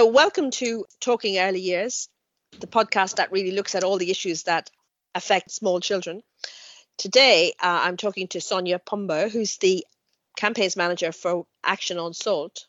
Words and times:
So, 0.00 0.06
welcome 0.06 0.50
to 0.52 0.86
Talking 0.98 1.38
Early 1.38 1.60
Years, 1.60 2.08
the 2.58 2.66
podcast 2.66 3.16
that 3.16 3.32
really 3.32 3.50
looks 3.50 3.74
at 3.74 3.84
all 3.84 3.98
the 3.98 4.10
issues 4.10 4.44
that 4.44 4.70
affect 5.14 5.50
small 5.50 5.78
children. 5.78 6.22
Today, 6.96 7.52
uh, 7.62 7.80
I'm 7.82 7.98
talking 7.98 8.26
to 8.28 8.40
Sonia 8.40 8.78
Pombo, 8.78 9.28
who's 9.28 9.58
the 9.58 9.84
campaigns 10.38 10.74
manager 10.74 11.12
for 11.12 11.44
Action 11.62 11.98
on 11.98 12.14
Salt. 12.14 12.64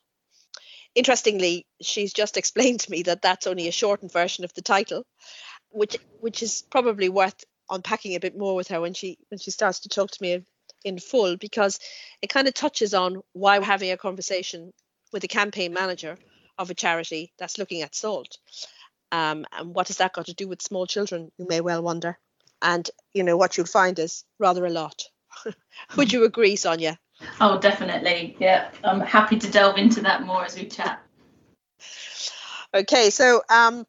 Interestingly, 0.94 1.66
she's 1.82 2.12
just 2.12 2.36
explained 2.42 2.82
to 2.82 2.92
me 2.92 3.04
that 3.04 3.22
that's 3.22 3.48
only 3.48 3.70
a 3.70 3.72
shortened 3.72 4.12
version 4.12 4.44
of 4.44 4.54
the 4.54 4.62
title, 4.62 5.06
which 5.70 5.96
which 6.20 6.44
is 6.44 6.64
probably 6.70 7.08
worth 7.08 7.46
unpacking 7.70 8.14
a 8.16 8.20
bit 8.20 8.38
more 8.38 8.56
with 8.56 8.68
her 8.68 8.82
when 8.82 8.94
she 8.94 9.18
when 9.30 9.40
she 9.40 9.52
starts 9.52 9.80
to 9.80 9.90
talk 9.90 10.12
to 10.12 10.22
me 10.22 10.44
in 10.84 11.00
full 11.00 11.38
because 11.38 11.80
it 12.22 12.28
kind 12.28 12.50
of 12.50 12.54
touches 12.54 12.94
on 12.94 13.22
why 13.32 13.58
we're 13.58 13.64
having 13.64 13.92
a 13.92 13.96
conversation 13.96 14.74
with 15.14 15.24
a 15.24 15.30
campaign 15.30 15.72
manager 15.72 16.18
of 16.62 16.70
a 16.70 16.76
charity 16.76 17.34
that's 17.38 17.58
looking 17.58 17.82
at 17.82 17.96
salt. 17.96 18.38
Um, 19.12 19.46
and 19.52 19.74
what 19.76 19.88
has 19.88 19.98
that 19.98 20.14
got 20.14 20.28
to 20.28 20.34
do 20.34 20.48
with 20.48 20.62
small 20.62 20.86
children? 20.86 21.32
You 21.38 21.48
may 21.50 21.60
well 21.60 21.82
wonder. 21.82 22.18
And 22.62 22.90
you 23.14 23.24
know 23.24 23.36
what 23.36 23.58
you'll 23.58 23.66
find 23.66 23.98
is 24.00 24.24
rather 24.40 24.66
a 24.66 24.70
lot. 24.70 25.04
Would 25.98 26.14
you 26.14 26.24
agree, 26.24 26.56
Sonia? 26.56 27.00
Oh, 27.40 27.60
definitely. 27.60 28.38
Yeah, 28.40 28.70
I'm 28.84 29.02
happy 29.02 29.38
to 29.40 29.50
delve 29.50 29.78
into 29.78 30.02
that 30.02 30.24
more 30.24 30.46
as 30.46 30.56
we 30.56 30.68
chat. 30.68 31.02
Okay, 32.74 33.10
so 33.10 33.42
um, 33.50 33.86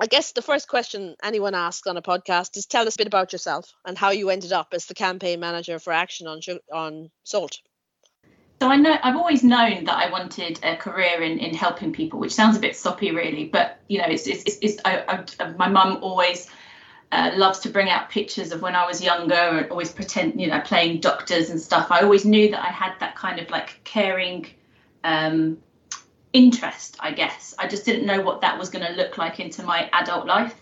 I 0.00 0.06
guess 0.06 0.32
the 0.32 0.42
first 0.42 0.68
question 0.68 1.16
anyone 1.22 1.54
asks 1.54 1.86
on 1.86 1.96
a 1.96 2.02
podcast 2.02 2.56
is 2.56 2.66
tell 2.66 2.86
us 2.86 2.94
a 2.94 2.98
bit 2.98 3.06
about 3.06 3.32
yourself 3.32 3.72
and 3.84 3.98
how 3.98 4.10
you 4.10 4.30
ended 4.30 4.52
up 4.52 4.68
as 4.72 4.86
the 4.86 4.94
campaign 4.94 5.40
manager 5.40 5.78
for 5.78 5.92
Action 5.92 6.26
on 6.26 6.40
on 6.72 7.10
Salt. 7.24 7.58
So 8.60 8.68
I 8.68 8.76
know 8.76 8.96
I've 9.02 9.16
always 9.16 9.44
known 9.44 9.84
that 9.84 9.96
I 9.96 10.10
wanted 10.10 10.60
a 10.62 10.76
career 10.76 11.22
in, 11.22 11.38
in 11.38 11.54
helping 11.54 11.92
people, 11.92 12.18
which 12.18 12.32
sounds 12.32 12.56
a 12.56 12.60
bit 12.60 12.74
soppy, 12.74 13.10
really. 13.10 13.44
But 13.44 13.80
you 13.88 13.98
know, 13.98 14.06
it's 14.08 14.26
it's, 14.26 14.44
it's, 14.44 14.58
it's 14.62 14.82
I, 14.84 15.24
I, 15.38 15.50
my 15.52 15.68
mum 15.68 15.98
always 16.00 16.48
uh, 17.12 17.32
loves 17.36 17.58
to 17.60 17.68
bring 17.68 17.90
out 17.90 18.08
pictures 18.08 18.52
of 18.52 18.62
when 18.62 18.74
I 18.74 18.86
was 18.86 19.02
younger 19.02 19.34
and 19.34 19.70
always 19.70 19.92
pretend, 19.92 20.40
you 20.40 20.48
know, 20.48 20.60
playing 20.60 21.00
doctors 21.00 21.50
and 21.50 21.60
stuff. 21.60 21.88
I 21.90 22.00
always 22.00 22.24
knew 22.24 22.50
that 22.50 22.62
I 22.62 22.70
had 22.70 22.94
that 23.00 23.14
kind 23.14 23.38
of 23.38 23.50
like 23.50 23.80
caring 23.84 24.46
um, 25.04 25.58
interest, 26.32 26.96
I 26.98 27.12
guess. 27.12 27.54
I 27.58 27.68
just 27.68 27.84
didn't 27.84 28.06
know 28.06 28.22
what 28.22 28.40
that 28.40 28.58
was 28.58 28.70
going 28.70 28.86
to 28.86 28.92
look 28.92 29.18
like 29.18 29.38
into 29.38 29.62
my 29.62 29.88
adult 29.92 30.26
life. 30.26 30.54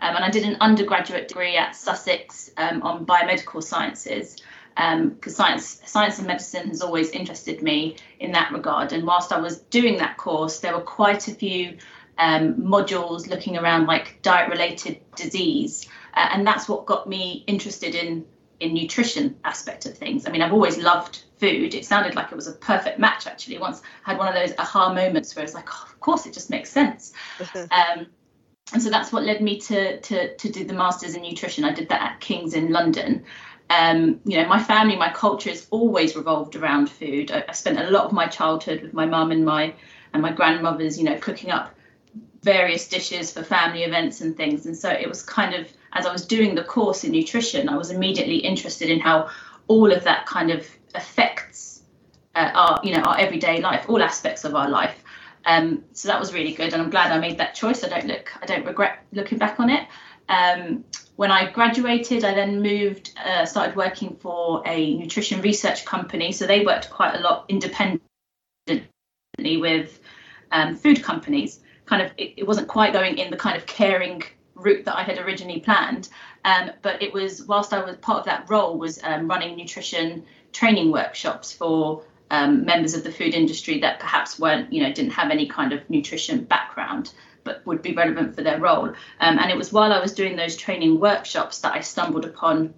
Um, 0.00 0.14
and 0.14 0.24
I 0.24 0.30
did 0.30 0.44
an 0.44 0.58
undergraduate 0.60 1.28
degree 1.28 1.56
at 1.56 1.74
Sussex 1.74 2.50
um, 2.56 2.82
on 2.82 3.04
biomedical 3.04 3.62
sciences 3.62 4.36
because 4.78 5.40
um, 5.40 5.44
science, 5.44 5.80
science 5.86 6.18
and 6.18 6.26
medicine 6.28 6.68
has 6.68 6.82
always 6.82 7.10
interested 7.10 7.62
me 7.62 7.96
in 8.20 8.30
that 8.32 8.52
regard. 8.52 8.92
And 8.92 9.04
whilst 9.04 9.32
I 9.32 9.40
was 9.40 9.58
doing 9.62 9.98
that 9.98 10.16
course, 10.16 10.60
there 10.60 10.72
were 10.72 10.82
quite 10.82 11.26
a 11.26 11.34
few 11.34 11.76
um, 12.16 12.54
modules 12.54 13.28
looking 13.28 13.56
around 13.56 13.86
like 13.86 14.20
diet-related 14.22 15.00
disease, 15.16 15.88
uh, 16.14 16.28
and 16.32 16.46
that's 16.46 16.68
what 16.68 16.86
got 16.86 17.08
me 17.08 17.44
interested 17.48 17.94
in 17.94 18.24
in 18.60 18.74
nutrition 18.74 19.36
aspect 19.44 19.86
of 19.86 19.96
things. 19.96 20.26
I 20.26 20.30
mean, 20.30 20.42
I've 20.42 20.52
always 20.52 20.78
loved 20.78 21.22
food. 21.38 21.74
It 21.74 21.84
sounded 21.84 22.16
like 22.16 22.32
it 22.32 22.34
was 22.34 22.48
a 22.48 22.52
perfect 22.52 22.98
match 22.98 23.28
actually. 23.28 23.58
Once 23.58 23.82
I 24.04 24.10
had 24.10 24.18
one 24.18 24.28
of 24.28 24.34
those 24.34 24.52
aha 24.58 24.92
moments 24.92 25.34
where 25.34 25.44
it's 25.44 25.54
like, 25.54 25.68
oh, 25.68 25.88
of 25.88 26.00
course, 26.00 26.26
it 26.26 26.34
just 26.34 26.50
makes 26.50 26.70
sense. 26.70 27.12
um, 27.54 28.06
and 28.72 28.82
so 28.82 28.90
that's 28.90 29.12
what 29.12 29.22
led 29.22 29.40
me 29.40 29.58
to, 29.60 30.00
to 30.00 30.36
to 30.36 30.52
do 30.52 30.64
the 30.64 30.74
masters 30.74 31.14
in 31.14 31.22
nutrition. 31.22 31.64
I 31.64 31.72
did 31.72 31.88
that 31.88 32.02
at 32.02 32.20
King's 32.20 32.54
in 32.54 32.70
London, 32.70 33.24
um, 33.70 34.20
you 34.24 34.40
know, 34.40 34.48
my 34.48 34.62
family, 34.62 34.96
my 34.96 35.12
culture 35.12 35.50
has 35.50 35.66
always 35.70 36.16
revolved 36.16 36.56
around 36.56 36.90
food. 36.90 37.30
I, 37.30 37.44
I 37.48 37.52
spent 37.52 37.78
a 37.78 37.90
lot 37.90 38.04
of 38.04 38.12
my 38.12 38.26
childhood 38.26 38.82
with 38.82 38.94
my 38.94 39.06
mum 39.06 39.30
and 39.30 39.44
my 39.44 39.74
and 40.12 40.22
my 40.22 40.32
grandmothers, 40.32 40.98
you 40.98 41.04
know, 41.04 41.18
cooking 41.18 41.50
up 41.50 41.74
various 42.42 42.88
dishes 42.88 43.32
for 43.32 43.42
family 43.42 43.82
events 43.82 44.20
and 44.22 44.36
things. 44.36 44.64
And 44.64 44.76
so 44.76 44.88
it 44.88 45.08
was 45.08 45.22
kind 45.22 45.54
of 45.54 45.68
as 45.92 46.06
I 46.06 46.12
was 46.12 46.26
doing 46.26 46.54
the 46.54 46.64
course 46.64 47.04
in 47.04 47.12
nutrition, 47.12 47.68
I 47.68 47.76
was 47.76 47.90
immediately 47.90 48.36
interested 48.36 48.90
in 48.90 49.00
how 49.00 49.28
all 49.66 49.92
of 49.92 50.04
that 50.04 50.26
kind 50.26 50.50
of 50.50 50.66
affects 50.94 51.82
uh, 52.34 52.50
our, 52.54 52.80
you 52.82 52.94
know, 52.94 53.02
our 53.02 53.18
everyday 53.18 53.60
life, 53.60 53.86
all 53.88 54.02
aspects 54.02 54.44
of 54.44 54.54
our 54.54 54.68
life. 54.68 55.02
Um, 55.44 55.84
so 55.92 56.08
that 56.08 56.20
was 56.20 56.34
really 56.34 56.52
good, 56.52 56.72
and 56.72 56.82
I'm 56.82 56.90
glad 56.90 57.10
I 57.10 57.18
made 57.18 57.38
that 57.38 57.54
choice. 57.54 57.84
I 57.84 57.88
don't 57.88 58.06
look, 58.06 58.30
I 58.42 58.46
don't 58.46 58.66
regret 58.66 59.04
looking 59.12 59.38
back 59.38 59.58
on 59.60 59.70
it. 59.70 59.86
Um, 60.28 60.84
when 61.18 61.32
I 61.32 61.50
graduated, 61.50 62.24
I 62.24 62.32
then 62.32 62.62
moved, 62.62 63.10
uh, 63.18 63.44
started 63.44 63.74
working 63.74 64.14
for 64.20 64.62
a 64.64 64.94
nutrition 64.94 65.40
research 65.40 65.84
company. 65.84 66.30
So 66.30 66.46
they 66.46 66.64
worked 66.64 66.90
quite 66.90 67.16
a 67.16 67.18
lot 67.18 67.46
independently 67.48 68.00
with 69.42 69.98
um, 70.52 70.76
food 70.76 71.02
companies. 71.02 71.58
Kind 71.86 72.02
of, 72.02 72.12
it, 72.16 72.34
it, 72.36 72.46
wasn't 72.46 72.68
quite 72.68 72.92
going 72.92 73.18
in 73.18 73.32
the 73.32 73.36
kind 73.36 73.56
of 73.56 73.66
caring 73.66 74.22
route 74.54 74.84
that 74.84 74.96
I 74.96 75.02
had 75.02 75.18
originally 75.18 75.58
planned. 75.58 76.08
Um, 76.44 76.70
but 76.82 77.02
it 77.02 77.12
was 77.12 77.42
whilst 77.42 77.72
I 77.72 77.82
was 77.82 77.96
part 77.96 78.20
of 78.20 78.24
that 78.26 78.48
role 78.48 78.78
was 78.78 79.02
um, 79.02 79.26
running 79.26 79.56
nutrition 79.56 80.24
training 80.52 80.92
workshops 80.92 81.52
for 81.52 82.04
um, 82.30 82.64
members 82.64 82.94
of 82.94 83.02
the 83.02 83.10
food 83.10 83.34
industry 83.34 83.80
that 83.80 83.98
perhaps 83.98 84.38
weren't, 84.38 84.72
you 84.72 84.84
know, 84.84 84.92
didn't 84.92 85.14
have 85.14 85.32
any 85.32 85.48
kind 85.48 85.72
of 85.72 85.90
nutrition 85.90 86.44
background 86.44 87.12
but 87.44 87.64
would 87.66 87.82
be 87.82 87.94
relevant 87.94 88.34
for 88.34 88.42
their 88.42 88.60
role. 88.60 88.88
Um, 89.20 89.38
and 89.38 89.50
it 89.50 89.56
was 89.56 89.72
while 89.72 89.92
I 89.92 90.00
was 90.00 90.12
doing 90.12 90.36
those 90.36 90.56
training 90.56 91.00
workshops 91.00 91.60
that 91.60 91.72
I 91.72 91.80
stumbled 91.80 92.24
upon 92.24 92.74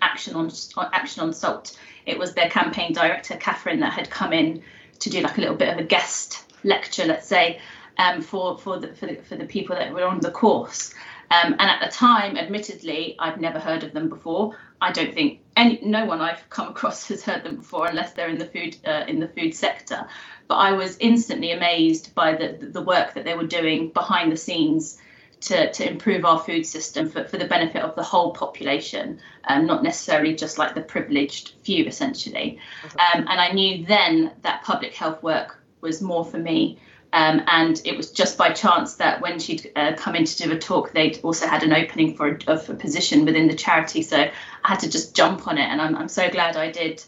Action 0.00 0.34
on 0.34 0.50
Action 0.92 1.22
on 1.22 1.32
Salt. 1.32 1.78
It 2.06 2.18
was 2.18 2.34
their 2.34 2.48
campaign 2.48 2.92
director, 2.92 3.36
Catherine, 3.36 3.80
that 3.80 3.92
had 3.92 4.10
come 4.10 4.32
in 4.32 4.62
to 5.00 5.10
do 5.10 5.20
like 5.20 5.38
a 5.38 5.40
little 5.40 5.56
bit 5.56 5.68
of 5.68 5.78
a 5.78 5.84
guest 5.84 6.44
lecture, 6.64 7.04
let's 7.04 7.26
say, 7.26 7.60
um, 7.98 8.22
for 8.22 8.58
for 8.58 8.78
the, 8.78 8.94
for 8.94 9.06
the 9.06 9.16
for 9.16 9.36
the 9.36 9.44
people 9.44 9.76
that 9.76 9.92
were 9.92 10.04
on 10.06 10.20
the 10.20 10.30
course. 10.30 10.94
Um, 11.30 11.54
and 11.58 11.70
at 11.70 11.80
the 11.80 11.90
time, 11.90 12.36
admittedly, 12.36 13.14
I'd 13.18 13.40
never 13.40 13.60
heard 13.60 13.84
of 13.84 13.92
them 13.92 14.08
before. 14.08 14.56
I 14.80 14.90
don't 14.90 15.14
think 15.14 15.40
any 15.60 15.80
no 15.82 16.04
one 16.04 16.20
I've 16.20 16.48
come 16.50 16.68
across 16.68 17.08
has 17.12 17.22
heard 17.22 17.44
them 17.44 17.56
before, 17.56 17.86
unless 17.86 18.12
they're 18.12 18.28
in 18.28 18.38
the 18.38 18.46
food 18.46 18.76
uh, 18.86 19.04
in 19.06 19.20
the 19.20 19.28
food 19.28 19.54
sector 19.54 20.06
but 20.50 20.56
I 20.56 20.72
was 20.72 20.96
instantly 20.98 21.52
amazed 21.52 22.12
by 22.12 22.34
the, 22.34 22.48
the 22.60 22.82
work 22.82 23.14
that 23.14 23.24
they 23.24 23.36
were 23.36 23.46
doing 23.46 23.90
behind 23.90 24.32
the 24.32 24.36
scenes 24.36 24.98
to, 25.42 25.70
to 25.72 25.88
improve 25.88 26.24
our 26.24 26.40
food 26.40 26.66
system 26.66 27.08
for, 27.08 27.22
for 27.22 27.38
the 27.38 27.46
benefit 27.46 27.82
of 27.82 27.94
the 27.94 28.02
whole 28.02 28.32
population, 28.32 29.20
um, 29.44 29.66
not 29.66 29.84
necessarily 29.84 30.34
just 30.34 30.58
like 30.58 30.74
the 30.74 30.80
privileged 30.80 31.52
few, 31.62 31.84
essentially. 31.84 32.58
Um, 32.82 33.28
and 33.28 33.40
I 33.40 33.52
knew 33.52 33.86
then 33.86 34.32
that 34.42 34.64
public 34.64 34.92
health 34.92 35.22
work 35.22 35.62
was 35.82 36.02
more 36.02 36.24
for 36.24 36.38
me. 36.38 36.80
Um, 37.12 37.42
and 37.46 37.80
it 37.84 37.96
was 37.96 38.12
just 38.12 38.38
by 38.38 38.52
chance 38.52 38.94
that 38.96 39.20
when 39.20 39.40
she'd 39.40 39.72
uh, 39.74 39.94
come 39.96 40.14
in 40.14 40.24
to 40.24 40.36
do 40.36 40.52
a 40.52 40.58
talk, 40.58 40.92
they'd 40.92 41.18
also 41.24 41.46
had 41.46 41.64
an 41.64 41.72
opening 41.72 42.16
for 42.16 42.38
a, 42.46 42.56
for 42.56 42.72
a 42.72 42.76
position 42.76 43.24
within 43.24 43.48
the 43.48 43.54
charity. 43.54 44.02
So 44.02 44.16
I 44.16 44.32
had 44.62 44.80
to 44.80 44.90
just 44.90 45.16
jump 45.16 45.48
on 45.48 45.58
it, 45.58 45.64
and 45.64 45.80
I'm, 45.80 45.96
I'm 45.96 46.08
so 46.08 46.30
glad 46.30 46.56
I 46.56 46.70
did. 46.70 47.02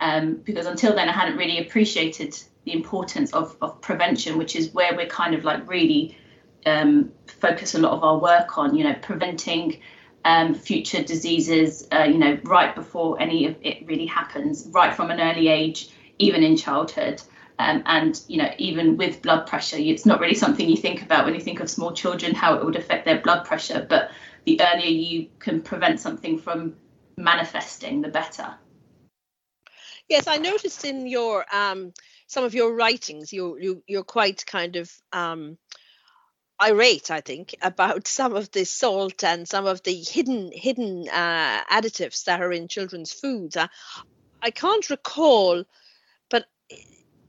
Um, 0.00 0.36
because 0.36 0.66
until 0.66 0.94
then 0.94 1.08
I 1.08 1.12
hadn't 1.12 1.36
really 1.36 1.58
appreciated 1.58 2.38
the 2.64 2.72
importance 2.72 3.32
of, 3.32 3.56
of 3.60 3.80
prevention, 3.80 4.38
which 4.38 4.56
is 4.56 4.72
where 4.72 4.94
we're 4.96 5.06
kind 5.06 5.34
of 5.34 5.44
like 5.44 5.68
really 5.68 6.16
um, 6.64 7.12
focus 7.26 7.74
a 7.74 7.78
lot 7.78 7.92
of 7.92 8.04
our 8.04 8.18
work 8.18 8.56
on, 8.56 8.76
you 8.76 8.84
know, 8.84 8.94
preventing 8.94 9.80
um, 10.24 10.54
future 10.54 11.02
diseases, 11.02 11.88
uh, 11.92 12.04
you 12.04 12.18
know, 12.18 12.38
right 12.44 12.74
before 12.74 13.20
any 13.20 13.46
of 13.46 13.56
it 13.62 13.86
really 13.86 14.06
happens, 14.06 14.68
right 14.70 14.94
from 14.94 15.10
an 15.10 15.20
early 15.20 15.48
age, 15.48 15.90
even 16.18 16.42
in 16.42 16.56
childhood. 16.56 17.20
Um, 17.60 17.82
and 17.84 18.18
you 18.26 18.38
know, 18.38 18.50
even 18.56 18.96
with 18.96 19.20
blood 19.20 19.46
pressure, 19.46 19.76
it's 19.78 20.06
not 20.06 20.18
really 20.18 20.34
something 20.34 20.66
you 20.66 20.78
think 20.78 21.02
about 21.02 21.26
when 21.26 21.34
you 21.34 21.40
think 21.40 21.60
of 21.60 21.68
small 21.68 21.92
children, 21.92 22.34
how 22.34 22.54
it 22.54 22.64
would 22.64 22.74
affect 22.74 23.04
their 23.04 23.20
blood 23.20 23.44
pressure. 23.44 23.86
But 23.86 24.12
the 24.46 24.58
earlier 24.62 24.88
you 24.88 25.28
can 25.38 25.60
prevent 25.60 26.00
something 26.00 26.38
from 26.38 26.76
manifesting, 27.18 28.00
the 28.00 28.08
better. 28.08 28.54
Yes, 30.08 30.26
I 30.26 30.38
noticed 30.38 30.86
in 30.86 31.06
your 31.06 31.44
um, 31.54 31.92
some 32.28 32.44
of 32.44 32.54
your 32.54 32.74
writings, 32.74 33.30
you 33.30 33.58
you 33.60 33.82
you're 33.86 34.04
quite 34.04 34.46
kind 34.46 34.76
of 34.76 34.90
um, 35.12 35.58
irate, 36.62 37.10
I 37.10 37.20
think, 37.20 37.54
about 37.62 38.08
some 38.08 38.34
of 38.34 38.50
the 38.52 38.64
salt 38.64 39.22
and 39.22 39.46
some 39.46 39.66
of 39.66 39.82
the 39.82 39.94
hidden 39.94 40.50
hidden 40.50 41.10
uh, 41.10 41.62
additives 41.70 42.24
that 42.24 42.40
are 42.40 42.52
in 42.52 42.68
children's 42.68 43.12
foods. 43.12 43.58
Uh, 43.58 43.68
I 44.40 44.50
can't 44.50 44.88
recall, 44.88 45.64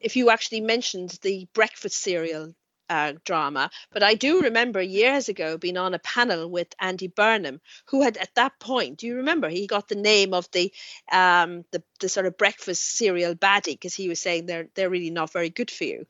if 0.01 0.15
you 0.15 0.29
actually 0.29 0.61
mentioned 0.61 1.17
the 1.21 1.47
breakfast 1.53 1.97
cereal 1.97 2.53
uh, 2.91 3.13
drama. 3.23 3.69
But 3.93 4.03
I 4.03 4.15
do 4.15 4.41
remember 4.41 4.81
years 4.81 5.29
ago 5.29 5.57
being 5.57 5.77
on 5.77 5.93
a 5.93 5.99
panel 5.99 6.49
with 6.49 6.75
Andy 6.77 7.07
Burnham, 7.07 7.61
who 7.85 8.01
had 8.01 8.17
at 8.17 8.35
that 8.35 8.59
point, 8.59 8.97
do 8.97 9.07
you 9.07 9.15
remember, 9.15 9.47
he 9.47 9.65
got 9.65 9.87
the 9.87 9.95
name 9.95 10.33
of 10.33 10.51
the 10.51 10.73
um, 11.09 11.63
the, 11.71 11.81
the 12.01 12.09
sort 12.09 12.25
of 12.25 12.37
breakfast 12.37 12.97
cereal 12.97 13.33
baddie 13.33 13.75
because 13.75 13.93
he 13.93 14.09
was 14.09 14.19
saying 14.19 14.45
they're 14.45 14.67
they're 14.75 14.89
really 14.89 15.09
not 15.09 15.31
very 15.31 15.49
good 15.49 15.71
for 15.71 15.85
you. 15.85 16.05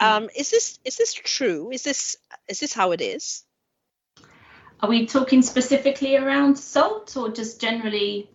Hmm. 0.00 0.06
Um, 0.06 0.28
is 0.36 0.50
this 0.50 0.80
is 0.84 0.96
this 0.96 1.14
true? 1.14 1.70
Is 1.70 1.84
this 1.84 2.16
is 2.48 2.58
this 2.58 2.74
how 2.74 2.90
it 2.90 3.00
is? 3.00 3.44
Are 4.80 4.88
we 4.88 5.06
talking 5.06 5.42
specifically 5.42 6.16
around 6.16 6.58
salt 6.58 7.16
or 7.16 7.30
just 7.30 7.60
generally 7.60 8.28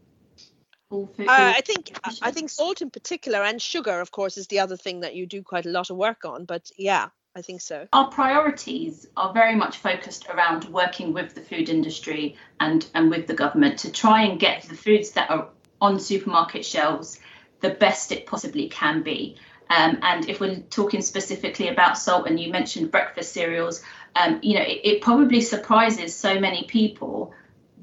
uh, 0.92 1.26
I 1.28 1.62
think 1.62 1.98
I 2.22 2.32
think 2.32 2.50
salt 2.50 2.82
in 2.82 2.90
particular 2.90 3.44
and 3.44 3.62
sugar, 3.62 4.02
of 4.02 4.12
course, 4.12 4.38
is 4.38 4.48
the 4.48 4.60
other 4.60 4.78
thing 4.78 5.02
that 5.02 5.16
you 5.16 5.26
do 5.26 5.42
quite 5.42 5.66
a 5.66 5.70
lot 5.70 5.90
of 5.90 5.98
work 5.98 6.26
on. 6.26 6.46
But 6.46 6.70
yeah, 6.78 7.10
I 7.36 7.42
think 7.42 7.62
so. 7.62 7.88
Our 7.94 8.10
priorities 8.10 9.08
are 9.16 9.34
very 9.34 9.56
much 9.56 9.78
focused 9.78 10.28
around 10.30 10.66
working 10.66 11.14
with 11.14 11.34
the 11.34 11.42
food 11.42 11.70
industry 11.70 12.36
and, 12.60 12.86
and 12.94 13.10
with 13.10 13.28
the 13.28 13.34
government 13.34 13.80
to 13.80 13.92
try 13.92 14.24
and 14.24 14.40
get 14.40 14.64
the 14.64 14.76
foods 14.76 15.12
that 15.12 15.30
are 15.30 15.48
on 15.80 16.00
supermarket 16.00 16.66
shelves 16.66 17.20
the 17.62 17.70
best 17.70 18.12
it 18.12 18.26
possibly 18.26 18.68
can 18.68 19.02
be. 19.02 19.38
Um, 19.70 20.00
and 20.02 20.28
if 20.28 20.42
we're 20.42 20.58
talking 20.70 21.02
specifically 21.02 21.70
about 21.70 21.98
salt, 21.98 22.28
and 22.28 22.38
you 22.38 22.52
mentioned 22.52 22.92
breakfast 22.92 23.32
cereals, 23.32 23.82
um, 24.16 24.40
you 24.42 24.56
know, 24.56 24.64
it, 24.64 24.82
it, 24.84 25.02
probably 25.02 25.40
surprises 25.40 26.14
so 26.14 26.40
many 26.40 26.66
people 26.66 27.34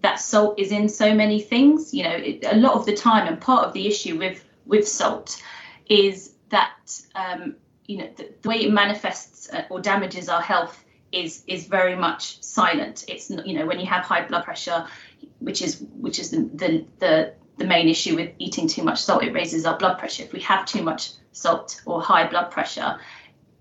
that 0.03 0.21
salt 0.21 0.59
is 0.59 0.73
in 0.73 0.89
so 0.89 1.15
many 1.15 1.41
things. 1.41 1.93
You 1.93 2.05
know, 2.05 2.15
it, 2.15 2.45
a 2.45 2.57
lot 2.57 2.75
of 2.75 2.87
the 2.87 2.95
time, 2.95 3.27
and 3.27 3.41
part 3.41 3.67
of 3.67 3.73
the 3.73 3.87
issue 3.87 4.19
with 4.19 4.45
with 4.67 4.87
salt 4.87 5.43
is 5.89 6.35
that 6.51 7.01
um, 7.15 7.57
you 7.87 7.99
know 7.99 8.09
the, 8.17 8.31
the, 8.43 8.49
way 8.49 8.57
it 8.57 8.73
manifests 8.73 9.51
uh, 9.51 9.65
or 9.71 9.81
damages 9.81 10.29
our 10.29 10.43
health 10.43 10.85
is 11.13 11.43
is 11.47 11.67
very 11.67 11.97
much 11.97 12.43
silent. 12.43 13.05
It's 13.09 13.31
you 13.31 13.59
know 13.59 13.67
when 13.67 13.81
you 13.81 13.87
have 13.87 14.05
high 14.05 14.27
blood 14.27 14.45
pressure, 14.45 14.87
which 15.39 15.63
is 15.63 15.85
which 15.97 16.19
is 16.19 16.31
the 16.31 16.49
the, 16.55 16.85
the 16.99 17.35
the 17.57 17.67
main 17.67 17.89
issue 17.89 18.15
with 18.15 18.33
eating 18.39 18.69
too 18.69 18.83
much 18.83 19.03
salt. 19.03 19.25
It 19.25 19.33
raises 19.33 19.67
our 19.67 19.77
blood 19.77 19.99
pressure. 19.99 20.23
If 20.23 20.33
we 20.33 20.41
have 20.41 20.65
too 20.65 20.83
much 20.83 21.13
salt 21.33 21.81
or 21.87 22.01
high 22.01 22.29
blood 22.29 22.51
pressure, 22.51 22.99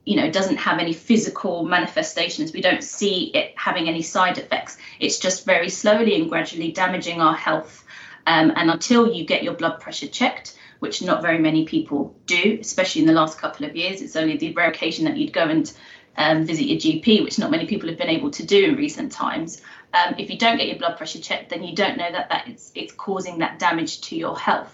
you 0.08 0.16
know, 0.16 0.32
doesn't 0.32 0.56
have 0.56 0.80
any 0.80 0.94
physical 0.94 1.66
manifestations. 1.66 2.54
We 2.54 2.62
don't 2.62 2.82
see 2.82 3.26
it 3.34 3.54
having 3.58 3.90
any 3.90 4.02
side 4.02 4.38
effects. 4.38 4.78
It's 5.02 5.20
just 5.20 5.46
very 5.46 5.68
slowly 5.68 6.16
and 6.16 6.30
gradually 6.30 6.72
damaging 6.72 7.20
our 7.20 7.36
health. 7.36 7.84
Um, 8.26 8.54
and 8.56 8.72
until 8.72 9.12
you 9.12 9.26
get 9.26 9.44
your 9.44 9.54
blood 9.54 9.82
pressure 9.82 10.08
checked, 10.08 10.58
which 10.80 11.02
not 11.02 11.22
very 11.22 11.40
many 11.40 11.66
people 11.66 12.16
do, 12.26 12.58
especially 12.62 13.02
in 13.02 13.08
the 13.08 13.14
last 13.14 13.38
couple 13.38 13.66
of 13.66 13.76
years, 13.76 14.02
it's 14.02 14.16
only 14.16 14.38
the 14.38 14.54
rare 14.54 14.70
occasion 14.70 15.04
that 15.06 15.18
you'd 15.18 15.34
go 15.34 15.44
and 15.44 15.74
um, 16.16 16.46
visit 16.46 16.68
your 16.68 16.78
GP, 16.78 17.22
which 17.22 17.38
not 17.38 17.52
many 17.52 17.66
people 17.66 17.90
have 17.90 17.98
been 17.98 18.08
able 18.08 18.32
to 18.32 18.46
do 18.46 18.64
in 18.64 18.78
recent 18.78 19.12
times. 19.12 19.62
Um, 19.94 20.16
if 20.18 20.30
you 20.30 20.38
don't 20.38 20.56
get 20.56 20.70
your 20.70 20.78
blood 20.78 20.96
pressure 20.96 21.20
checked, 21.20 21.50
then 21.50 21.64
you 21.64 21.76
don't 21.76 21.98
know 21.98 22.10
that, 22.10 22.30
that 22.30 22.48
it's, 22.48 22.72
it's 22.76 22.94
causing 22.94 23.40
that 23.40 23.60
damage 23.60 24.00
to 24.04 24.16
your 24.16 24.40
health. 24.40 24.74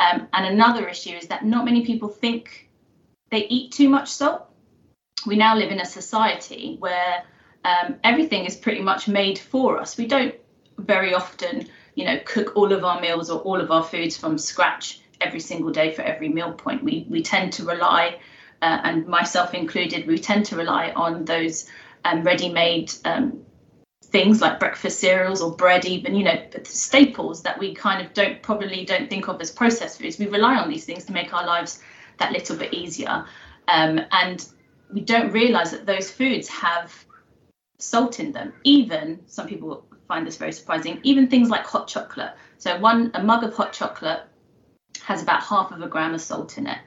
Um, 0.00 0.26
and 0.32 0.44
another 0.44 0.88
issue 0.88 1.14
is 1.14 1.28
that 1.28 1.44
not 1.44 1.64
many 1.64 1.86
people 1.86 2.08
think 2.08 2.68
they 3.30 3.46
eat 3.46 3.70
too 3.70 3.88
much 3.88 4.08
salt. 4.08 4.50
We 5.26 5.36
now 5.36 5.56
live 5.56 5.70
in 5.70 5.80
a 5.80 5.84
society 5.84 6.76
where 6.78 7.24
um, 7.64 7.96
everything 8.04 8.44
is 8.44 8.56
pretty 8.56 8.80
much 8.80 9.08
made 9.08 9.38
for 9.38 9.78
us. 9.78 9.96
We 9.96 10.06
don't 10.06 10.34
very 10.78 11.14
often, 11.14 11.68
you 11.94 12.04
know, 12.04 12.18
cook 12.24 12.56
all 12.56 12.72
of 12.72 12.84
our 12.84 13.00
meals 13.00 13.30
or 13.30 13.40
all 13.40 13.60
of 13.60 13.70
our 13.70 13.82
foods 13.82 14.16
from 14.16 14.38
scratch 14.38 15.00
every 15.20 15.40
single 15.40 15.70
day 15.70 15.92
for 15.92 16.02
every 16.02 16.28
meal 16.28 16.52
point. 16.52 16.84
We 16.84 17.06
we 17.08 17.22
tend 17.22 17.52
to 17.54 17.64
rely, 17.64 18.20
uh, 18.62 18.80
and 18.84 19.06
myself 19.06 19.54
included, 19.54 20.06
we 20.06 20.18
tend 20.18 20.46
to 20.46 20.56
rely 20.56 20.92
on 20.92 21.24
those 21.24 21.68
um, 22.04 22.22
ready-made 22.22 22.92
um, 23.04 23.44
things 24.04 24.40
like 24.40 24.60
breakfast 24.60 25.00
cereals 25.00 25.42
or 25.42 25.56
bread 25.56 25.84
even 25.84 26.14
you 26.14 26.24
know 26.24 26.40
staples 26.62 27.42
that 27.42 27.58
we 27.58 27.74
kind 27.74 28.04
of 28.04 28.14
don't 28.14 28.40
probably 28.40 28.84
don't 28.84 29.10
think 29.10 29.28
of 29.28 29.40
as 29.40 29.50
processed 29.50 30.00
foods 30.00 30.16
we 30.18 30.26
rely 30.28 30.56
on 30.56 30.68
these 30.68 30.84
things 30.84 31.04
to 31.04 31.12
make 31.12 31.34
our 31.34 31.44
lives 31.44 31.82
that 32.18 32.30
little 32.32 32.56
bit 32.56 32.72
easier 32.72 33.26
um, 33.68 34.00
and 34.12 34.46
we 34.92 35.00
don't 35.00 35.32
realize 35.32 35.70
that 35.72 35.86
those 35.86 36.10
foods 36.10 36.48
have 36.48 36.92
salt 37.78 38.20
in 38.20 38.32
them 38.32 38.52
even 38.64 39.20
some 39.26 39.46
people 39.46 39.84
find 40.08 40.26
this 40.26 40.36
very 40.36 40.52
surprising 40.52 41.00
even 41.02 41.28
things 41.28 41.50
like 41.50 41.64
hot 41.64 41.88
chocolate 41.88 42.32
so 42.58 42.78
one 42.78 43.10
a 43.14 43.22
mug 43.22 43.44
of 43.44 43.54
hot 43.54 43.72
chocolate 43.72 44.22
has 45.02 45.22
about 45.22 45.42
half 45.42 45.72
of 45.72 45.82
a 45.82 45.88
gram 45.88 46.14
of 46.14 46.20
salt 46.20 46.56
in 46.56 46.66
it 46.66 46.78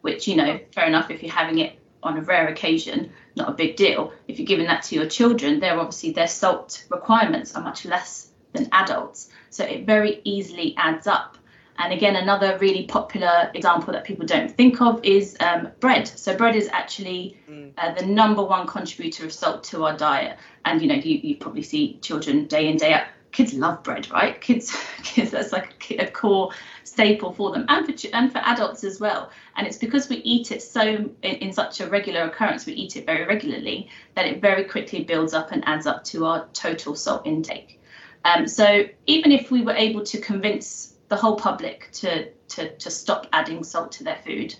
which 0.00 0.26
you 0.26 0.36
know 0.36 0.58
fair 0.74 0.86
enough 0.86 1.10
if 1.10 1.22
you're 1.22 1.32
having 1.32 1.58
it 1.58 1.78
on 2.02 2.16
a 2.16 2.22
rare 2.22 2.48
occasion, 2.48 3.10
not 3.36 3.48
a 3.48 3.52
big 3.52 3.76
deal. 3.76 4.12
If 4.26 4.38
you're 4.38 4.46
giving 4.46 4.66
that 4.66 4.84
to 4.84 4.94
your 4.94 5.06
children, 5.06 5.60
they're 5.60 5.78
obviously 5.78 6.12
their 6.12 6.28
salt 6.28 6.84
requirements 6.90 7.54
are 7.54 7.62
much 7.62 7.84
less 7.84 8.30
than 8.52 8.68
adults. 8.72 9.28
So 9.50 9.64
it 9.64 9.86
very 9.86 10.20
easily 10.24 10.74
adds 10.76 11.06
up. 11.06 11.37
And 11.78 11.92
again, 11.92 12.16
another 12.16 12.58
really 12.58 12.86
popular 12.86 13.50
example 13.54 13.92
that 13.92 14.04
people 14.04 14.26
don't 14.26 14.50
think 14.50 14.80
of 14.80 15.02
is 15.04 15.36
um, 15.38 15.68
bread. 15.78 16.08
So 16.08 16.36
bread 16.36 16.56
is 16.56 16.68
actually 16.72 17.38
mm. 17.48 17.72
uh, 17.78 17.94
the 17.94 18.04
number 18.04 18.42
one 18.42 18.66
contributor 18.66 19.24
of 19.24 19.32
salt 19.32 19.62
to 19.64 19.84
our 19.84 19.96
diet. 19.96 20.38
And 20.64 20.82
you 20.82 20.88
know, 20.88 20.96
you, 20.96 21.18
you 21.22 21.36
probably 21.36 21.62
see 21.62 21.98
children 22.02 22.46
day 22.46 22.68
in 22.68 22.76
day 22.76 22.94
out. 22.94 23.06
Kids 23.30 23.54
love 23.54 23.82
bread, 23.84 24.10
right? 24.10 24.40
Kids, 24.40 24.76
kids 25.04 25.30
that's 25.30 25.52
like 25.52 25.90
a, 25.90 26.06
a 26.06 26.10
core 26.10 26.50
staple 26.82 27.32
for 27.32 27.52
them 27.52 27.64
and 27.68 27.86
for 27.86 28.08
and 28.12 28.32
for 28.32 28.38
adults 28.38 28.82
as 28.82 28.98
well. 28.98 29.30
And 29.56 29.64
it's 29.64 29.76
because 29.76 30.08
we 30.08 30.16
eat 30.16 30.50
it 30.50 30.62
so 30.62 30.82
in, 30.82 31.12
in, 31.22 31.52
such 31.52 31.80
a 31.80 31.86
regular 31.88 32.22
occurrence, 32.22 32.66
we 32.66 32.72
eat 32.72 32.96
it 32.96 33.06
very 33.06 33.24
regularly 33.24 33.88
that 34.16 34.26
it 34.26 34.40
very 34.40 34.64
quickly 34.64 35.04
builds 35.04 35.32
up 35.32 35.52
and 35.52 35.62
adds 35.66 35.86
up 35.86 36.02
to 36.04 36.24
our 36.24 36.48
total 36.54 36.96
salt 36.96 37.24
intake. 37.24 37.80
Um, 38.24 38.48
so 38.48 38.84
even 39.06 39.30
if 39.30 39.52
we 39.52 39.62
were 39.62 39.74
able 39.74 40.04
to 40.06 40.20
convince 40.20 40.97
the 41.08 41.16
whole 41.16 41.36
public 41.36 41.88
to, 41.92 42.30
to 42.48 42.76
to 42.76 42.90
stop 42.90 43.26
adding 43.32 43.64
salt 43.64 43.92
to 43.92 44.04
their 44.04 44.18
food, 44.24 44.54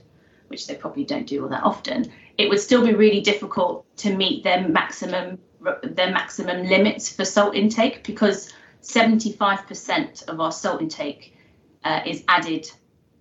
which 0.48 0.66
they 0.66 0.74
probably 0.74 1.04
don't 1.04 1.26
do 1.26 1.42
all 1.42 1.48
that 1.48 1.62
often, 1.62 2.10
it 2.38 2.48
would 2.48 2.60
still 2.60 2.84
be 2.84 2.94
really 2.94 3.20
difficult 3.20 3.84
to 3.98 4.14
meet 4.16 4.44
their 4.44 4.66
maximum 4.68 5.38
their 5.82 6.12
maximum 6.12 6.66
limits 6.66 7.12
for 7.12 7.24
salt 7.24 7.54
intake 7.54 8.04
because 8.04 8.52
75% 8.82 10.28
of 10.28 10.40
our 10.40 10.52
salt 10.52 10.80
intake 10.80 11.36
uh, 11.84 12.00
is 12.06 12.22
added 12.28 12.70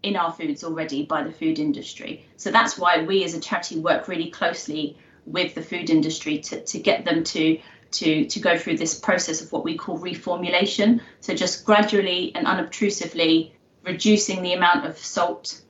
in 0.03 0.15
our 0.15 0.31
foods 0.31 0.63
already 0.63 1.03
by 1.03 1.23
the 1.23 1.31
food 1.31 1.57
industry. 1.57 2.25
So 2.37 2.51
that's 2.51 2.77
why 2.77 3.03
we 3.03 3.23
as 3.23 3.33
a 3.33 3.39
charity 3.39 3.79
work 3.79 4.07
really 4.07 4.29
closely 4.29 4.97
with 5.25 5.55
the 5.55 5.61
food 5.61 5.89
industry 5.89 6.37
to, 6.39 6.63
to 6.63 6.79
get 6.79 7.03
them 7.05 7.23
to 7.23 7.59
to 7.91 8.25
to 8.25 8.39
go 8.39 8.57
through 8.57 8.77
this 8.77 8.99
process 8.99 9.41
of 9.41 9.51
what 9.51 9.63
we 9.63 9.77
call 9.77 9.97
reformulation. 9.97 11.01
So 11.21 11.33
just 11.33 11.65
gradually 11.65 12.31
and 12.35 12.47
unobtrusively 12.47 13.51
reducing 13.83 14.41
the 14.41 14.53
amount 14.53 14.85
of 14.85 14.97
salt 14.97 15.61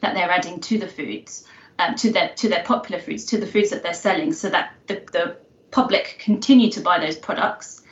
that 0.00 0.14
they're 0.14 0.30
adding 0.30 0.60
to 0.60 0.78
the 0.78 0.86
foods, 0.86 1.46
um, 1.78 1.94
to 1.96 2.12
their 2.12 2.30
to 2.36 2.48
their 2.48 2.62
popular 2.64 3.00
foods, 3.00 3.24
to 3.26 3.38
the 3.38 3.46
foods 3.46 3.70
that 3.70 3.82
they're 3.82 3.94
selling, 3.94 4.32
so 4.32 4.48
that 4.50 4.74
the, 4.86 5.02
the 5.12 5.36
public 5.70 6.16
continue 6.18 6.70
to 6.70 6.80
buy 6.80 6.98
those 6.98 7.16
products 7.16 7.82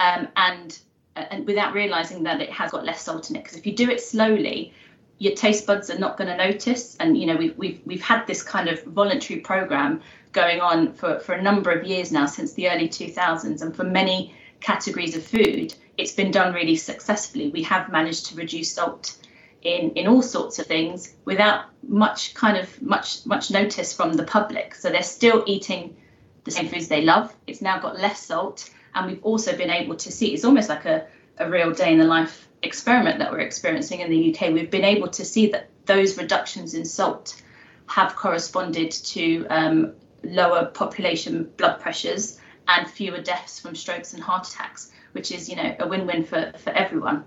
um, 0.00 0.28
and 0.36 0.78
and 1.16 1.46
without 1.46 1.74
realizing 1.74 2.24
that 2.24 2.40
it 2.40 2.50
has 2.50 2.72
got 2.72 2.84
less 2.84 3.00
salt 3.00 3.30
in 3.30 3.36
it. 3.36 3.44
Because 3.44 3.58
if 3.58 3.66
you 3.66 3.74
do 3.74 3.88
it 3.88 4.00
slowly, 4.00 4.72
your 5.18 5.34
taste 5.34 5.66
buds 5.66 5.90
are 5.90 5.98
not 5.98 6.16
going 6.16 6.28
to 6.28 6.36
notice. 6.36 6.96
And 6.96 7.16
you 7.16 7.26
know, 7.26 7.36
we've 7.36 7.56
we've 7.56 7.80
we've 7.84 8.02
had 8.02 8.26
this 8.26 8.42
kind 8.42 8.68
of 8.68 8.82
voluntary 8.84 9.40
program 9.40 10.02
going 10.32 10.60
on 10.60 10.92
for 10.94 11.20
for 11.20 11.32
a 11.34 11.42
number 11.42 11.70
of 11.70 11.84
years 11.84 12.12
now, 12.12 12.26
since 12.26 12.52
the 12.54 12.68
early 12.70 12.88
2000s, 12.88 13.62
and 13.62 13.74
for 13.74 13.84
many 13.84 14.34
categories 14.60 15.16
of 15.16 15.24
food, 15.24 15.74
it's 15.96 16.12
been 16.12 16.30
done 16.30 16.54
really 16.54 16.76
successfully. 16.76 17.48
We 17.50 17.62
have 17.64 17.90
managed 17.90 18.26
to 18.26 18.36
reduce 18.36 18.72
salt 18.72 19.16
in 19.62 19.90
in 19.92 20.06
all 20.06 20.22
sorts 20.22 20.58
of 20.58 20.66
things 20.66 21.14
without 21.24 21.66
much 21.86 22.34
kind 22.34 22.56
of 22.56 22.82
much 22.82 23.24
much 23.26 23.50
notice 23.50 23.92
from 23.92 24.14
the 24.14 24.24
public. 24.24 24.74
So 24.74 24.90
they're 24.90 25.02
still 25.02 25.44
eating 25.46 25.96
the 26.44 26.50
same 26.50 26.68
foods 26.68 26.88
they 26.88 27.02
love. 27.02 27.34
It's 27.46 27.62
now 27.62 27.78
got 27.78 27.98
less 27.98 28.20
salt 28.26 28.70
and 28.94 29.06
we've 29.06 29.24
also 29.24 29.56
been 29.56 29.70
able 29.70 29.96
to 29.96 30.12
see 30.12 30.34
it's 30.34 30.44
almost 30.44 30.68
like 30.68 30.84
a, 30.84 31.06
a 31.38 31.48
real 31.48 31.72
day 31.72 31.92
in 31.92 31.98
the 31.98 32.04
life 32.04 32.48
experiment 32.62 33.18
that 33.18 33.30
we're 33.30 33.40
experiencing 33.40 34.00
in 34.00 34.10
the 34.10 34.34
UK. 34.34 34.52
We've 34.52 34.70
been 34.70 34.84
able 34.84 35.08
to 35.08 35.24
see 35.24 35.48
that 35.48 35.68
those 35.86 36.16
reductions 36.16 36.74
in 36.74 36.84
salt 36.84 37.42
have 37.86 38.16
corresponded 38.16 38.90
to 38.90 39.46
um, 39.48 39.94
lower 40.22 40.66
population 40.66 41.50
blood 41.56 41.80
pressures 41.80 42.40
and 42.66 42.88
fewer 42.88 43.20
deaths 43.20 43.60
from 43.60 43.74
strokes 43.74 44.14
and 44.14 44.22
heart 44.22 44.48
attacks, 44.48 44.90
which 45.12 45.30
is, 45.30 45.48
you 45.48 45.56
know, 45.56 45.76
a 45.80 45.86
win-win 45.86 46.24
for, 46.24 46.52
for 46.58 46.70
everyone. 46.70 47.24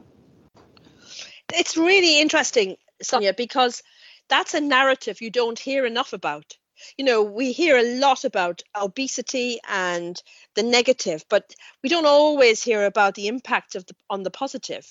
It's 1.54 1.78
really 1.78 2.20
interesting, 2.20 2.78
Sonia, 3.02 3.34
because 3.34 3.84
that's 4.28 4.54
a 4.54 4.60
narrative 4.60 5.22
you 5.22 5.30
don't 5.30 5.60
hear 5.60 5.86
enough 5.86 6.14
about 6.14 6.58
you 6.98 7.06
know 7.06 7.24
we 7.24 7.52
hear 7.52 7.78
a 7.78 8.00
lot 8.00 8.26
about 8.26 8.64
obesity 8.80 9.60
and 9.68 10.22
the 10.56 10.64
negative 10.64 11.26
but 11.30 11.54
we 11.84 11.90
don't 11.90 12.06
always 12.06 12.64
hear 12.64 12.86
about 12.86 13.16
the 13.16 13.28
impact 13.28 13.76
of 13.76 13.86
the 13.86 13.96
on 14.10 14.24
the 14.24 14.32
positive. 14.32 14.86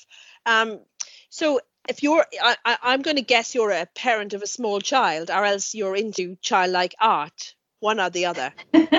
Um, 0.45 0.81
so 1.31 1.61
if 1.89 2.03
you're 2.03 2.25
I, 2.43 2.79
i'm 2.83 3.03
going 3.03 3.17
to 3.17 3.23
guess 3.23 3.55
you're 3.55 3.71
a 3.71 3.87
parent 3.95 4.35
of 4.35 4.43
a 4.43 4.47
small 4.47 4.81
child 4.81 5.31
or 5.31 5.45
else 5.45 5.75
you're 5.75 5.97
into 5.97 6.37
childlike 6.41 6.95
art 7.01 7.55
one 7.81 8.01
or 8.01 8.11
the 8.11 8.27
other. 8.27 8.53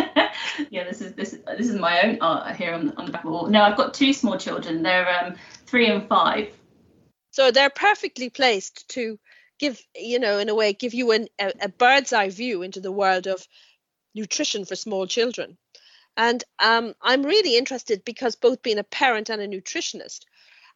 Yeah 0.70 0.86
this 0.86 1.02
is 1.02 1.14
this 1.14 1.38
this 1.58 1.70
is 1.70 1.76
my 1.76 2.02
own 2.02 2.18
art 2.22 2.56
here 2.56 2.74
on, 2.74 2.94
on 2.98 3.06
the 3.06 3.12
back 3.12 3.24
of 3.24 3.28
the 3.28 3.32
wall. 3.32 3.48
No 3.48 3.62
i've 3.62 3.78
got 3.78 3.94
two 3.94 4.14
small 4.14 4.38
children. 4.38 4.82
They're 4.82 5.08
um, 5.20 5.36
three 5.66 5.88
and 5.88 6.08
five. 6.08 6.52
So 7.32 7.52
they're 7.52 7.70
perfectly 7.70 8.30
placed 8.30 8.88
to 8.90 9.20
give 9.60 9.82
you 9.96 10.20
know 10.20 10.38
in 10.40 10.50
a 10.50 10.56
way 10.56 10.74
give 10.74 10.94
you 10.94 11.12
an, 11.12 11.28
a, 11.40 11.52
a 11.62 11.70
bird's 11.70 12.14
eye 12.14 12.30
view 12.30 12.62
into 12.62 12.80
the 12.80 12.92
world 12.92 13.28
of 13.28 13.46
nutrition 14.16 14.66
for 14.66 14.76
small 14.76 15.08
children. 15.08 15.58
And 16.16 16.44
um, 16.60 16.94
i'm 17.02 17.24
really 17.24 17.58
interested 17.58 18.04
because 18.06 18.36
both 18.36 18.64
being 18.64 18.80
a 18.80 18.84
parent 18.84 19.30
and 19.30 19.42
a 19.42 19.48
nutritionist 19.48 20.22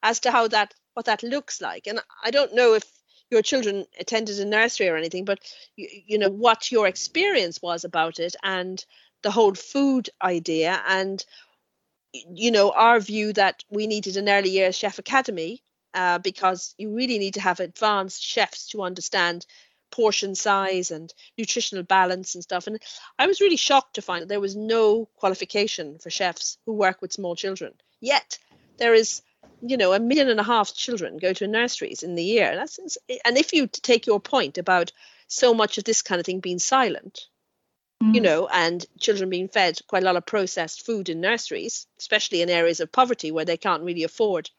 as 0.04 0.20
to 0.22 0.32
how 0.32 0.48
that 0.50 0.74
what 0.94 1.06
that 1.06 1.24
looks 1.24 1.62
like. 1.62 1.88
And 1.88 2.00
i 2.24 2.32
don't 2.32 2.56
know 2.56 2.74
if 2.74 2.84
your 3.32 3.42
children 3.42 3.86
attended 4.00 4.38
a 4.40 4.46
nursery 4.46 4.90
or 4.90 4.98
anything, 4.98 5.26
but 5.26 5.40
you, 5.78 5.88
you 6.06 6.18
know 6.18 6.30
what 6.30 6.72
your 6.72 6.88
experience 6.88 7.62
was 7.62 7.86
about 7.86 8.20
it 8.20 8.36
and 8.44 8.86
the 9.24 9.32
whole 9.32 9.54
food 9.54 10.10
idea 10.22 10.82
and 10.88 11.26
you 12.14 12.52
know 12.52 12.72
our 12.72 13.00
view 13.00 13.32
that 13.34 13.64
we 13.70 13.88
needed 13.88 14.18
an 14.18 14.28
early 14.28 14.50
years 14.50 14.76
chef 14.76 15.00
academy 15.00 15.64
uh, 15.94 16.20
because 16.20 16.74
you 16.78 16.96
really 16.96 17.20
need 17.20 17.34
to 17.36 17.42
have 17.42 17.60
advanced 17.60 18.24
chefs 18.24 18.68
to 18.70 18.84
understand 18.84 19.46
portion 19.92 20.34
size 20.36 20.90
and 20.90 21.14
nutritional 21.38 21.84
balance 21.84 22.34
and 22.34 22.44
stuff. 22.44 22.66
And 22.66 22.82
I 23.20 23.28
was 23.28 23.42
really 23.42 23.58
shocked 23.58 23.96
to 23.96 24.02
find 24.02 24.22
that 24.22 24.30
there 24.30 24.40
was 24.40 24.56
no 24.56 25.06
qualification 25.18 26.00
for 26.00 26.10
chefs 26.10 26.58
who 26.66 26.74
work 26.74 27.02
with 27.02 27.14
small 27.14 27.36
children. 27.36 27.74
Yet 28.00 28.40
there 28.78 28.94
is, 28.94 29.22
you 29.62 29.78
know, 29.78 29.94
a 29.94 30.00
million 30.00 30.30
and 30.30 30.40
a 30.40 30.44
half 30.44 30.74
children 30.74 31.18
go 31.18 31.34
to 31.34 31.48
nurseries 31.48 32.04
in 32.04 32.16
the 32.16 32.24
year. 32.24 32.56
That's 32.56 32.98
and 33.26 33.38
if 33.38 33.54
you 33.54 33.68
take 33.68 34.08
your 34.08 34.20
point 34.20 34.58
about 34.58 34.92
so 35.28 35.54
much 35.54 35.78
of 35.78 35.84
this 35.84 36.02
kind 36.02 36.20
of 36.20 36.26
thing 36.26 36.40
being 36.40 36.60
silent, 36.60 37.28
mm. 38.02 38.16
you 38.16 38.22
know, 38.22 38.48
and 38.48 38.86
children 39.00 39.30
being 39.30 39.48
fed 39.48 39.80
quite 39.88 40.04
a 40.04 40.06
lot 40.06 40.16
of 40.16 40.26
processed 40.26 40.86
food 40.86 41.10
in 41.10 41.22
nurseries, 41.22 41.88
especially 42.00 42.42
in 42.42 42.50
areas 42.50 42.80
of 42.80 42.92
poverty 42.92 43.32
where 43.32 43.46
they 43.46 43.58
can't 43.58 43.84
really 43.84 44.04
afford 44.04 44.50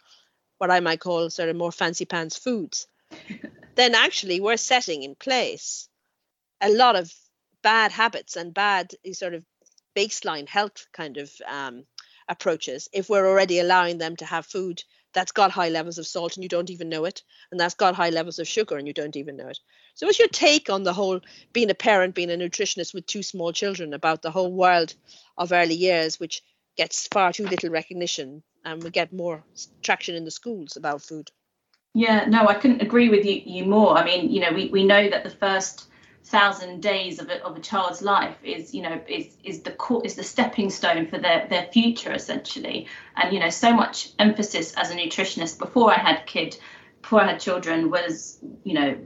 what 0.63 0.71
I 0.71 0.79
might 0.79 1.01
call 1.01 1.29
sort 1.29 1.49
of 1.49 1.57
more 1.57 1.73
fancy 1.73 2.05
pants 2.05 2.39
foods. 2.39 2.87
then 3.75 3.97
actually 3.97 4.41
we're 4.41 4.57
setting 4.57 5.03
in 5.03 5.17
place 5.17 5.89
a 6.61 6.71
lot 6.71 6.95
of 6.95 7.13
bad 7.65 7.91
habits 7.91 8.37
and 8.37 8.55
bad 8.55 8.93
eh, 9.05 9.13
sort 9.13 9.35
of 9.35 9.45
baseline 9.97 10.49
health 10.49 10.87
kind 10.93 11.17
of 11.17 11.33
um, 11.51 11.83
approaches 12.29 12.89
if 12.93 13.11
we're 13.11 13.27
already 13.27 13.59
allowing 13.59 13.99
them 13.99 14.15
to 14.15 14.25
have 14.25 14.47
food 14.47 14.85
that's 15.13 15.33
got 15.33 15.51
high 15.51 15.69
levels 15.69 15.99
of 15.99 16.07
salt 16.07 16.37
and 16.37 16.45
you 16.45 16.49
don't 16.49 16.71
even 16.71 16.89
know 16.89 17.07
it 17.07 17.25
and 17.51 17.59
that's 17.59 17.75
got 17.75 17.97
high 17.97 18.11
levels 18.11 18.39
of 18.39 18.47
sugar 18.47 18.77
and 18.77 18.87
you 18.87 18.95
don't 18.95 19.17
even 19.17 19.37
know 19.37 19.49
it 19.49 19.59
so 19.95 20.07
what's 20.07 20.21
your 20.21 20.29
take 20.29 20.71
on 20.71 20.85
the 20.85 20.93
whole 20.93 21.21
being 21.53 21.71
a 21.71 21.75
parent 21.75 22.15
being 22.15 22.31
a 22.31 22.37
nutritionist 22.37 22.95
with 22.95 23.05
two 23.07 23.25
small 23.25 23.53
children 23.53 23.93
about 23.95 24.23
the 24.23 24.31
whole 24.31 24.53
world 24.53 24.95
of 25.37 25.51
early 25.51 25.75
years 25.75 26.21
which 26.21 26.41
gets 26.77 27.09
far 27.09 27.33
too 27.33 27.47
little 27.49 27.71
recognition 27.71 28.45
and 28.65 28.83
we 28.83 28.91
get 28.91 29.13
more 29.13 29.43
traction 29.83 30.15
in 30.15 30.25
the 30.25 30.31
schools 30.31 30.77
about 30.77 31.03
food 31.03 31.31
yeah, 31.95 32.25
no, 32.27 32.47
I 32.49 32.55
couldn't 32.55 32.81
agree 32.81 33.11
with 33.11 33.27
you, 33.27 33.43
you 33.45 33.65
more. 33.67 33.97
I 33.97 34.05
mean, 34.05 34.31
you 34.31 34.41
know, 34.41 34.53
we, 34.53 34.69
we 34.69 34.85
know 34.85 35.11
that 35.11 35.25
the 35.25 35.31
first 35.31 35.89
thousand 36.25 36.81
days 36.81 37.21
of 37.21 37.29
a, 37.29 37.45
of 37.45 37.57
a 37.57 37.61
child's 37.61 38.01
life 38.01 38.37
is, 38.43 38.75
you 38.75 38.81
know, 38.83 39.01
is 39.07 39.37
is 39.45 39.63
the 39.63 39.77
is 40.05 40.15
the 40.15 40.23
stepping 40.23 40.71
stone 40.71 41.07
for 41.07 41.19
their 41.19 41.47
their 41.49 41.67
future 41.67 42.13
essentially. 42.13 42.87
And 43.17 43.33
you 43.33 43.41
know, 43.41 43.51
so 43.51 43.75
much 43.75 44.11
emphasis 44.19 44.73
as 44.75 44.91
a 44.91 44.95
nutritionist 44.95 45.59
before 45.59 45.93
I 45.93 45.99
had 45.99 46.27
kid, 46.27 46.57
before 47.03 47.21
I 47.21 47.33
had 47.33 47.41
children 47.41 47.91
was, 47.91 48.39
you 48.65 48.75
know, 48.75 48.97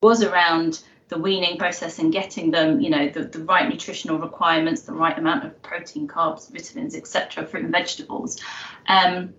was 0.00 0.22
around 0.22 0.82
the 1.12 1.18
weaning 1.18 1.58
process 1.58 1.98
and 1.98 2.10
getting 2.10 2.50
them, 2.50 2.80
you 2.80 2.88
know, 2.88 3.06
the, 3.08 3.24
the 3.24 3.40
right 3.40 3.68
nutritional 3.68 4.18
requirements, 4.18 4.82
the 4.82 4.92
right 4.92 5.18
amount 5.18 5.44
of 5.44 5.60
protein, 5.62 6.08
carbs, 6.08 6.50
vitamins, 6.50 6.96
etc., 6.96 7.46
fruit 7.46 7.64
and 7.64 7.72
vegetables. 7.72 8.40
Um, 8.88 9.34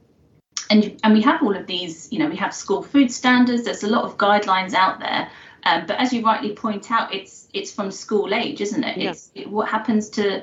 and 0.69 0.99
and 1.03 1.13
we 1.13 1.21
have 1.21 1.41
all 1.41 1.55
of 1.55 1.65
these 1.65 2.11
you 2.11 2.19
know 2.19 2.29
we 2.29 2.37
have 2.37 2.53
school 2.53 2.81
food 2.81 3.11
standards 3.11 3.63
there's 3.63 3.83
a 3.83 3.87
lot 3.87 4.05
of 4.05 4.17
guidelines 4.17 4.73
out 4.73 4.99
there 4.99 5.29
um, 5.63 5.85
but 5.87 5.99
as 5.99 6.13
you 6.13 6.23
rightly 6.23 6.53
point 6.53 6.89
out 6.89 7.13
it's 7.13 7.49
it's 7.53 7.71
from 7.71 7.91
school 7.91 8.33
age 8.33 8.61
isn't 8.61 8.83
it 8.83 8.97
yeah. 8.97 9.09
it's 9.09 9.31
it, 9.35 9.49
what 9.49 9.67
happens 9.67 10.09
to 10.09 10.41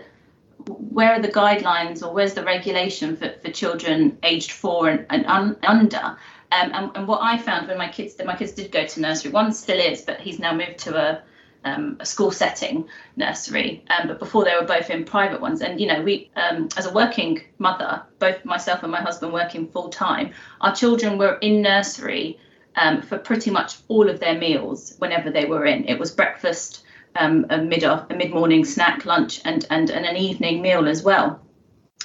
where 0.67 1.15
are 1.15 1.23
the 1.23 1.29
guidelines 1.29 2.03
or 2.03 2.13
where's 2.13 2.35
the 2.35 2.45
regulation 2.45 3.17
for, 3.17 3.31
for 3.43 3.51
children 3.51 4.19
aged 4.25 4.51
four 4.51 4.89
and, 4.91 5.07
and 5.09 5.25
un, 5.27 5.57
under 5.63 6.19
um, 6.53 6.71
and, 6.75 6.91
and 6.97 7.09
what 7.09 7.21
i 7.23 7.39
found 7.39 7.69
when 7.69 7.79
my 7.79 7.89
kids 7.89 8.15
that 8.15 8.27
my 8.27 8.37
kids 8.37 8.53
did 8.53 8.71
go 8.71 8.87
to 8.87 9.01
nursery 9.01 9.31
one 9.31 9.53
still 9.53 9.79
is 9.79 10.03
but 10.03 10.21
he's 10.21 10.39
now 10.39 10.55
moved 10.55 10.79
to 10.79 10.97
a 10.97 11.23
um, 11.65 11.97
a 12.01 12.07
school 12.07 12.31
setting 12.31 12.89
nursery, 13.17 13.85
um, 13.91 14.09
but 14.09 14.19
before 14.19 14.45
they 14.45 14.55
were 14.55 14.67
both 14.67 14.91
in 14.91 15.05
private 15.05 15.41
ones. 15.41 15.61
And 15.61 15.81
you 15.81 15.87
know, 15.87 16.03
we 16.03 16.31
um, 16.37 16.69
as 16.77 16.87
a 16.87 16.93
working 16.93 17.43
mother, 17.59 18.03
both 18.19 18.45
myself 18.45 18.83
and 18.83 18.93
my 18.93 19.01
husband 19.01 19.33
working 19.33 19.69
full 19.69 19.89
time, 19.89 20.33
our 20.61 20.75
children 20.75 21.19
were 21.19 21.35
in 21.37 21.63
nursery 21.63 22.39
um, 22.77 23.03
for 23.03 23.19
pretty 23.19 23.51
much 23.51 23.77
all 23.89 24.09
of 24.09 24.21
their 24.21 24.39
meals 24.39 24.95
whenever 24.99 25.31
they 25.31 25.45
were 25.45 25.67
in. 25.67 25.85
It 25.87 25.99
was 25.99 26.11
breakfast, 26.11 26.85
um, 27.17 27.47
a 27.51 27.59
mid 27.59 27.83
a 27.83 28.07
mid 28.17 28.33
morning 28.33 28.65
snack, 28.65 29.05
lunch, 29.05 29.41
and 29.45 29.67
and 29.71 29.91
and 29.91 30.07
an 30.07 30.17
evening 30.17 30.63
meal 30.63 30.89
as 30.89 31.03
well. 31.03 31.41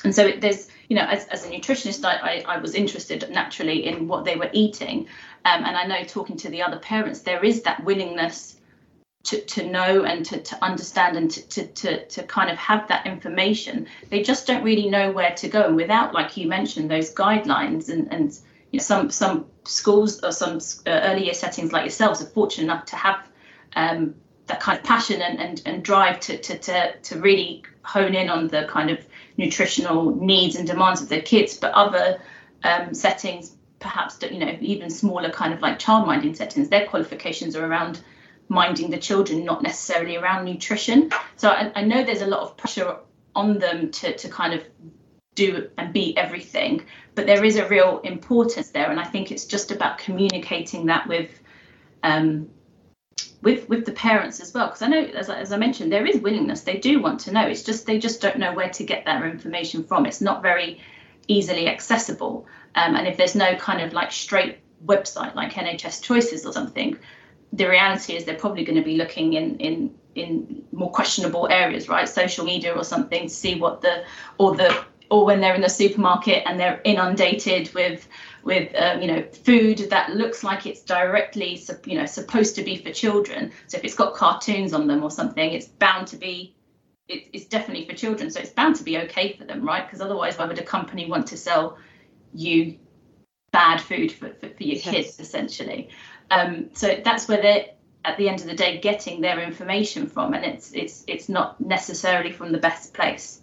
And 0.04 0.14
so 0.14 0.26
it, 0.26 0.42
there's 0.42 0.68
you 0.88 0.96
know, 0.96 1.04
as, 1.04 1.28
as 1.28 1.46
a 1.46 1.50
nutritionist, 1.50 2.06
I, 2.06 2.16
I, 2.16 2.56
I, 2.56 2.58
was 2.58 2.76
interested 2.76 3.28
naturally 3.30 3.86
in 3.88 4.08
what 4.08 4.26
they 4.26 4.36
were 4.36 4.50
eating. 4.54 5.08
Um, 5.44 5.64
and 5.64 5.76
I 5.76 5.86
know 5.86 6.04
talking 6.04 6.38
to 6.38 6.50
the 6.50 6.62
other 6.62 6.78
parents, 6.80 7.22
there 7.22 7.44
is 7.44 7.64
that 7.64 7.84
willingness 7.84 8.58
to, 9.24 9.42
to 9.42 9.68
know 9.68 10.04
and 10.04 10.26
to, 10.26 10.40
to 10.40 10.64
understand 10.64 11.18
and 11.18 11.32
to, 11.32 11.42
to, 11.48 11.68
to, 11.68 12.06
to 12.08 12.24
kind 12.24 12.52
of 12.52 12.58
have 12.58 12.88
that 12.88 13.08
information. 13.08 13.88
They 14.10 14.22
just 14.22 14.46
don't 14.46 14.64
really 14.64 14.90
know 14.90 15.12
where 15.12 15.34
to 15.36 15.48
go. 15.48 15.64
And 15.64 15.76
without, 15.76 16.14
like 16.14 16.38
you 16.38 16.48
mentioned, 16.48 16.90
those 16.90 17.14
guidelines 17.14 17.90
and, 17.90 18.12
and 18.14 18.32
you 18.72 18.78
know, 18.78 18.84
some 18.84 19.10
some 19.10 19.46
schools 19.64 20.24
or 20.24 20.32
some 20.32 20.60
uh, 20.86 21.00
early 21.04 21.26
year 21.26 21.34
settings 21.34 21.72
like 21.72 21.84
yourselves 21.84 22.22
are 22.22 22.28
fortunate 22.28 22.66
enough 22.66 22.86
to 22.86 22.96
have 22.96 23.28
um, 23.76 24.16
that 24.48 24.60
kind 24.60 24.78
of 24.78 24.84
passion 24.84 25.22
and, 25.22 25.40
and, 25.40 25.62
and 25.66 25.84
drive 25.84 26.20
to, 26.20 26.38
to, 26.38 26.58
to, 26.60 26.98
to 27.00 27.20
really 27.20 27.64
hone 27.84 28.14
in 28.14 28.30
on 28.30 28.48
the 28.48 28.66
kind 28.70 28.92
of 28.92 29.05
nutritional 29.38 30.16
needs 30.16 30.56
and 30.56 30.68
demands 30.68 31.02
of 31.02 31.10
their 31.10 31.22
kids. 31.22 31.58
But 31.58 31.74
other 31.74 32.22
um, 32.64 32.94
settings, 32.94 33.56
perhaps, 33.80 34.18
you 34.22 34.40
know, 34.40 34.58
even 34.62 34.90
smaller 34.90 35.30
kind 35.30 35.54
of 35.54 35.62
like 35.62 35.80
childminding 35.80 36.36
settings, 36.36 36.70
their 36.70 36.88
qualifications 36.88 37.56
are 37.56 37.66
around 37.66 38.02
minding 38.48 38.92
the 38.92 38.98
children, 38.98 39.44
not 39.44 39.64
necessarily 39.64 40.18
around 40.18 40.46
nutrition. 40.46 41.12
So 41.36 41.50
I, 41.50 41.72
I 41.76 41.84
know 41.84 42.04
there's 42.04 42.22
a 42.22 42.28
lot 42.28 42.42
of 42.42 42.58
pressure 42.58 42.98
on 43.36 43.60
them 43.60 43.92
to, 43.92 44.16
to 44.16 44.30
kind 44.30 44.54
of 44.54 44.64
do 45.36 45.70
and 45.78 45.92
be 45.92 46.16
everything, 46.18 46.86
but 47.14 47.26
there 47.26 47.44
is 47.44 47.58
a 47.58 47.68
real 47.68 48.00
importance 48.04 48.70
there, 48.70 48.90
and 48.90 49.00
I 49.00 49.04
think 49.04 49.32
it's 49.32 49.46
just 49.46 49.72
about 49.72 49.98
communicating 49.98 50.86
that 50.86 51.08
with 51.08 51.30
um, 52.04 52.50
with 53.46 53.70
with 53.70 53.86
the 53.86 53.92
parents 53.94 54.42
as 54.42 54.54
well 54.54 54.66
because 54.66 54.82
i 54.82 54.88
know 54.88 55.00
as, 55.00 55.30
as 55.30 55.54
i 55.54 55.58
mentioned 55.58 55.92
there 55.92 56.06
is 56.06 56.20
willingness. 56.20 56.62
They 56.62 56.78
do 56.78 57.00
want 57.00 57.22
to 57.22 57.32
know. 57.32 57.48
It's 57.48 57.64
just 57.64 57.86
they 57.86 58.00
just 58.00 58.20
don't 58.20 58.40
know 58.40 58.54
where 58.54 58.70
to 58.72 58.84
get 58.84 59.06
that 59.06 59.24
information 59.24 59.84
from. 59.84 60.06
It's 60.06 60.20
not 60.20 60.42
very 60.42 60.82
easily 61.28 61.68
accessible. 61.68 62.48
Um, 62.76 62.96
and 62.96 63.08
if 63.08 63.16
there's 63.18 63.36
no 63.36 63.56
kind 63.56 63.82
of 63.82 63.94
like 63.94 64.12
straight 64.12 64.60
website 64.86 65.34
like 65.36 65.54
nhs 65.54 66.02
choices 66.04 66.46
or 66.46 66.52
something 66.52 66.98
the 67.54 67.68
reality 67.68 68.14
is 68.16 68.26
they're 68.26 68.36
probably 68.36 68.66
going 68.66 68.78
to 68.78 68.84
be 68.84 68.98
looking 68.98 69.34
in 69.34 69.58
in 69.58 69.96
in 70.16 70.64
more 70.72 70.92
questionable 70.92 71.48
areas, 71.50 71.90
right? 71.90 72.08
Social 72.08 72.46
media 72.46 72.74
or 72.74 72.84
something 72.84 73.24
to 73.24 73.34
see 73.34 73.60
what 73.60 73.82
the 73.82 74.04
or 74.38 74.56
the 74.56 74.86
or 75.10 75.26
when 75.26 75.42
they're 75.42 75.56
in 75.56 75.62
the 75.62 75.70
supermarket 75.70 76.44
and 76.46 76.60
they're 76.60 76.82
inundated 76.84 77.74
with 77.74 78.08
with 78.44 78.74
um, 78.76 79.02
you 79.02 79.08
know 79.08 79.24
food 79.44 79.78
that 79.90 80.12
looks 80.16 80.44
like 80.44 80.66
it's 80.66 80.82
directly 80.82 81.62
you 81.86 81.98
know 81.98 82.06
supposed 82.06 82.56
to 82.56 82.64
be 82.64 82.78
for 82.78 82.92
children. 82.92 83.52
So 83.68 83.78
if 83.78 83.84
it's 83.84 83.96
got 83.96 84.14
cartoons 84.14 84.74
on 84.74 84.88
them 84.88 85.04
or 85.04 85.12
something, 85.12 85.52
it's 85.52 85.68
bound 85.68 86.08
to 86.08 86.18
be 86.18 86.56
it, 87.08 87.28
it's 87.34 87.46
definitely 87.46 87.88
for 87.88 87.96
children. 87.96 88.32
So 88.32 88.40
it's 88.40 88.52
bound 88.52 88.76
to 88.78 88.84
be 88.84 88.98
okay 89.00 89.34
for 89.34 89.46
them, 89.46 89.66
right? 89.66 89.86
Because 89.86 90.02
otherwise, 90.02 90.38
why 90.38 90.46
would 90.46 90.60
a 90.60 90.64
company 90.64 91.10
want 91.10 91.28
to 91.28 91.38
sell 91.38 91.78
you 92.34 92.78
bad 93.52 93.80
food 93.80 94.12
for, 94.12 94.30
for, 94.30 94.50
for 94.50 94.64
your 94.64 94.76
yes. 94.76 94.84
kids 94.84 95.20
essentially? 95.20 95.90
Um, 96.32 96.70
so 96.74 97.00
that's 97.04 97.28
where 97.28 97.42
they're 97.42 97.66
at 98.04 98.18
the 98.18 98.30
end 98.30 98.42
of 98.42 98.48
the 98.48 98.56
day 98.56 98.80
getting 98.80 99.22
their 99.22 99.40
information 99.42 100.08
from, 100.08 100.34
and 100.34 100.46
it's 100.46 100.72
it's 100.74 101.04
it's 101.08 101.30
not 101.30 101.60
necessarily 101.60 102.32
from 102.32 102.52
the 102.52 102.58
best 102.58 102.94
place. 102.94 103.42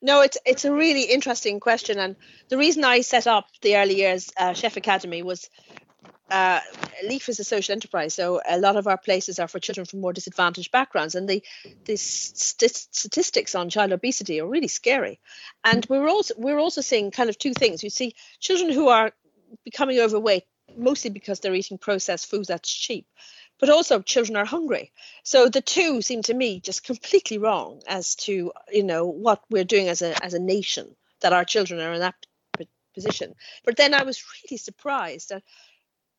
No, 0.00 0.20
it's 0.20 0.38
it's 0.46 0.64
a 0.64 0.72
really 0.72 1.02
interesting 1.04 1.58
question, 1.60 1.98
and 1.98 2.16
the 2.48 2.56
reason 2.58 2.84
I 2.84 3.00
set 3.00 3.26
up 3.26 3.46
the 3.62 3.76
early 3.76 3.96
years 3.96 4.30
uh, 4.36 4.52
chef 4.52 4.76
academy 4.76 5.22
was 5.22 5.50
uh, 6.30 6.60
LEYF 7.04 7.28
is 7.28 7.40
a 7.40 7.44
social 7.44 7.72
enterprise, 7.72 8.14
so 8.14 8.40
a 8.48 8.58
lot 8.58 8.76
of 8.76 8.86
our 8.86 8.98
places 8.98 9.38
are 9.38 9.48
for 9.48 9.58
children 9.58 9.86
from 9.86 10.00
more 10.00 10.12
disadvantaged 10.12 10.70
backgrounds, 10.70 11.14
and 11.14 11.28
the 11.28 11.42
the 11.86 11.96
st- 11.96 12.88
statistics 12.92 13.54
on 13.54 13.70
child 13.70 13.92
obesity 13.92 14.40
are 14.40 14.46
really 14.46 14.68
scary. 14.68 15.18
And 15.64 15.84
we're 15.88 16.08
also 16.08 16.34
we're 16.36 16.60
also 16.60 16.80
seeing 16.80 17.10
kind 17.10 17.28
of 17.28 17.38
two 17.38 17.54
things. 17.54 17.82
You 17.82 17.90
see 17.90 18.14
children 18.38 18.72
who 18.72 18.88
are 18.88 19.12
becoming 19.64 19.98
overweight 19.98 20.44
mostly 20.76 21.10
because 21.10 21.40
they're 21.40 21.54
eating 21.54 21.78
processed 21.78 22.30
foods 22.30 22.48
that's 22.48 22.70
cheap 22.70 23.06
but 23.58 23.70
also 23.70 24.00
children 24.00 24.36
are 24.36 24.44
hungry. 24.44 24.92
So 25.22 25.48
the 25.48 25.60
two 25.60 26.02
seem 26.02 26.22
to 26.22 26.34
me 26.34 26.60
just 26.60 26.84
completely 26.84 27.38
wrong 27.38 27.82
as 27.86 28.14
to 28.16 28.52
you 28.70 28.82
know 28.82 29.06
what 29.06 29.42
we're 29.50 29.64
doing 29.64 29.88
as 29.88 30.02
a 30.02 30.22
as 30.24 30.34
a 30.34 30.38
nation 30.38 30.96
that 31.20 31.32
our 31.32 31.44
children 31.44 31.80
are 31.80 31.94
in 31.94 32.00
that 32.00 32.14
position. 32.94 33.34
But 33.64 33.76
then 33.76 33.94
i 33.94 34.02
was 34.02 34.24
really 34.42 34.58
surprised 34.58 35.28
that 35.28 35.42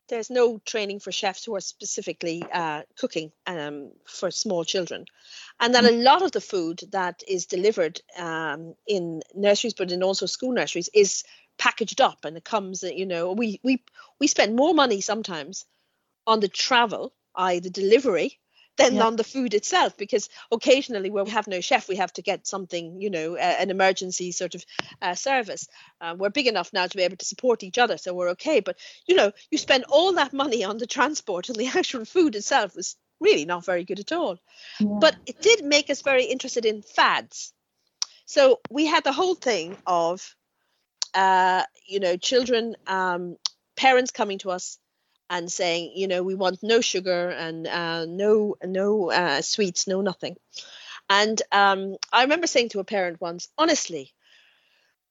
there's 0.08 0.30
no 0.30 0.58
training 0.58 0.98
for 0.98 1.12
chefs 1.12 1.44
who 1.44 1.54
are 1.54 1.60
specifically 1.60 2.42
uh, 2.52 2.82
cooking 2.98 3.30
um, 3.46 3.92
for 4.06 4.32
small 4.32 4.64
children. 4.64 5.04
And 5.60 5.74
that 5.74 5.84
a 5.84 5.88
mm. 5.88 6.02
lot 6.02 6.22
of 6.22 6.32
the 6.32 6.40
food 6.40 6.82
that 6.90 7.22
is 7.28 7.46
delivered 7.46 8.00
um, 8.18 8.74
in 8.88 9.22
nurseries 9.34 9.74
but 9.74 9.92
in 9.92 10.02
also 10.02 10.26
school 10.26 10.52
nurseries 10.52 10.90
is 10.92 11.22
packaged 11.58 12.00
up 12.00 12.24
and 12.24 12.36
it 12.36 12.44
comes 12.44 12.82
you 12.82 13.04
know 13.04 13.32
we 13.32 13.60
we 13.62 13.84
we 14.18 14.26
spend 14.26 14.56
more 14.56 14.72
money 14.74 15.00
sometimes 15.02 15.66
on 16.26 16.40
the 16.40 16.48
travel, 16.48 17.12
i.e., 17.34 17.60
the 17.60 17.70
delivery, 17.70 18.38
than 18.80 18.96
yeah. 18.96 19.04
on 19.04 19.16
the 19.16 19.24
food 19.24 19.54
itself 19.54 19.96
because 19.96 20.28
occasionally 20.50 21.10
where 21.10 21.24
we 21.24 21.30
have 21.30 21.46
no 21.46 21.60
chef 21.60 21.88
we 21.88 21.96
have 21.96 22.12
to 22.12 22.22
get 22.22 22.46
something 22.46 23.00
you 23.00 23.10
know 23.10 23.36
uh, 23.36 23.56
an 23.58 23.70
emergency 23.70 24.32
sort 24.32 24.54
of 24.54 24.64
uh, 25.02 25.14
service 25.14 25.68
uh, 26.00 26.14
we're 26.16 26.30
big 26.30 26.46
enough 26.46 26.72
now 26.72 26.86
to 26.86 26.96
be 26.96 27.02
able 27.02 27.16
to 27.16 27.24
support 27.24 27.62
each 27.62 27.78
other 27.78 27.98
so 27.98 28.14
we're 28.14 28.30
okay 28.30 28.60
but 28.60 28.78
you 29.06 29.14
know 29.14 29.32
you 29.50 29.58
spend 29.58 29.84
all 29.88 30.14
that 30.14 30.32
money 30.32 30.64
on 30.64 30.78
the 30.78 30.86
transport 30.86 31.48
and 31.48 31.58
the 31.58 31.66
actual 31.74 32.04
food 32.04 32.34
itself 32.34 32.74
was 32.74 32.96
really 33.20 33.44
not 33.44 33.64
very 33.64 33.84
good 33.84 34.00
at 34.00 34.12
all 34.12 34.38
yeah. 34.78 34.86
but 35.00 35.16
it 35.26 35.40
did 35.42 35.64
make 35.64 35.90
us 35.90 36.02
very 36.02 36.24
interested 36.24 36.64
in 36.64 36.82
fads 36.82 37.52
so 38.24 38.60
we 38.70 38.86
had 38.86 39.04
the 39.04 39.12
whole 39.12 39.34
thing 39.34 39.76
of 39.86 40.34
uh, 41.14 41.64
you 41.86 42.00
know 42.00 42.16
children 42.16 42.76
um, 42.86 43.36
parents 43.76 44.10
coming 44.10 44.38
to 44.38 44.50
us 44.50 44.78
and 45.30 45.50
saying, 45.50 45.92
you 45.94 46.08
know, 46.08 46.24
we 46.24 46.34
want 46.34 46.62
no 46.62 46.80
sugar 46.80 47.30
and 47.30 47.66
uh, 47.66 48.04
no 48.04 48.56
no 48.64 49.10
uh, 49.10 49.40
sweets, 49.40 49.86
no 49.86 50.00
nothing. 50.00 50.36
And 51.08 51.40
um, 51.52 51.96
I 52.12 52.22
remember 52.22 52.48
saying 52.48 52.70
to 52.70 52.80
a 52.80 52.84
parent 52.84 53.20
once, 53.20 53.48
honestly, 53.56 54.12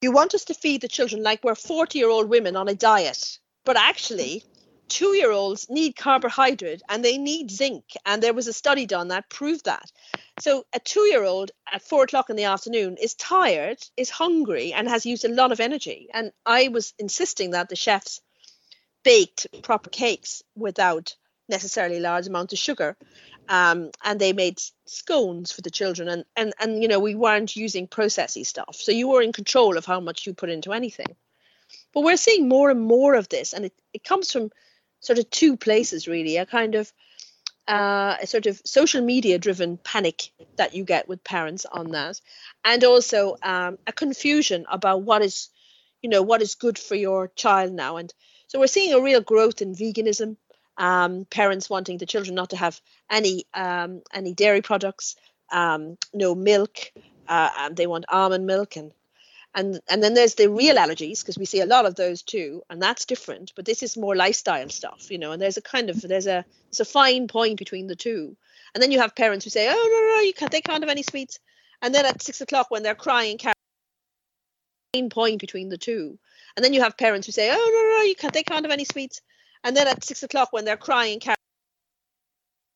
you 0.02 0.12
want 0.12 0.36
us 0.36 0.46
to 0.46 0.54
feed 0.54 0.82
the 0.82 0.88
children 0.88 1.24
like 1.24 1.44
we're 1.44 1.56
40 1.56 1.98
year 1.98 2.10
old 2.10 2.30
women 2.30 2.56
on 2.56 2.68
a 2.68 2.76
diet, 2.76 3.40
but 3.64 3.78
actually, 3.78 4.44
two 4.90 5.16
year 5.16 5.32
olds 5.32 5.70
need 5.70 5.96
carbohydrate 5.96 6.82
and 6.90 7.04
they 7.04 7.18
need 7.18 7.50
zinc. 7.52 7.86
And 8.06 8.22
there 8.22 8.34
was 8.34 8.48
a 8.48 8.54
study 8.54 8.86
done 8.86 9.10
that 9.10 9.30
proved 9.30 9.66
that. 9.66 9.90
So, 10.40 10.66
a 10.74 10.80
two 10.80 11.06
year 11.08 11.24
old 11.24 11.52
at 11.72 11.82
four 11.82 12.04
o'clock 12.04 12.30
in 12.30 12.36
the 12.36 12.46
afternoon 12.46 12.98
is 12.98 13.14
tired, 13.14 13.78
is 13.96 14.10
hungry, 14.10 14.74
and 14.74 14.90
has 14.90 15.06
used 15.06 15.24
a 15.24 15.30
lot 15.30 15.52
of 15.52 15.62
energy. 15.62 16.10
And 16.14 16.32
I 16.46 16.68
was 16.68 16.94
insisting 17.00 17.52
that 17.52 17.70
the 17.70 17.76
chefs 17.76 18.20
baked 19.04 19.48
proper 19.64 19.90
cakes 19.90 20.44
without 20.56 21.16
necessarily 21.48 22.00
large 22.00 22.28
amounts 22.28 22.54
of 22.54 22.60
sugar. 22.60 22.96
Um, 23.50 23.90
and 24.04 24.20
they 24.20 24.34
made 24.34 24.62
scones 24.86 25.52
for 25.52 25.62
the 25.62 25.72
children. 25.72 26.08
And, 26.08 26.26
and 26.36 26.54
and 26.60 26.82
you 26.82 26.88
know 26.88 27.00
we 27.00 27.16
weren't 27.16 27.56
using 27.56 27.88
processy 27.88 28.46
stuff. 28.46 28.76
So 28.76 28.92
you 28.92 29.10
were 29.10 29.24
in 29.24 29.34
control 29.34 29.78
of 29.78 29.86
how 29.86 30.00
much 30.00 30.28
you 30.28 30.34
put 30.34 30.50
into 30.50 30.72
anything. 30.72 31.16
But 31.94 32.04
we're 32.04 32.18
seeing 32.18 32.48
more 32.48 32.70
and 32.70 32.82
more 32.82 33.16
of 33.16 33.30
this. 33.30 33.54
And 33.54 33.66
it, 33.66 33.74
it 33.94 34.04
comes 34.04 34.32
from 34.32 34.52
sort 35.00 35.20
of 35.20 35.30
two 35.30 35.58
places 35.58 36.08
really. 36.08 36.38
A 36.38 36.46
kind 36.46 36.76
of 36.76 36.94
uh, 37.68 38.18
a 38.22 38.28
sort 38.28 38.46
of 38.46 38.62
social 38.66 39.02
media 39.02 39.38
driven 39.38 39.78
panic 39.78 40.32
that 40.58 40.74
you 40.76 40.84
get 40.84 41.08
with 41.08 41.24
parents 41.24 41.66
on 41.66 41.92
that. 41.92 42.20
And 42.64 42.84
also 42.84 43.38
um, 43.42 43.78
a 43.88 43.92
confusion 43.92 44.66
about 44.70 45.02
what 45.02 45.24
is 45.24 45.50
you 46.04 46.10
know 46.10 46.22
what 46.22 46.44
is 46.44 46.54
good 46.54 46.78
for 46.78 46.96
your 46.96 47.30
child 47.30 47.74
now. 47.74 47.98
And 47.98 48.14
so 48.50 48.60
we're 48.60 48.68
seeing 48.68 48.94
a 48.94 49.00
real 49.00 49.22
growth 49.22 49.62
in 49.62 49.76
veganism. 49.76 50.36
Um, 50.76 51.26
parents 51.26 51.70
wanting 51.70 51.98
the 51.98 52.06
children 52.06 52.36
not 52.36 52.50
to 52.50 52.58
have 52.58 52.82
any 53.10 53.46
um, 53.54 54.02
any 54.14 54.34
dairy 54.34 54.62
products, 54.62 55.16
um, 55.52 55.98
no 56.14 56.36
milk. 56.36 56.92
Uh, 57.28 57.50
and 57.60 57.78
they 57.78 57.86
want 57.86 58.06
almond 58.10 58.48
milk 58.48 58.76
and 58.76 58.92
and 59.54 59.80
and 59.88 60.02
then 60.02 60.16
there's 60.16 60.36
the 60.36 60.50
real 60.50 60.78
allergies 60.78 61.22
because 61.22 61.38
we 61.38 61.46
see 61.46 61.62
a 61.62 61.66
lot 61.66 61.86
of 61.86 61.96
those 61.96 62.24
too, 62.24 62.64
and 62.70 62.82
that's 62.82 63.06
different. 63.06 63.54
But 63.56 63.66
this 63.66 63.84
is 63.84 63.98
more 63.98 64.16
lifestyle 64.16 64.70
stuff, 64.70 65.12
you 65.12 65.20
know. 65.20 65.32
And 65.32 65.42
there's 65.42 65.58
a 65.58 65.62
kind 65.62 65.90
of 65.90 66.02
there's 66.02 66.28
a 66.28 66.44
there's 66.70 66.80
a 66.80 66.86
fine 66.86 67.28
point 67.28 67.60
between 67.60 67.88
the 67.88 67.96
two. 67.96 68.36
And 68.74 68.82
then 68.82 68.92
you 68.92 69.00
have 69.00 69.16
parents 69.16 69.44
who 69.44 69.52
say, 69.52 69.68
"Oh 69.70 69.74
no, 69.74 70.10
no, 70.10 70.16
no 70.16 70.22
you 70.22 70.34
can't. 70.34 70.52
They 70.52 70.62
can't 70.62 70.84
have 70.84 70.90
any 70.90 71.04
sweets." 71.04 71.40
And 71.82 71.94
then 71.94 72.06
at 72.06 72.22
six 72.22 72.42
o'clock 72.42 72.72
when 72.72 72.84
they're 72.84 72.96
crying, 72.96 73.38
fine 74.94 75.10
point 75.10 75.40
between 75.40 75.70
the 75.70 75.78
two. 75.78 76.18
And 76.56 76.64
then 76.64 76.74
you 76.74 76.82
have 76.82 76.98
parents 76.98 77.26
who 77.26 77.32
say, 77.32 77.50
"Oh 77.52 77.56
no, 77.56 77.98
no, 77.98 78.04
you 78.04 78.16
can't. 78.16 78.34
They 78.34 78.44
can't 78.44 78.66
have 78.66 78.72
any 78.72 78.86
sweets." 78.86 79.22
And 79.64 79.76
then 79.76 79.88
at 79.88 80.04
six 80.04 80.24
o'clock, 80.24 80.52
when 80.52 80.66
they're 80.66 80.78
crying, 80.78 81.20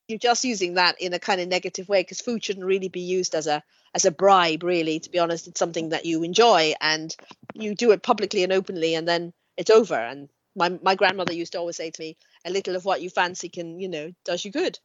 you're 0.07 0.19
just 0.19 0.43
using 0.43 0.75
that 0.75 0.99
in 1.01 1.13
a 1.13 1.19
kind 1.19 1.41
of 1.41 1.47
negative 1.47 1.89
way 1.89 2.01
because 2.01 2.21
food 2.21 2.43
shouldn't 2.43 2.65
really 2.65 2.89
be 2.89 3.01
used 3.01 3.35
as 3.35 3.47
a 3.47 3.63
as 3.95 4.05
a 4.05 4.11
bribe. 4.11 4.63
Really, 4.63 4.99
to 4.99 5.09
be 5.09 5.19
honest, 5.19 5.47
it's 5.47 5.59
something 5.59 5.89
that 5.89 6.05
you 6.05 6.23
enjoy 6.23 6.73
and 6.81 7.15
you 7.53 7.75
do 7.75 7.91
it 7.91 8.03
publicly 8.03 8.43
and 8.43 8.53
openly, 8.53 8.95
and 8.95 9.07
then 9.07 9.33
it's 9.57 9.71
over. 9.71 9.95
And 9.95 10.29
my 10.55 10.69
my 10.81 10.95
grandmother 10.95 11.33
used 11.33 11.53
to 11.53 11.59
always 11.59 11.77
say 11.77 11.89
to 11.89 12.01
me, 12.01 12.17
"A 12.45 12.51
little 12.51 12.75
of 12.75 12.85
what 12.85 13.01
you 13.01 13.09
fancy 13.09 13.49
can, 13.49 13.79
you 13.79 13.89
know, 13.89 14.13
does 14.23 14.45
you 14.45 14.51
good." 14.51 14.79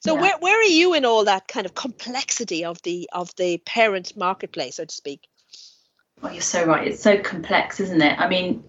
So 0.00 0.14
yeah. 0.14 0.20
where 0.20 0.38
where 0.38 0.58
are 0.58 0.64
you 0.64 0.94
in 0.94 1.04
all 1.04 1.24
that 1.26 1.48
kind 1.48 1.66
of 1.66 1.74
complexity 1.74 2.64
of 2.64 2.80
the 2.82 3.10
of 3.12 3.34
the 3.36 3.58
parent 3.58 4.16
marketplace, 4.16 4.76
so 4.76 4.84
to 4.84 4.94
speak? 4.94 5.28
Well, 6.22 6.32
you're 6.32 6.40
so 6.40 6.64
right. 6.64 6.86
It's 6.86 7.02
so 7.02 7.18
complex, 7.18 7.80
isn't 7.80 8.00
it? 8.00 8.18
I 8.18 8.28
mean, 8.28 8.62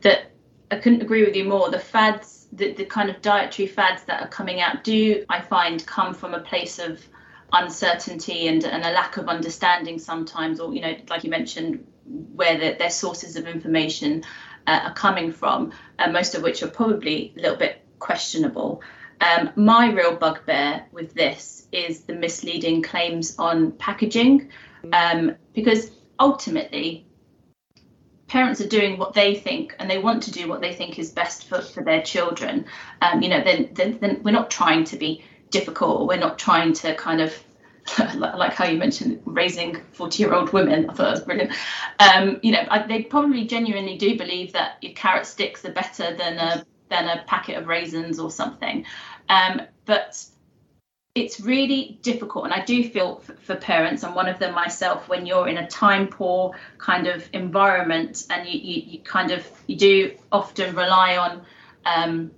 that 0.00 0.32
I 0.70 0.76
couldn't 0.76 1.02
agree 1.02 1.24
with 1.24 1.36
you 1.36 1.44
more. 1.44 1.70
The 1.70 1.78
fads, 1.78 2.48
the, 2.52 2.72
the 2.72 2.86
kind 2.86 3.10
of 3.10 3.20
dietary 3.20 3.68
fads 3.68 4.04
that 4.04 4.22
are 4.22 4.28
coming 4.28 4.60
out, 4.60 4.82
do 4.82 5.24
I 5.28 5.42
find 5.42 5.84
come 5.86 6.14
from 6.14 6.32
a 6.32 6.40
place 6.40 6.78
of 6.78 7.06
uncertainty 7.52 8.48
and, 8.48 8.64
and 8.64 8.82
a 8.82 8.90
lack 8.90 9.18
of 9.18 9.28
understanding 9.28 9.98
sometimes, 9.98 10.58
or 10.58 10.74
you 10.74 10.80
know, 10.80 10.96
like 11.08 11.22
you 11.22 11.30
mentioned, 11.30 11.86
where 12.34 12.58
the, 12.58 12.76
their 12.78 12.90
sources 12.90 13.36
of 13.36 13.46
information 13.46 14.24
uh, 14.66 14.80
are 14.84 14.94
coming 14.94 15.32
from, 15.32 15.72
uh, 15.98 16.10
most 16.10 16.34
of 16.34 16.42
which 16.42 16.62
are 16.62 16.68
probably 16.68 17.34
a 17.36 17.40
little 17.42 17.58
bit 17.58 17.84
questionable. 17.98 18.82
Um, 19.20 19.50
my 19.54 19.92
real 19.92 20.16
bugbear 20.16 20.86
with 20.92 21.14
this 21.14 21.66
is 21.72 22.00
the 22.00 22.14
misleading 22.14 22.82
claims 22.82 23.36
on 23.38 23.72
packaging, 23.72 24.50
um, 24.92 25.36
because 25.54 25.90
ultimately 26.18 27.06
parents 28.28 28.60
are 28.60 28.68
doing 28.68 28.98
what 28.98 29.14
they 29.14 29.34
think 29.34 29.74
and 29.78 29.88
they 29.88 29.98
want 29.98 30.22
to 30.24 30.32
do 30.32 30.48
what 30.48 30.60
they 30.60 30.72
think 30.72 30.98
is 30.98 31.10
best 31.12 31.48
for, 31.48 31.60
for 31.60 31.82
their 31.84 32.02
children. 32.02 32.64
Um, 33.00 33.22
you 33.22 33.28
know 33.28 33.42
then, 33.42 33.70
then, 33.72 33.98
then 34.00 34.22
we're 34.22 34.32
not 34.32 34.50
trying 34.50 34.84
to 34.84 34.96
be 34.96 35.24
difficult. 35.50 36.08
We're 36.08 36.18
not 36.18 36.38
trying 36.38 36.72
to 36.74 36.94
kind 36.94 37.20
of 37.20 37.34
like 38.16 38.52
how 38.52 38.64
you 38.66 38.78
mentioned 38.78 39.22
raising 39.24 39.80
40 39.92 40.22
year 40.22 40.34
old 40.34 40.52
women. 40.52 40.90
I 40.90 40.92
thought 40.92 41.04
that 41.04 41.10
was 41.10 41.20
brilliant. 41.20 41.52
Um, 42.00 42.40
you 42.42 42.52
know 42.52 42.66
I, 42.68 42.86
they 42.86 43.02
probably 43.02 43.46
genuinely 43.46 43.96
do 43.96 44.18
believe 44.18 44.52
that 44.54 44.78
your 44.82 44.92
carrot 44.92 45.26
sticks 45.26 45.64
are 45.64 45.72
better 45.72 46.14
than 46.16 46.38
a 46.38 46.64
than 46.88 47.08
a 47.08 47.24
packet 47.26 47.58
of 47.58 47.68
raisins 47.68 48.18
or 48.18 48.30
something. 48.30 48.84
Um, 49.28 49.62
but 49.84 50.24
it's 51.16 51.40
really 51.40 51.98
difficult 52.02 52.44
and 52.44 52.52
i 52.52 52.62
do 52.64 52.88
feel 52.88 53.16
for, 53.16 53.34
for 53.36 53.56
parents 53.56 54.02
and 54.02 54.14
one 54.14 54.28
of 54.28 54.38
them 54.38 54.54
myself 54.54 55.08
when 55.08 55.24
you're 55.24 55.48
in 55.48 55.56
a 55.56 55.66
time 55.66 56.06
poor 56.06 56.54
kind 56.78 57.06
of 57.06 57.26
environment 57.32 58.26
and 58.30 58.46
you, 58.46 58.60
you, 58.60 58.82
you 58.86 58.98
kind 59.00 59.30
of 59.30 59.44
you 59.66 59.76
do 59.76 60.12
often 60.30 60.76
rely 60.76 61.16
on 61.16 61.42
um, 61.86 62.30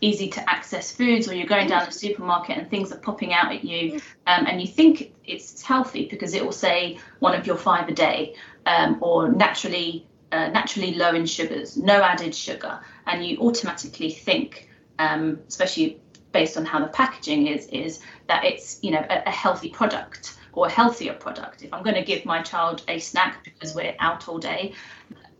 easy 0.00 0.28
to 0.28 0.50
access 0.50 0.92
foods 0.92 1.28
or 1.28 1.34
you're 1.34 1.46
going 1.46 1.68
down 1.68 1.84
the 1.84 1.92
supermarket 1.92 2.56
and 2.56 2.70
things 2.70 2.92
are 2.92 2.98
popping 2.98 3.32
out 3.32 3.52
at 3.52 3.64
you 3.64 4.00
um, 4.26 4.46
and 4.46 4.60
you 4.60 4.66
think 4.66 5.12
it's 5.24 5.60
healthy 5.62 6.06
because 6.06 6.34
it 6.34 6.44
will 6.44 6.52
say 6.52 6.98
one 7.18 7.34
of 7.34 7.46
your 7.46 7.56
five 7.56 7.88
a 7.88 7.92
day 7.92 8.34
um, 8.66 8.98
or 9.00 9.32
naturally 9.32 10.06
uh, 10.30 10.48
naturally 10.48 10.94
low 10.94 11.14
in 11.14 11.26
sugars 11.26 11.76
no 11.76 12.00
added 12.02 12.34
sugar 12.34 12.78
and 13.06 13.26
you 13.26 13.38
automatically 13.38 14.12
think 14.12 14.68
um, 14.98 15.40
especially 15.48 16.00
based 16.32 16.56
on 16.56 16.64
how 16.64 16.78
the 16.80 16.88
packaging 16.88 17.46
is 17.46 17.66
is 17.68 18.00
that 18.26 18.44
it's 18.44 18.78
you 18.82 18.90
know 18.90 19.04
a, 19.08 19.22
a 19.26 19.30
healthy 19.30 19.70
product 19.70 20.36
or 20.52 20.66
a 20.66 20.70
healthier 20.70 21.14
product. 21.14 21.62
If 21.62 21.72
i'm 21.72 21.82
going 21.82 21.96
to 21.96 22.02
give 22.02 22.24
my 22.24 22.42
child 22.42 22.82
a 22.88 22.98
snack 22.98 23.44
because 23.44 23.74
we're 23.74 23.94
out 23.98 24.28
all 24.28 24.38
day 24.38 24.74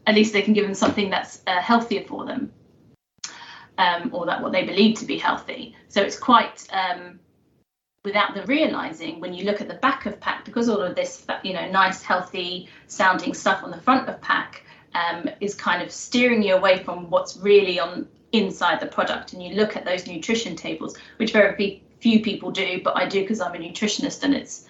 at 0.09 0.15
least 0.15 0.33
they 0.33 0.43
can 0.43 0.55
give 0.55 0.65
them 0.65 0.75
something 0.75 1.11
that's 1.11 1.43
uh, 1.47 1.61
healthier 1.61 2.03
for 2.03 2.25
them 2.25 2.51
um, 3.77 4.11
or 4.13 4.25
that 4.25 4.43
what 4.43 4.53
they 4.53 4.65
believe 4.65 4.99
to 4.99 5.05
be 5.05 5.19
healthy. 5.19 5.77
So 5.89 6.01
it's 6.01 6.19
quite 6.19 6.67
um, 6.73 7.21
without 8.05 8.35
them 8.35 8.47
realizing 8.47 9.21
when 9.21 9.35
you 9.35 9.45
look 9.45 9.61
at 9.61 9.69
the 9.69 9.75
back 9.75 10.07
of 10.07 10.19
pack 10.19 10.47
because 10.47 10.71
all 10.71 10.81
of 10.81 10.97
this 10.97 11.27
you 11.43 11.53
know 11.53 11.71
nice 11.71 12.03
healthy 12.03 12.71
sounding 12.87 13.35
stuff 13.35 13.63
on 13.63 13.71
the 13.71 13.81
front 13.81 14.09
of 14.09 14.19
pack 14.23 14.65
um, 14.95 15.29
is 15.41 15.55
kind 15.55 15.83
of 15.83 15.93
steering 15.93 16.43
you 16.43 16.55
away 16.55 16.83
from 16.83 17.11
what's 17.11 17.37
really 17.37 17.79
on 17.79 18.09
inside 18.33 18.81
the 18.81 18.87
product 18.87 19.33
and 19.33 19.43
you 19.43 19.55
look 19.55 19.77
at 19.77 19.85
those 19.85 20.07
nutrition 20.07 20.55
tables, 20.55 20.97
which 21.17 21.33
very 21.33 21.83
few 22.01 22.23
people 22.23 22.51
do, 22.51 22.81
but 22.83 22.97
I 22.97 23.07
do 23.07 23.21
because 23.21 23.41
I'm 23.41 23.55
a 23.55 23.59
nutritionist 23.59 24.23
and 24.23 24.35
it's 24.35 24.67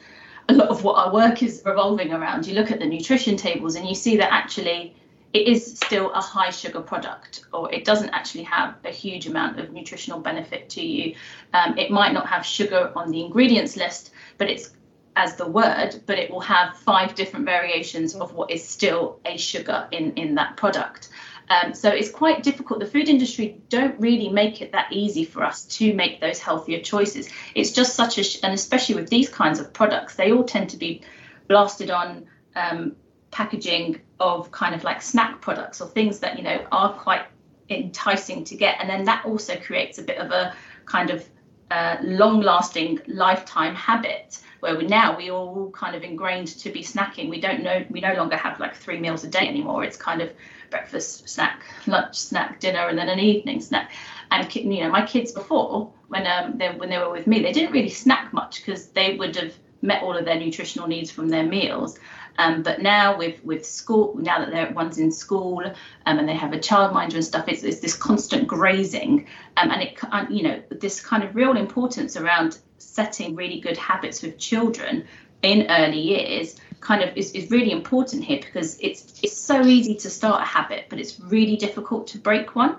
a 0.49 0.55
lot 0.55 0.69
of 0.69 0.85
what 0.85 0.95
our 0.95 1.13
work 1.13 1.43
is 1.43 1.63
revolving 1.65 2.13
around. 2.13 2.47
You 2.47 2.55
look 2.55 2.71
at 2.71 2.79
the 2.79 2.87
nutrition 2.87 3.37
tables 3.37 3.75
and 3.75 3.87
you 3.87 3.95
see 3.95 4.17
that 4.17 4.33
actually 4.33 4.95
it 5.35 5.47
is 5.47 5.79
still 5.79 6.11
a 6.13 6.21
high 6.21 6.51
sugar 6.51 6.81
product 6.81 7.45
or 7.53 7.71
it 7.73 7.85
doesn't 7.85 8.09
actually 8.11 8.45
have 8.45 8.77
a 8.85 8.91
huge 8.91 9.27
amount 9.27 9.61
of 9.61 9.73
nutritional 9.73 10.21
benefit 10.21 10.71
to 10.71 10.81
you. 10.81 11.15
Um, 11.53 11.77
it 11.77 11.91
might 11.91 12.13
not 12.15 12.27
have 12.27 12.47
sugar 12.47 12.93
on 12.97 13.11
the 13.11 13.23
ingredients 13.23 13.77
list, 13.77 14.13
but 14.39 14.49
it's 14.49 14.71
as 15.17 15.35
the 15.35 15.47
word, 15.47 16.01
but 16.07 16.19
it 16.19 16.31
will 16.31 16.41
have 16.41 16.77
five 16.79 17.15
different 17.15 17.45
variations 17.45 18.15
of 18.15 18.33
what 18.35 18.51
is 18.51 18.67
still 18.67 19.19
a 19.27 19.37
sugar 19.37 19.89
in, 19.91 20.13
in 20.15 20.37
that 20.37 20.57
product. 20.57 21.11
Um, 21.51 21.75
so 21.75 21.89
it's 21.89 22.11
quite 22.11 22.43
difficult. 22.43 22.81
The 22.81 22.87
food 22.87 23.09
industry 23.09 23.61
don't 23.69 23.99
really 23.99 24.29
make 24.29 24.61
it 24.61 24.73
that 24.73 24.93
easy 24.93 25.25
for 25.25 25.43
us 25.43 25.65
to 25.79 25.95
make 25.95 26.21
those 26.21 26.39
healthier 26.39 26.81
choices. 26.81 27.29
It's 27.55 27.73
just 27.73 27.95
such 27.95 28.19
a, 28.19 28.23
sh- 28.25 28.41
and 28.43 28.53
especially 28.53 28.97
with 28.97 29.09
these 29.09 29.29
kinds 29.29 29.59
of 29.59 29.73
products, 29.73 30.15
they 30.15 30.33
all 30.33 30.45
tend 30.45 30.71
to 30.71 30.77
be 30.77 31.03
blasted 31.49 31.91
on 31.91 32.27
um, 32.55 32.97
packaging 33.31 34.01
of 34.21 34.51
kind 34.51 34.75
of 34.75 34.85
like 34.85 35.03
snack 35.03 35.41
products 35.41 35.81
or 35.81 35.89
things 35.89 36.19
that 36.21 36.37
you 36.37 36.45
know 36.45 36.67
are 36.73 36.93
quite 36.95 37.27
enticing 37.71 38.45
to 38.45 38.57
get 38.57 38.77
and 38.81 38.89
then 38.89 39.05
that 39.05 39.25
also 39.27 39.55
creates 39.57 39.99
a 39.99 40.03
bit 40.03 40.19
of 40.19 40.31
a 40.31 40.55
kind 40.87 41.11
of 41.11 41.29
uh, 41.71 41.97
long 42.03 42.41
lasting 42.41 42.99
lifetime 43.07 43.75
habit 43.75 44.41
where 44.61 44.77
we 44.77 44.87
now 44.87 45.17
we 45.17 45.31
all 45.31 45.71
kind 45.71 45.95
of 45.95 46.03
ingrained 46.03 46.49
to 46.49 46.71
be 46.71 46.83
snacking. 46.83 47.29
We 47.29 47.41
don't 47.41 47.63
know 47.63 47.85
we 47.91 48.01
no 48.01 48.15
longer 48.15 48.37
have 48.37 48.59
like 48.61 48.75
three 48.75 48.99
meals 48.99 49.25
a 49.25 49.29
day 49.29 49.47
anymore. 49.47 49.85
It's 49.85 49.97
kind 49.97 50.21
of 50.21 50.31
breakfast 50.71 51.29
snack 51.29 51.63
lunch 51.87 52.17
snack 52.17 52.61
dinner 52.61 52.89
and 52.89 52.99
then 52.99 53.09
an 53.09 53.19
evening 53.19 53.61
snack. 53.61 53.93
And 54.31 54.55
you 54.55 54.83
know 54.83 54.91
my 54.91 55.07
kids 55.07 55.33
before 55.33 55.93
when 56.09 56.27
um 56.27 56.59
they, 56.59 56.71
when 56.71 56.91
they 56.91 56.99
were 56.99 57.11
with 57.11 57.27
me 57.27 57.43
they 57.43 57.53
didn't 57.53 57.73
really 57.73 57.89
snack 57.89 58.33
much 58.33 58.65
because 58.65 58.89
they 58.89 59.17
would 59.17 59.37
have 59.37 59.55
met 59.83 60.03
all 60.03 60.17
of 60.17 60.25
their 60.25 60.39
nutritional 60.39 60.89
needs 60.89 61.11
from 61.11 61.29
their 61.29 61.45
meals 61.45 61.99
um, 62.39 62.63
but 62.63 62.81
now 62.81 63.19
with 63.19 63.45
with 63.45 63.67
school, 63.67 64.15
now 64.17 64.39
that 64.39 64.51
they're 64.51 64.71
one's 64.73 64.99
in 64.99 65.11
school 65.11 65.61
um, 66.07 66.19
and 66.19 66.29
they 66.29 66.35
have 66.35 66.53
a 66.53 66.59
childminder 66.59 67.15
and 67.15 67.25
stuff, 67.25 67.49
it's, 67.49 67.65
it's 67.65 67.81
this 67.81 67.95
constant 67.95 68.47
grazing, 68.47 69.27
um, 69.57 69.71
and 69.73 69.83
it 69.83 69.99
you 70.31 70.45
know 70.45 70.63
this 70.71 71.01
kind 71.01 71.25
of 71.25 71.35
real 71.35 71.57
importance 71.57 72.17
around 72.17 72.59
setting 72.79 73.35
really 73.35 73.61
good 73.61 73.77
habits 73.77 74.23
with 74.23 74.39
children 74.39 75.05
in 75.43 75.67
early 75.69 76.01
years 76.01 76.57
kind 76.81 77.03
of 77.03 77.17
is, 77.17 77.33
is 77.33 77.51
really 77.51 77.73
important 77.73 78.25
here 78.25 78.41
because 78.41 78.79
it's 78.81 79.21
it's 79.23 79.37
so 79.37 79.65
easy 79.65 79.97
to 79.97 80.09
start 80.09 80.43
a 80.43 80.45
habit 80.45 80.87
but 80.89 81.01
it's 81.01 81.19
really 81.21 81.57
difficult 81.57 82.07
to 82.07 82.19
break 82.19 82.55
one. 82.55 82.77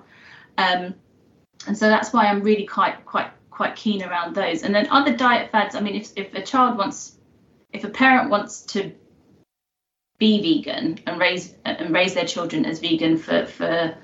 Um, 0.58 0.96
and 1.68 1.78
so 1.78 1.90
that's 1.90 2.14
why 2.14 2.28
i'm 2.28 2.42
really 2.42 2.66
quite 2.66 3.06
quite 3.06 3.32
quite 3.52 3.76
keen 3.76 4.02
around 4.04 4.36
those. 4.36 4.64
And 4.64 4.74
then 4.74 4.88
other 4.90 5.16
diet 5.16 5.52
fads 5.52 5.76
i 5.76 5.82
mean 5.82 5.96
if, 5.96 6.14
if 6.16 6.34
a 6.34 6.42
child 6.42 6.78
wants 6.78 7.18
if 7.74 7.84
a 7.84 7.90
parent 7.90 8.30
wants 8.30 8.62
to 8.62 8.94
be 10.20 10.42
vegan 10.42 11.00
and 11.08 11.20
raise 11.20 11.56
and 11.66 11.94
raise 11.94 12.14
their 12.14 12.26
children 12.26 12.66
as 12.66 12.80
vegan 12.80 13.18
for 13.18 13.46
for 13.46 13.96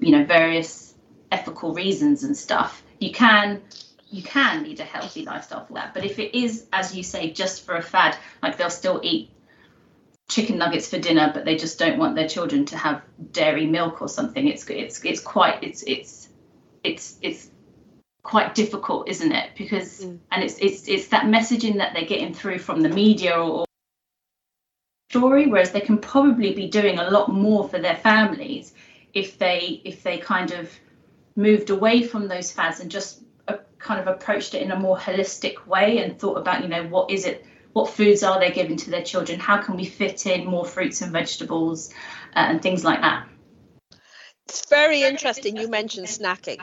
you 0.00 0.10
know 0.10 0.24
various 0.24 0.94
ethical 1.30 1.72
reasons 1.72 2.24
and 2.24 2.36
stuff 2.36 2.82
you 2.98 3.12
can 3.12 3.62
you 4.10 4.22
can 4.22 4.64
lead 4.64 4.78
a 4.80 4.84
healthy 4.84 5.24
lifestyle 5.24 5.64
for 5.64 5.74
that 5.74 5.94
but 5.94 6.04
if 6.04 6.18
it 6.18 6.36
is 6.36 6.66
as 6.72 6.94
you 6.94 7.02
say 7.02 7.30
just 7.30 7.64
for 7.64 7.76
a 7.76 7.82
fad 7.82 8.16
like 8.42 8.58
they'll 8.58 8.70
still 8.70 9.00
eat 9.02 9.30
chicken 10.28 10.58
nuggets 10.58 10.88
for 10.88 10.98
dinner 10.98 11.30
but 11.32 11.44
they 11.44 11.56
just 11.56 11.78
don't 11.78 11.98
want 11.98 12.14
their 12.16 12.28
children 12.28 12.64
to 12.64 12.76
have 12.76 13.02
dairy 13.30 13.66
milk 13.66 14.02
or 14.02 14.08
something 14.08 14.48
it's 14.48 14.68
it's 14.68 15.02
it's 15.04 15.20
quite 15.20 15.62
it's 15.62 15.82
it's 15.84 16.28
it's 16.82 17.18
it's 17.22 17.50
quite 18.22 18.54
difficult 18.54 19.08
isn't 19.08 19.32
it 19.32 19.50
because 19.56 20.04
mm. 20.04 20.18
and 20.30 20.42
it's 20.42 20.58
it's 20.58 20.88
it's 20.88 21.08
that 21.08 21.24
messaging 21.24 21.78
that 21.78 21.92
they're 21.92 22.06
getting 22.06 22.32
through 22.32 22.58
from 22.58 22.80
the 22.80 22.88
media 22.88 23.36
or 23.36 23.64
story 25.12 25.46
whereas 25.46 25.72
they 25.72 25.80
can 25.80 25.98
probably 25.98 26.54
be 26.54 26.68
doing 26.68 26.98
a 26.98 27.10
lot 27.10 27.30
more 27.30 27.68
for 27.68 27.78
their 27.78 27.96
families 27.96 28.72
if 29.12 29.36
they 29.36 29.82
if 29.84 30.02
they 30.02 30.16
kind 30.16 30.52
of 30.52 30.70
moved 31.36 31.68
away 31.68 32.02
from 32.02 32.28
those 32.28 32.50
fads 32.50 32.80
and 32.80 32.90
just 32.90 33.22
uh, 33.46 33.58
kind 33.78 34.00
of 34.00 34.06
approached 34.06 34.54
it 34.54 34.62
in 34.62 34.70
a 34.70 34.78
more 34.78 34.96
holistic 34.96 35.66
way 35.66 35.98
and 35.98 36.18
thought 36.18 36.38
about 36.38 36.62
you 36.62 36.68
know 36.68 36.84
what 36.84 37.10
is 37.10 37.26
it 37.26 37.44
what 37.74 37.90
foods 37.90 38.22
are 38.22 38.40
they 38.40 38.50
giving 38.50 38.76
to 38.76 38.90
their 38.90 39.02
children? 39.02 39.40
How 39.40 39.58
can 39.62 39.76
we 39.76 39.84
fit 39.84 40.26
in 40.26 40.46
more 40.46 40.64
fruits 40.64 41.00
and 41.00 41.12
vegetables 41.12 41.90
uh, 42.36 42.46
and 42.50 42.60
things 42.60 42.84
like 42.84 43.00
that? 43.00 43.26
It's 44.46 44.68
very 44.68 45.02
interesting 45.02 45.56
you 45.56 45.68
mentioned 45.68 46.06
snacking 46.06 46.60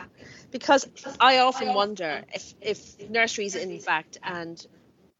because 0.52 0.88
i 1.20 1.40
often 1.40 1.74
wonder 1.74 2.24
if 2.34 2.54
if 2.62 2.80
nurseries 3.10 3.56
in 3.56 3.80
fact 3.80 4.18
and 4.24 4.66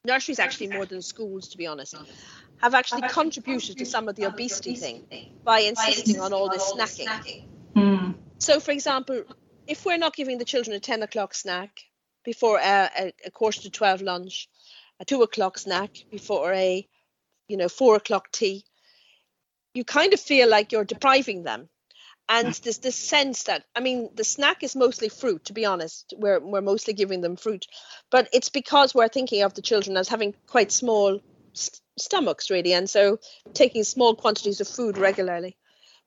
nurseries 0.04 0.40
actually 0.40 0.68
more 0.68 0.86
than 0.86 1.02
schools 1.02 1.50
to 1.50 1.58
be 1.58 1.68
honest 1.68 1.96
have 2.62 2.74
actually 2.74 3.08
contributed 3.08 3.78
to 3.78 3.86
some 3.86 4.08
of 4.08 4.16
the 4.16 4.26
obesity 4.26 4.76
thing 4.76 5.06
by 5.44 5.60
insisting 5.60 6.20
on 6.20 6.34
all 6.34 6.50
this 6.50 6.74
snacking. 6.74 7.44
Mm. 7.76 8.16
So, 8.38 8.60
for 8.60 8.72
example, 8.72 9.24
if 9.68 9.86
we're 9.86 9.98
not 9.98 10.16
giving 10.16 10.38
the 10.38 10.46
children 10.46 10.76
a 10.76 10.80
10 10.80 11.04
o'clock 11.04 11.34
snack 11.34 11.82
before 12.24 12.58
a, 12.58 12.90
a, 13.00 13.14
a 13.26 13.32
quarter 13.32 13.62
to 13.62 13.70
12 13.70 14.02
lunch, 14.02 14.50
a 15.00 15.06
2 15.06 15.22
o'clock 15.22 15.58
snack 15.58 15.92
before 16.12 16.54
a, 16.54 16.88
you 17.48 17.58
know, 17.58 17.70
4 17.70 17.96
o'clock 17.96 18.32
tea, 18.32 18.66
you 19.74 19.84
kind 19.84 20.14
of 20.14 20.20
feel 20.20 20.50
like 20.50 20.72
you're 20.72 20.84
depriving 20.84 21.44
them. 21.44 21.70
And 22.28 22.54
there's 22.64 22.80
this 22.80 22.96
sense 22.96 23.44
that, 23.44 23.64
I 23.76 23.80
mean, 23.80 24.10
the 24.16 24.24
snack 24.24 24.64
is 24.64 24.76
mostly 24.76 25.10
fruit, 25.10 25.46
to 25.46 25.54
be 25.54 25.66
honest. 25.66 26.14
We're, 26.18 26.40
we're 26.40 26.62
mostly 26.62 26.94
giving 26.94 27.22
them 27.22 27.38
fruit. 27.38 27.68
But 28.10 28.28
it's 28.34 28.50
because 28.50 28.94
we're 28.94 29.08
thinking 29.08 29.44
of 29.44 29.54
the 29.54 29.62
children 29.62 29.96
as 29.96 30.10
having 30.10 30.36
quite 30.48 30.72
small 30.72 31.22
stomachs 32.02 32.50
really 32.50 32.74
and 32.74 32.90
so 32.90 33.20
taking 33.54 33.84
small 33.84 34.16
quantities 34.16 34.62
of 34.62 34.68
food 34.68 34.98
regularly. 34.98 35.58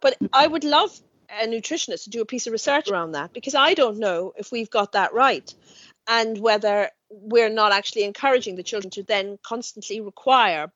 But 0.00 0.16
i 0.32 0.46
would 0.46 0.64
love 0.64 0.90
a 1.30 1.46
nutritionist 1.46 2.04
to 2.04 2.10
do 2.10 2.20
a 2.20 2.26
piece 2.26 2.46
of 2.46 2.52
research 2.52 2.90
around 2.90 3.12
that 3.12 3.32
because 3.32 3.54
i 3.54 3.72
don't 3.74 3.98
know 3.98 4.32
if 4.36 4.52
we've 4.52 4.70
got 4.70 4.92
that 4.92 5.14
right 5.14 5.54
and 6.08 6.38
whether 6.38 6.90
we're 7.10 7.48
not 7.48 7.72
actually 7.72 8.04
encouraging 8.04 8.56
the 8.56 8.62
children 8.62 8.90
to 8.90 9.02
then 9.02 9.38
constantly 9.42 10.00
require 10.00 10.72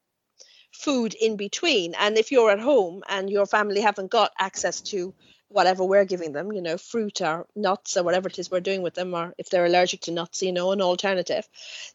food 0.73 1.15
in 1.15 1.37
between. 1.37 1.95
And 1.99 2.17
if 2.19 2.31
you're 2.31 2.51
at 2.51 2.61
home 2.61 3.03
and 3.09 3.31
your 3.31 3.47
family 3.47 3.81
haven't 3.81 4.11
got 4.11 4.33
access 4.39 4.81
to 4.83 5.15
whatever 5.49 5.85
we're 5.85 6.05
giving 6.05 6.33
them, 6.33 6.53
you 6.53 6.61
know, 6.61 6.77
fruit 6.77 7.21
or 7.21 7.47
nuts 7.55 7.97
or 7.97 8.03
whatever 8.03 8.29
it 8.29 8.39
is 8.39 8.51
we're 8.51 8.61
doing 8.61 8.83
with 8.83 8.95
them, 8.95 9.15
or 9.15 9.33
if 9.39 9.49
they're 9.49 9.65
allergic 9.65 10.01
to 10.03 10.11
nuts, 10.11 10.43
you 10.43 10.53
know, 10.53 10.73
an 10.73 10.83
alternative, 10.83 11.49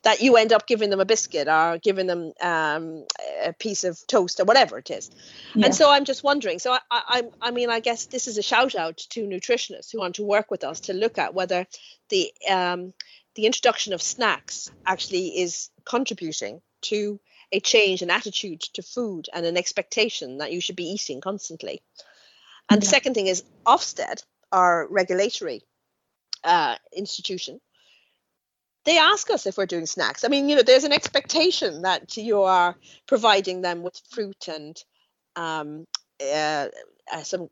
that 0.03 0.21
you 0.21 0.37
end 0.37 0.53
up 0.53 0.67
giving 0.67 0.89
them 0.89 0.99
a 0.99 1.05
biscuit 1.05 1.47
or 1.47 1.77
giving 1.77 2.07
them 2.07 2.31
um, 2.41 3.05
a 3.43 3.53
piece 3.53 3.83
of 3.83 3.99
toast 4.07 4.39
or 4.39 4.45
whatever 4.45 4.77
it 4.77 4.89
is. 4.89 5.11
Yeah. 5.53 5.65
And 5.65 5.75
so 5.75 5.91
I'm 5.91 6.05
just 6.05 6.23
wondering. 6.23 6.59
So 6.59 6.71
I, 6.71 6.79
I, 6.91 7.23
I 7.41 7.51
mean, 7.51 7.69
I 7.69 7.81
guess 7.81 8.05
this 8.05 8.27
is 8.27 8.37
a 8.37 8.43
shout 8.43 8.75
out 8.75 8.97
to 8.97 9.25
nutritionists 9.27 9.91
who 9.91 9.99
want 9.99 10.15
to 10.15 10.23
work 10.23 10.49
with 10.49 10.63
us 10.63 10.81
to 10.81 10.93
look 10.93 11.17
at 11.17 11.33
whether 11.33 11.67
the 12.09 12.31
um, 12.49 12.93
the 13.35 13.45
introduction 13.45 13.93
of 13.93 14.01
snacks 14.01 14.71
actually 14.85 15.39
is 15.39 15.69
contributing 15.85 16.61
to 16.81 17.19
a 17.51 17.59
change 17.59 18.01
in 18.01 18.09
attitude 18.09 18.61
to 18.61 18.81
food 18.81 19.27
and 19.33 19.45
an 19.45 19.57
expectation 19.57 20.37
that 20.37 20.51
you 20.51 20.61
should 20.61 20.75
be 20.75 20.91
eating 20.91 21.21
constantly. 21.21 21.81
And 22.71 22.77
yeah. 22.77 22.85
the 22.85 22.89
second 22.89 23.15
thing 23.15 23.27
is 23.27 23.43
Ofsted, 23.65 24.23
our 24.53 24.87
regulatory 24.89 25.61
uh, 26.45 26.77
institution, 26.95 27.59
they 28.85 28.97
ask 28.97 29.29
us 29.29 29.45
if 29.45 29.57
we're 29.57 29.65
doing 29.65 29.85
snacks. 29.85 30.23
I 30.23 30.29
mean, 30.29 30.47
you 30.47 30.55
know, 30.55 30.61
there's 30.63 30.85
an 30.85 30.93
expectation 30.93 31.81
that 31.81 32.15
you 32.15 32.43
are 32.43 32.77
providing 33.07 33.61
them 33.61 33.83
with 33.83 33.99
fruit 34.09 34.47
and 34.47 34.81
um, 35.35 35.85
uh, 36.23 36.67
uh, 37.11 37.23
some 37.23 37.49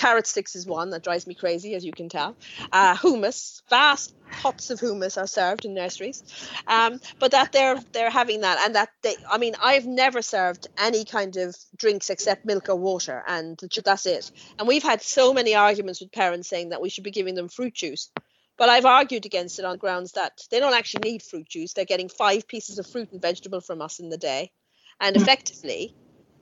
carrot 0.00 0.26
sticks 0.26 0.56
is 0.56 0.66
one 0.66 0.90
that 0.90 1.04
drives 1.04 1.26
me 1.26 1.34
crazy, 1.34 1.74
as 1.74 1.84
you 1.84 1.92
can 1.92 2.08
tell. 2.08 2.34
Uh, 2.72 2.96
hummus, 2.96 3.60
vast 3.68 4.14
pots 4.30 4.70
of 4.70 4.80
hummus 4.80 5.20
are 5.20 5.26
served 5.26 5.66
in 5.66 5.74
nurseries, 5.74 6.22
um, 6.66 6.98
but 7.18 7.32
that 7.32 7.52
they're 7.52 7.78
they're 7.92 8.10
having 8.10 8.40
that, 8.40 8.58
and 8.64 8.74
that 8.76 8.88
they. 9.02 9.14
I 9.30 9.36
mean, 9.36 9.54
I've 9.60 9.86
never 9.86 10.22
served 10.22 10.68
any 10.78 11.04
kind 11.04 11.36
of 11.36 11.54
drinks 11.76 12.08
except 12.08 12.46
milk 12.46 12.70
or 12.70 12.76
water, 12.76 13.22
and 13.26 13.60
that's 13.84 14.06
it. 14.06 14.30
And 14.58 14.66
we've 14.66 14.82
had 14.82 15.02
so 15.02 15.34
many 15.34 15.54
arguments 15.54 16.00
with 16.00 16.12
parents 16.12 16.48
saying 16.48 16.70
that 16.70 16.80
we 16.80 16.88
should 16.88 17.04
be 17.04 17.10
giving 17.10 17.34
them 17.34 17.48
fruit 17.48 17.74
juice. 17.74 18.10
But 18.56 18.70
I've 18.70 18.86
argued 18.86 19.26
against 19.26 19.58
it 19.58 19.64
on 19.64 19.78
grounds 19.78 20.12
that 20.12 20.32
they 20.50 20.60
don't 20.60 20.74
actually 20.74 21.10
need 21.10 21.22
fruit 21.22 21.48
juice. 21.48 21.72
They're 21.72 21.84
getting 21.84 22.08
five 22.08 22.46
pieces 22.48 22.78
of 22.78 22.86
fruit 22.86 23.12
and 23.12 23.20
vegetable 23.20 23.60
from 23.60 23.82
us 23.82 24.00
in 24.00 24.08
the 24.08 24.18
day, 24.18 24.50
and 24.98 25.14
effectively, 25.16 25.94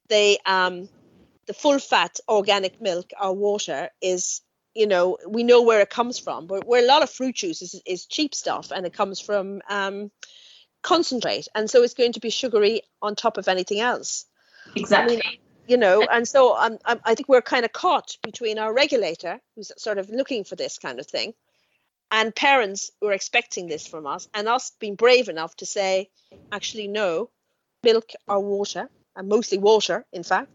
they 0.09 0.39
um, 0.47 0.89
the 1.49 1.55
full 1.55 1.81
fat 1.81 2.21
organic 2.29 2.81
milk 2.81 3.11
or 3.21 3.35
water 3.35 3.91
is 4.01 4.43
you 4.75 4.87
know 4.87 5.19
we 5.27 5.43
know 5.43 5.63
where 5.63 5.81
it 5.81 5.91
comes 5.91 6.19
from 6.19 6.47
but 6.47 6.67
where 6.67 6.85
a 6.85 6.87
lot 6.87 7.03
of 7.03 7.11
fruit 7.11 7.35
juice 7.35 7.63
is, 7.63 7.83
is 7.85 8.07
cheap 8.07 8.35
stuff 8.35 8.71
and 8.71 8.87
it 8.87 8.93
comes 8.93 9.21
from 9.21 9.61
um, 9.69 10.11
concentrate. 10.83 11.49
And 11.55 11.69
so 11.69 11.83
it's 11.83 11.95
going 11.95 12.13
to 12.13 12.21
be 12.21 12.31
sugary 12.31 12.83
on 13.03 13.15
top 13.15 13.37
of 13.37 13.49
anything 13.49 13.81
else. 13.81 14.27
Exactly 14.75 15.17
I 15.17 15.31
mean, 15.31 15.39
you 15.67 15.77
know 15.77 16.03
and 16.03 16.27
so 16.27 16.57
um, 16.57 16.79
i 16.85 17.15
think 17.15 17.29
we're 17.29 17.43
kind 17.43 17.65
of 17.65 17.73
caught 17.73 18.17
between 18.23 18.59
our 18.59 18.73
regulator 18.73 19.39
who's 19.55 19.71
sort 19.77 19.99
of 19.99 20.11
looking 20.11 20.45
for 20.45 20.57
this 20.57 20.79
kind 20.79 20.99
of 20.99 21.07
thing 21.07 21.33
and 22.11 22.35
parents 22.35 22.91
who 23.01 23.09
are 23.09 23.13
expecting 23.13 23.67
this 23.67 23.87
from 23.87 24.07
us 24.07 24.29
and 24.35 24.49
us 24.49 24.73
being 24.81 24.95
brave 24.95 25.29
enough 25.29 25.55
to 25.57 25.67
say 25.67 26.11
actually 26.53 26.89
no. 26.89 27.31
Milk 27.83 28.11
or 28.27 28.41
water 28.41 28.89
and 29.15 29.29
mostly 29.29 29.59
water 29.59 30.05
in 30.13 30.23
fact 30.23 30.51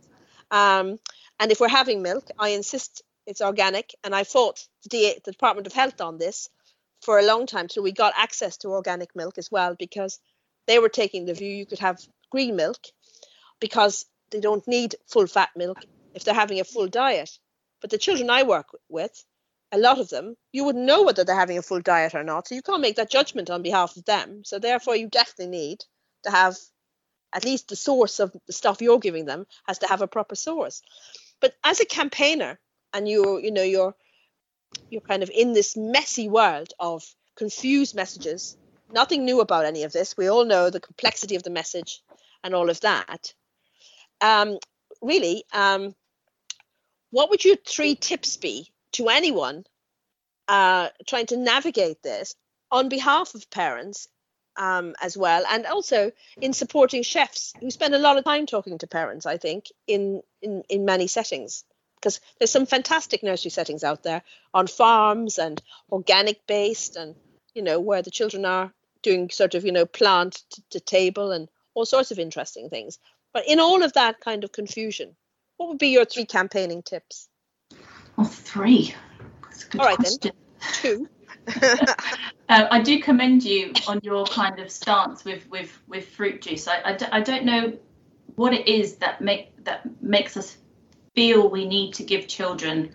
um, 0.54 1.00
and 1.40 1.52
if 1.52 1.60
we're 1.60 1.68
having 1.68 2.04
milk, 2.04 2.30
I 2.40 2.50
insist 2.50 3.02
it's 3.26 3.42
organic. 3.42 3.96
And 4.04 4.16
I 4.16 4.24
fought 4.24 4.66
the, 4.90 5.16
the 5.26 5.32
Department 5.32 5.68
of 5.68 5.74
Health 5.74 6.00
on 6.00 6.18
this 6.18 6.50
for 7.02 7.20
a 7.20 7.26
long 7.26 7.48
time 7.48 7.68
till 7.68 7.84
we 7.84 7.92
got 7.92 8.14
access 8.16 8.58
to 8.58 8.70
organic 8.70 9.16
milk 9.16 9.38
as 9.38 9.52
well, 9.52 9.76
because 9.78 10.20
they 10.68 10.80
were 10.80 10.90
taking 10.90 11.26
the 11.26 11.34
view 11.34 11.50
you 11.50 11.66
could 11.66 11.80
have 11.80 12.00
green 12.30 12.56
milk 12.56 12.78
because 13.60 14.06
they 14.32 14.40
don't 14.40 14.68
need 14.68 14.96
full 15.08 15.28
fat 15.28 15.50
milk 15.56 15.80
if 16.14 16.24
they're 16.24 16.34
having 16.34 16.60
a 16.60 16.64
full 16.64 16.88
diet. 16.88 17.32
But 17.82 17.90
the 17.90 17.98
children 17.98 18.30
I 18.30 18.44
work 18.44 18.68
with, 18.90 19.26
a 19.72 19.78
lot 19.78 20.00
of 20.00 20.10
them, 20.10 20.36
you 20.52 20.64
wouldn't 20.64 20.86
know 20.86 21.04
whether 21.04 21.24
they're 21.24 21.36
having 21.36 21.58
a 21.58 21.64
full 21.64 21.82
diet 21.82 22.14
or 22.14 22.24
not. 22.24 22.48
So 22.48 22.56
you 22.56 22.62
can't 22.62 22.82
make 22.82 22.98
that 22.98 23.10
judgment 23.10 23.50
on 23.50 23.64
behalf 23.64 23.98
of 23.98 24.06
them. 24.06 24.44
So 24.46 24.60
therefore, 24.60 24.96
you 24.96 25.08
definitely 25.08 25.48
need 25.48 25.80
to 26.24 26.32
have 26.32 26.56
at 27.34 27.46
least 27.46 27.68
the 27.68 27.76
source 27.76 28.20
of 28.20 28.36
the 28.48 28.54
stuff 28.54 28.82
you're 28.82 29.00
giving 29.00 29.26
them 29.26 29.46
has 29.68 29.80
to 29.80 29.88
have 29.88 30.02
a 30.02 30.08
proper 30.08 30.36
source. 30.36 30.82
But 31.42 31.54
as 31.64 31.80
a 31.80 31.86
campaigner, 31.86 32.60
and 32.94 33.08
you 33.08 33.40
you 33.40 33.52
know 33.52 33.64
you're 33.64 33.96
you're 34.90 35.02
kind 35.02 35.24
of 35.24 35.30
in 35.30 35.54
this 35.54 35.76
messy 35.76 36.30
world 36.30 36.74
of 36.80 37.04
confused 37.36 37.96
messages. 37.96 38.58
Nothing 38.92 39.26
new 39.26 39.42
about 39.42 39.66
any 39.66 39.84
of 39.84 39.92
this. 39.92 40.16
We 40.16 40.28
all 40.28 40.46
know 40.46 40.70
the 40.70 40.80
complexity 40.80 41.36
of 41.36 41.44
the 41.44 41.50
message 41.50 42.02
and 42.44 42.54
all 42.54 42.70
of 42.70 42.80
that. 42.82 43.34
Um, 44.22 44.60
really, 45.02 45.44
um, 45.52 45.96
what 47.10 47.30
would 47.30 47.44
your 47.44 47.56
three 47.56 47.96
tips 47.96 48.38
be 48.38 48.72
to 48.94 49.10
anyone 49.10 49.66
uh, 50.48 50.90
trying 51.08 51.26
to 51.28 51.38
navigate 51.38 52.04
this 52.04 52.36
on 52.72 52.90
behalf 52.90 53.34
of 53.34 53.50
parents 53.50 54.08
um, 54.58 54.96
as 55.02 55.18
well, 55.18 55.44
and 55.50 55.66
also 55.66 56.12
in 56.42 56.54
supporting 56.54 57.04
chefs 57.04 57.54
who 57.60 57.72
spend 57.72 57.96
a 57.96 58.00
lot 58.00 58.18
of 58.18 58.24
time 58.24 58.46
talking 58.46 58.78
to 58.80 58.88
parents? 58.88 59.26
I 59.26 59.38
think 59.38 59.66
in 59.88 60.22
in 60.42 60.64
in 60.70 60.86
many 60.86 61.08
settings. 61.08 61.64
Because 61.96 62.20
there's 62.38 62.52
some 62.52 62.66
fantastic 62.66 63.24
nursery 63.24 63.50
settings 63.50 63.82
out 63.82 64.04
there 64.04 64.24
on 64.54 64.68
farms 64.68 65.38
and 65.38 65.62
organic 65.90 66.46
based 66.46 66.98
and 66.98 67.16
you 67.54 67.62
know 67.62 67.80
where 67.80 68.02
the 68.02 68.12
children 68.12 68.44
are 68.44 68.74
doing 69.02 69.30
sort 69.30 69.56
of 69.56 69.64
you 69.64 69.72
know 69.72 69.86
plant 69.86 70.44
to, 70.50 70.62
to 70.72 70.80
table 70.82 71.32
and 71.32 71.48
all 71.74 71.86
sorts 71.86 72.12
of 72.12 72.20
interesting 72.20 72.70
things. 72.70 73.00
But 73.34 73.48
in 73.48 73.62
all 73.62 73.84
of 73.84 73.94
that 73.94 74.20
kind 74.20 74.44
of 74.44 74.52
confusion 74.52 75.16
what 75.58 75.70
would 75.70 75.78
be 75.78 75.90
your 75.90 76.06
three 76.06 76.26
campaigning 76.26 76.84
tips? 76.84 77.30
Oh 78.18 78.26
three. 78.26 78.94
All 79.80 79.86
right 79.86 79.98
question. 79.98 80.20
then 80.22 80.34
two 80.74 81.10
uh, 82.50 82.68
I 82.72 82.82
do 82.82 83.00
commend 83.02 83.44
you 83.44 83.74
on 83.88 84.00
your 84.04 84.26
kind 84.26 84.60
of 84.60 84.72
stance 84.72 85.26
with 85.26 85.50
with 85.50 85.78
with 85.88 86.08
fruit 86.10 86.42
juice. 86.42 86.68
I, 86.68 86.78
I, 86.78 86.98
I 87.12 87.22
don't 87.22 87.46
know 87.46 87.74
what 88.36 88.54
it 88.54 88.68
is 88.68 88.96
that 88.98 89.22
make 89.22 89.64
that 89.66 89.82
makes 90.02 90.38
us 90.38 90.58
feel 91.16 91.50
we 91.50 91.66
need 91.68 91.94
to 91.96 92.04
give 92.04 92.28
children 92.28 92.94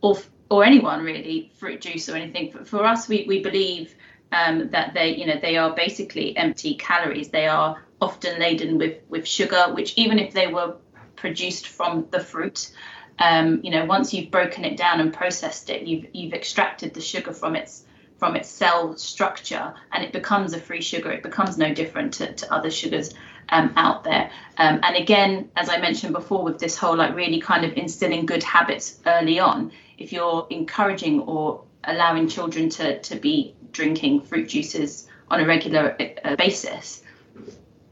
or 0.00 0.18
or 0.50 0.64
anyone 0.64 1.02
really 1.02 1.52
fruit 1.58 1.80
juice 1.80 2.08
or 2.08 2.16
anything. 2.16 2.50
For, 2.50 2.64
for 2.64 2.84
us, 2.84 3.08
we, 3.08 3.24
we 3.28 3.42
believe 3.42 3.94
um, 4.32 4.70
that 4.70 4.94
they 4.94 5.16
you 5.16 5.26
know 5.26 5.38
they 5.40 5.56
are 5.56 5.74
basically 5.74 6.36
empty 6.36 6.74
calories. 6.74 7.28
They 7.28 7.46
are 7.46 7.82
often 8.00 8.38
laden 8.38 8.78
with 8.78 8.98
with 9.08 9.26
sugar, 9.26 9.72
which 9.72 9.94
even 9.96 10.18
if 10.18 10.32
they 10.32 10.46
were 10.46 10.76
produced 11.16 11.68
from 11.68 12.06
the 12.10 12.20
fruit, 12.20 12.72
um, 13.20 13.60
you 13.62 13.70
know 13.70 13.84
once 13.84 14.12
you've 14.12 14.30
broken 14.30 14.64
it 14.64 14.76
down 14.76 15.00
and 15.00 15.12
processed 15.12 15.70
it, 15.70 15.86
you've 15.86 16.06
you've 16.12 16.32
extracted 16.32 16.94
the 16.94 17.00
sugar 17.00 17.32
from 17.32 17.54
its 17.56 17.84
from 18.20 18.36
its 18.36 18.48
cell 18.48 18.96
structure 18.96 19.74
and 19.92 20.04
it 20.04 20.12
becomes 20.12 20.52
a 20.52 20.60
free 20.60 20.82
sugar. 20.82 21.10
It 21.10 21.22
becomes 21.22 21.56
no 21.56 21.72
different 21.72 22.12
to, 22.14 22.32
to 22.32 22.52
other 22.52 22.70
sugars 22.70 23.14
um, 23.48 23.72
out 23.76 24.04
there. 24.04 24.30
Um, 24.58 24.78
and 24.82 24.94
again, 24.94 25.50
as 25.56 25.70
I 25.70 25.78
mentioned 25.78 26.12
before, 26.12 26.44
with 26.44 26.58
this 26.58 26.76
whole 26.76 26.96
like 26.96 27.16
really 27.16 27.40
kind 27.40 27.64
of 27.64 27.72
instilling 27.72 28.26
good 28.26 28.42
habits 28.42 29.00
early 29.06 29.40
on, 29.40 29.72
if 29.98 30.12
you're 30.12 30.46
encouraging 30.50 31.20
or 31.20 31.64
allowing 31.84 32.28
children 32.28 32.68
to, 32.68 33.00
to 33.00 33.16
be 33.16 33.54
drinking 33.72 34.20
fruit 34.20 34.48
juices 34.48 35.08
on 35.30 35.40
a 35.40 35.46
regular 35.46 35.96
uh, 36.22 36.36
basis, 36.36 37.02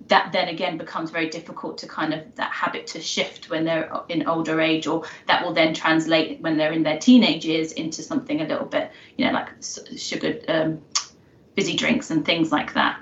that 0.08 0.32
then 0.32 0.48
again 0.48 0.78
becomes 0.78 1.10
very 1.10 1.28
difficult 1.28 1.78
to 1.78 1.86
kind 1.86 2.12
of 2.14 2.34
that 2.36 2.52
habit 2.52 2.86
to 2.86 3.00
shift 3.00 3.50
when 3.50 3.64
they're 3.64 3.90
in 4.08 4.26
older 4.26 4.60
age 4.60 4.86
or 4.86 5.04
that 5.26 5.44
will 5.44 5.52
then 5.52 5.74
translate 5.74 6.40
when 6.40 6.56
they're 6.56 6.72
in 6.72 6.82
their 6.82 6.98
teenage 6.98 7.44
years 7.44 7.72
into 7.72 8.02
something 8.02 8.40
a 8.40 8.46
little 8.46 8.66
bit 8.66 8.90
you 9.16 9.24
know 9.24 9.32
like 9.32 9.48
sugar 9.96 10.40
um, 10.48 10.82
fizzy 11.54 11.76
drinks 11.76 12.10
and 12.10 12.24
things 12.24 12.50
like 12.50 12.74
that 12.74 13.00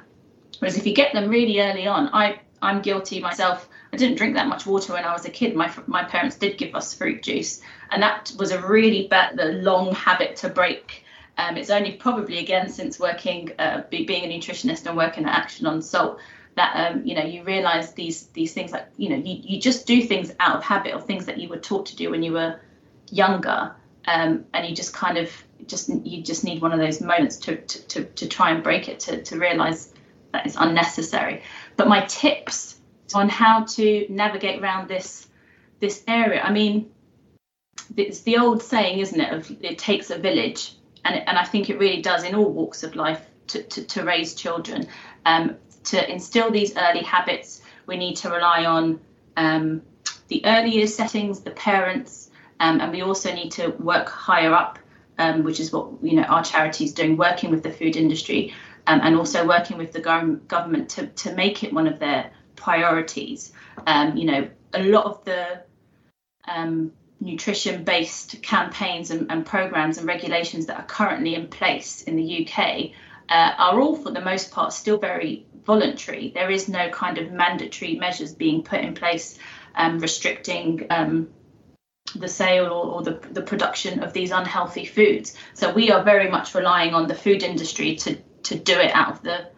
whereas 0.58 0.76
if 0.76 0.86
you 0.86 0.94
get 0.94 1.12
them 1.12 1.28
really 1.28 1.60
early 1.60 1.86
on 1.86 2.08
i 2.12 2.38
I'm 2.62 2.82
guilty 2.82 3.20
myself. 3.20 3.68
I 3.92 3.96
didn't 3.96 4.16
drink 4.16 4.34
that 4.34 4.48
much 4.48 4.66
water 4.66 4.92
when 4.92 5.04
I 5.04 5.12
was 5.12 5.24
a 5.24 5.30
kid. 5.30 5.54
My 5.54 5.72
my 5.86 6.04
parents 6.04 6.36
did 6.36 6.58
give 6.58 6.74
us 6.74 6.94
fruit 6.94 7.22
juice, 7.22 7.60
and 7.90 8.02
that 8.02 8.32
was 8.38 8.50
a 8.50 8.66
really 8.66 9.08
bad, 9.08 9.36
the 9.36 9.52
long 9.52 9.94
habit 9.94 10.36
to 10.36 10.48
break. 10.48 11.04
Um, 11.38 11.56
it's 11.56 11.70
only 11.70 11.92
probably 11.92 12.38
again 12.38 12.70
since 12.70 12.98
working, 12.98 13.52
uh, 13.58 13.82
be, 13.90 14.04
being 14.04 14.24
a 14.24 14.38
nutritionist 14.38 14.86
and 14.86 14.96
working 14.96 15.26
at 15.26 15.36
Action 15.36 15.66
on 15.66 15.82
Salt, 15.82 16.18
that 16.56 16.92
um, 16.92 17.06
you 17.06 17.14
know 17.14 17.22
you 17.22 17.44
realise 17.44 17.92
these 17.92 18.26
these 18.28 18.52
things 18.52 18.72
like 18.72 18.86
you 18.96 19.10
know 19.10 19.16
you, 19.16 19.40
you 19.42 19.60
just 19.60 19.86
do 19.86 20.02
things 20.02 20.32
out 20.40 20.56
of 20.56 20.64
habit 20.64 20.94
or 20.94 21.00
things 21.00 21.26
that 21.26 21.38
you 21.38 21.48
were 21.48 21.58
taught 21.58 21.86
to 21.86 21.96
do 21.96 22.10
when 22.10 22.22
you 22.22 22.32
were 22.32 22.58
younger, 23.10 23.74
um, 24.06 24.44
and 24.52 24.66
you 24.66 24.74
just 24.74 24.92
kind 24.92 25.18
of 25.18 25.30
just 25.66 25.88
you 25.88 26.22
just 26.22 26.44
need 26.44 26.60
one 26.60 26.72
of 26.72 26.80
those 26.80 27.00
moments 27.00 27.36
to 27.36 27.56
to, 27.56 27.82
to, 27.86 28.04
to 28.04 28.26
try 28.26 28.50
and 28.50 28.64
break 28.64 28.88
it 28.88 29.00
to 29.00 29.22
to 29.22 29.38
realise 29.38 29.92
that 30.32 30.46
it's 30.46 30.56
unnecessary. 30.58 31.42
But 31.76 31.88
my 31.88 32.04
tips 32.06 32.80
on 33.14 33.28
how 33.28 33.64
to 33.64 34.06
navigate 34.08 34.62
around 34.62 34.88
this 34.88 35.28
this 35.78 36.02
area, 36.08 36.40
I 36.40 36.52
mean, 36.52 36.90
it's 37.98 38.22
the 38.22 38.38
old 38.38 38.62
saying, 38.62 39.00
isn't 39.00 39.20
it? 39.20 39.32
Of 39.32 39.50
it 39.62 39.78
takes 39.78 40.10
a 40.10 40.18
village, 40.18 40.74
and 41.04 41.16
and 41.28 41.38
I 41.38 41.44
think 41.44 41.68
it 41.68 41.78
really 41.78 42.00
does 42.00 42.24
in 42.24 42.34
all 42.34 42.50
walks 42.50 42.82
of 42.82 42.96
life 42.96 43.20
to 43.48 43.62
to, 43.62 43.84
to 43.84 44.04
raise 44.04 44.34
children. 44.34 44.88
Um, 45.26 45.56
to 45.86 46.10
instill 46.10 46.50
these 46.50 46.76
early 46.76 47.02
habits, 47.02 47.62
we 47.86 47.96
need 47.96 48.16
to 48.16 48.30
rely 48.30 48.64
on 48.64 49.00
um, 49.36 49.82
the 50.28 50.44
earlier 50.44 50.86
settings, 50.86 51.40
the 51.40 51.50
parents, 51.50 52.30
um, 52.60 52.80
and 52.80 52.92
we 52.92 53.02
also 53.02 53.32
need 53.32 53.52
to 53.52 53.68
work 53.78 54.08
higher 54.08 54.52
up, 54.52 54.78
um, 55.18 55.44
which 55.44 55.60
is 55.60 55.72
what 55.72 55.90
you 56.02 56.16
know 56.16 56.22
our 56.24 56.42
charity 56.42 56.84
is 56.84 56.92
doing, 56.92 57.16
working 57.16 57.50
with 57.50 57.62
the 57.62 57.70
food 57.70 57.96
industry 57.96 58.54
um, 58.86 59.00
and 59.02 59.16
also 59.16 59.46
working 59.46 59.78
with 59.78 59.92
the 59.92 60.00
government 60.00 60.88
to, 60.90 61.06
to 61.08 61.34
make 61.34 61.64
it 61.64 61.72
one 61.72 61.86
of 61.86 61.98
their 61.98 62.30
priorities. 62.54 63.52
Um, 63.86 64.16
you 64.16 64.24
know, 64.26 64.48
a 64.72 64.82
lot 64.84 65.06
of 65.06 65.24
the 65.24 65.62
um, 66.46 66.92
nutrition 67.20 67.84
based 67.84 68.42
campaigns 68.42 69.10
and, 69.10 69.30
and, 69.30 69.44
programs 69.44 69.98
and 69.98 70.06
regulations 70.06 70.66
that 70.66 70.78
are 70.78 70.86
currently 70.86 71.34
in 71.34 71.48
place 71.48 72.02
in 72.02 72.16
the 72.16 72.46
UK 72.46 72.90
uh, 73.28 73.54
are 73.58 73.80
all, 73.80 73.96
for 73.96 74.10
the 74.10 74.20
most 74.20 74.52
part, 74.52 74.72
still 74.72 74.98
very 74.98 75.45
voluntary. 75.66 76.30
There 76.34 76.50
is 76.50 76.68
no 76.68 76.88
kind 76.90 77.18
of 77.18 77.32
mandatory 77.32 77.96
measures 77.96 78.32
being 78.34 78.62
put 78.62 78.80
in 78.80 78.94
place 78.94 79.38
um, 79.74 79.98
restricting 79.98 80.86
um, 80.90 81.28
the 82.14 82.28
sale 82.28 82.66
or, 82.66 82.86
or, 82.94 83.02
the, 83.02 83.20
the 83.32 83.42
production 83.42 84.02
of 84.02 84.12
these 84.12 84.30
unhealthy 84.30 84.86
foods. 84.86 85.36
So 85.54 85.72
we 85.72 85.90
are 85.90 86.02
very 86.02 86.30
much 86.30 86.54
relying 86.54 86.94
on 86.94 87.08
the 87.08 87.14
food 87.14 87.42
industry 87.42 87.96
to 87.96 88.16
to 88.44 88.56
do 88.56 88.78
it 88.78 88.92
out 88.94 89.10
of 89.10 89.22
the 89.22 89.48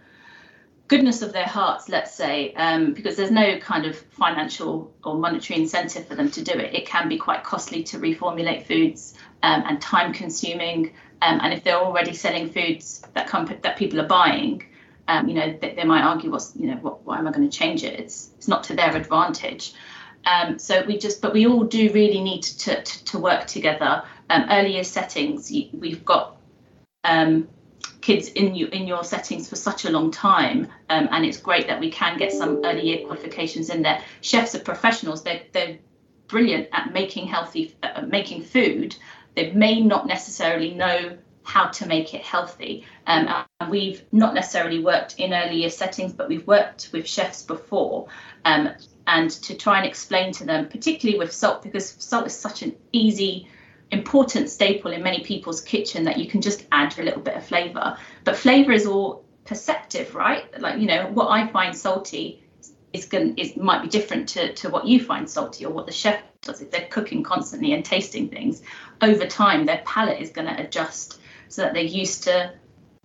goodness 0.88 1.20
of 1.20 1.34
their 1.34 1.46
hearts, 1.46 1.90
let's 1.90 2.14
say, 2.14 2.54
um, 2.54 2.94
because 2.94 3.16
there's 3.16 3.30
no 3.30 3.58
kind 3.58 3.84
of 3.84 3.96
financial 3.96 4.94
or 5.04 5.14
monetary 5.14 5.60
incentive 5.60 6.06
for 6.06 6.14
them 6.14 6.30
to 6.30 6.42
do 6.42 6.52
it. 6.52 6.74
It 6.74 6.86
can 6.86 7.08
be 7.08 7.18
quite 7.18 7.44
costly 7.44 7.82
to 7.84 7.98
reformulate 7.98 8.66
foods 8.66 9.14
um, 9.42 9.64
and 9.66 9.80
time 9.80 10.14
consuming. 10.14 10.94
Um, 11.20 11.40
and 11.42 11.52
if 11.52 11.62
they're 11.62 11.76
already 11.76 12.14
selling 12.14 12.50
foods 12.50 13.02
that 13.12 13.28
that 13.62 13.76
people 13.76 14.00
are 14.00 14.06
buying, 14.06 14.64
um, 15.08 15.28
you 15.28 15.34
know, 15.34 15.58
they, 15.60 15.74
they, 15.74 15.84
might 15.84 16.02
argue, 16.02 16.30
what's, 16.30 16.54
you 16.54 16.68
know, 16.68 16.76
what, 16.76 17.04
why 17.04 17.18
am 17.18 17.26
I 17.26 17.32
going 17.32 17.48
to 17.48 17.56
change 17.56 17.82
it? 17.82 17.98
It's, 17.98 18.30
it's 18.36 18.46
not 18.46 18.64
to 18.64 18.76
their 18.76 18.94
advantage. 18.94 19.72
Um, 20.24 20.58
so 20.58 20.84
we 20.84 20.98
just, 20.98 21.22
but 21.22 21.32
we 21.32 21.46
all 21.46 21.64
do 21.64 21.90
really 21.92 22.20
need 22.20 22.42
to, 22.42 22.82
to, 22.82 23.04
to 23.06 23.18
work 23.18 23.46
together. 23.46 24.04
Um, 24.28 24.46
earlier 24.50 24.84
settings, 24.84 25.50
we've 25.72 26.04
got 26.04 26.36
um, 27.04 27.48
kids 28.00 28.28
in 28.28 28.54
you 28.54 28.66
in 28.68 28.86
your 28.86 29.02
settings 29.02 29.48
for 29.48 29.56
such 29.56 29.84
a 29.84 29.90
long 29.90 30.10
time 30.10 30.68
um, 30.88 31.08
and 31.10 31.24
it's 31.24 31.38
great 31.38 31.66
that 31.66 31.80
we 31.80 31.90
can 31.90 32.16
get 32.16 32.32
some 32.32 32.64
early 32.64 32.82
year 32.82 33.04
qualifications 33.06 33.70
in 33.70 33.82
there 33.82 34.02
chefs 34.20 34.54
are 34.54 34.60
professionals 34.60 35.22
they're, 35.24 35.42
they're 35.52 35.78
brilliant 36.26 36.68
at 36.72 36.92
making 36.92 37.26
healthy 37.26 37.74
uh, 37.82 38.02
making 38.02 38.42
food 38.42 38.96
they 39.34 39.52
may 39.52 39.80
not 39.80 40.06
necessarily 40.06 40.72
know 40.74 41.16
how 41.48 41.66
to 41.66 41.86
make 41.86 42.12
it 42.14 42.22
healthy 42.22 42.84
um, 43.06 43.26
and 43.60 43.70
we've 43.70 44.02
not 44.12 44.34
necessarily 44.34 44.84
worked 44.84 45.18
in 45.18 45.32
earlier 45.32 45.70
settings 45.70 46.12
but 46.12 46.28
we've 46.28 46.46
worked 46.46 46.90
with 46.92 47.08
chefs 47.08 47.42
before 47.42 48.06
um, 48.44 48.70
and 49.06 49.30
to 49.30 49.54
try 49.54 49.78
and 49.78 49.86
explain 49.86 50.30
to 50.30 50.44
them 50.44 50.68
particularly 50.68 51.18
with 51.18 51.32
salt 51.32 51.62
because 51.62 51.96
salt 51.98 52.26
is 52.26 52.34
such 52.34 52.62
an 52.62 52.76
easy 52.92 53.48
important 53.90 54.50
staple 54.50 54.92
in 54.92 55.02
many 55.02 55.20
people's 55.20 55.60
kitchen 55.60 56.04
that 56.04 56.18
you 56.18 56.28
can 56.28 56.40
just 56.40 56.66
add 56.72 56.98
a 56.98 57.02
little 57.02 57.22
bit 57.22 57.36
of 57.36 57.44
flavor. 57.44 57.96
But 58.24 58.36
flavor 58.36 58.72
is 58.72 58.86
all 58.86 59.24
perceptive, 59.44 60.14
right? 60.14 60.44
Like 60.60 60.78
you 60.80 60.86
know, 60.86 61.06
what 61.06 61.28
I 61.28 61.46
find 61.46 61.76
salty 61.76 62.44
is 62.92 63.06
going 63.06 63.36
is 63.38 63.56
might 63.56 63.82
be 63.82 63.88
different 63.88 64.28
to 64.30 64.52
to 64.54 64.68
what 64.68 64.86
you 64.86 65.02
find 65.02 65.28
salty 65.28 65.64
or 65.64 65.72
what 65.72 65.86
the 65.86 65.92
chef 65.92 66.20
does. 66.42 66.60
If 66.60 66.70
they're 66.70 66.88
cooking 66.88 67.22
constantly 67.22 67.72
and 67.72 67.84
tasting 67.84 68.28
things, 68.28 68.62
over 69.00 69.26
time 69.26 69.64
their 69.64 69.82
palate 69.84 70.20
is 70.20 70.30
going 70.30 70.48
to 70.48 70.60
adjust 70.60 71.20
so 71.48 71.62
that 71.62 71.74
they're 71.74 71.82
used 71.82 72.24
to. 72.24 72.52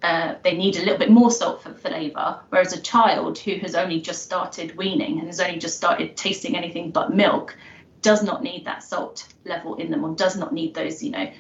Uh, 0.02 0.36
they 0.44 0.58
need 0.58 0.76
a 0.76 0.80
little 0.80 0.98
bit 0.98 1.10
more 1.10 1.32
salt 1.32 1.64
for 1.64 1.74
flavour, 1.74 2.40
whereas 2.50 2.74
a 2.74 2.82
child 2.82 3.38
who 3.38 3.56
has 3.60 3.74
only 3.74 4.02
just 4.02 4.22
started 4.22 4.76
weaning 4.76 5.18
and 5.20 5.28
has 5.28 5.40
only 5.40 5.58
just 5.58 5.78
started 5.78 6.18
tasting 6.18 6.58
anything 6.58 6.92
but 6.92 7.16
milk 7.16 7.56
does 8.02 8.22
not 8.22 8.44
need 8.44 8.66
that 8.66 8.84
salt 8.84 9.26
level 9.46 9.76
in 9.76 9.90
them 9.90 10.04
or 10.04 10.14
does 10.14 10.36
not 10.36 10.54
need 10.54 10.74
those, 10.74 11.02
you 11.02 11.12
know, 11.12 11.32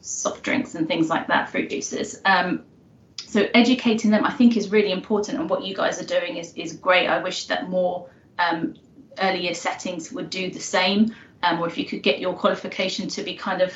soft 0.00 0.42
drinks 0.42 0.76
and 0.76 0.86
things 0.86 1.08
like 1.08 1.26
that, 1.26 1.50
fruit 1.50 1.68
juices. 1.70 2.20
Um, 2.24 2.64
so 3.26 3.46
educating 3.52 4.10
them, 4.10 4.24
I 4.24 4.32
think, 4.32 4.56
is 4.56 4.70
really 4.70 4.92
important, 4.92 5.38
and 5.38 5.50
what 5.50 5.62
you 5.62 5.74
guys 5.74 6.00
are 6.00 6.06
doing 6.06 6.36
is 6.36 6.54
is 6.54 6.72
great. 6.74 7.08
I 7.08 7.22
wish 7.22 7.46
that 7.48 7.68
more 7.68 8.08
um, 8.38 8.74
earlier 9.18 9.54
settings 9.54 10.10
would 10.12 10.30
do 10.30 10.50
the 10.50 10.60
same, 10.60 11.14
um, 11.42 11.60
or 11.60 11.66
if 11.66 11.76
you 11.76 11.84
could 11.84 12.02
get 12.02 12.20
your 12.20 12.32
qualification 12.32 13.08
to 13.08 13.22
be 13.22 13.34
kind 13.34 13.60
of 13.60 13.74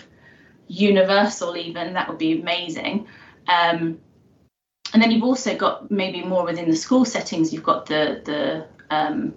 universal 0.69 1.57
even 1.57 1.95
that 1.95 2.09
would 2.09 2.19
be 2.19 2.41
amazing 2.41 3.07
um, 3.49 3.99
and 4.93 5.03
then 5.03 5.11
you've 5.11 5.25
also 5.25 5.57
got 5.57 5.91
maybe 5.91 6.23
more 6.23 6.45
within 6.45 6.69
the 6.69 6.77
school 6.77 7.05
settings 7.05 7.53
you've 7.53 7.63
got 7.63 7.87
the 7.87 8.23
the 8.25 8.67
um, 8.95 9.35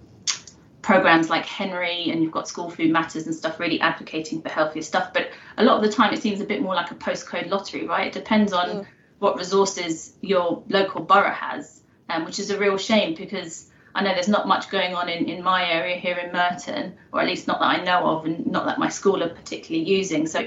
programs 0.82 1.28
like 1.28 1.44
HENRY 1.44 2.10
and 2.10 2.22
you've 2.22 2.32
got 2.32 2.46
school 2.46 2.70
food 2.70 2.92
matters 2.92 3.26
and 3.26 3.34
stuff 3.34 3.58
really 3.58 3.80
advocating 3.80 4.40
for 4.40 4.48
healthier 4.48 4.82
stuff 4.82 5.12
but 5.12 5.30
a 5.56 5.64
lot 5.64 5.76
of 5.76 5.82
the 5.82 5.94
time 5.94 6.12
it 6.12 6.22
seems 6.22 6.40
a 6.40 6.44
bit 6.44 6.62
more 6.62 6.74
like 6.74 6.90
a 6.90 6.94
postcode 6.94 7.48
lottery 7.48 7.86
right 7.86 8.08
it 8.08 8.12
depends 8.12 8.52
on 8.52 8.68
mm. 8.68 8.86
what 9.18 9.36
resources 9.36 10.14
your 10.20 10.62
local 10.68 11.02
borough 11.02 11.32
has 11.32 11.82
um, 12.08 12.24
which 12.24 12.38
is 12.38 12.50
a 12.50 12.58
real 12.58 12.78
shame 12.78 13.14
because 13.14 13.70
I 13.96 14.02
know 14.02 14.12
there's 14.12 14.28
not 14.28 14.46
much 14.46 14.68
going 14.68 14.94
on 14.94 15.08
in, 15.08 15.26
in 15.26 15.42
my 15.42 15.70
area 15.70 15.96
here 15.96 16.18
in 16.18 16.30
Merton, 16.30 16.94
or 17.12 17.22
at 17.22 17.26
least 17.26 17.46
not 17.46 17.60
that 17.60 17.64
I 17.64 17.82
know 17.82 18.06
of, 18.06 18.26
and 18.26 18.46
not 18.46 18.66
that 18.66 18.78
my 18.78 18.90
school 18.90 19.22
are 19.22 19.30
particularly 19.30 19.88
using. 19.88 20.26
So 20.26 20.46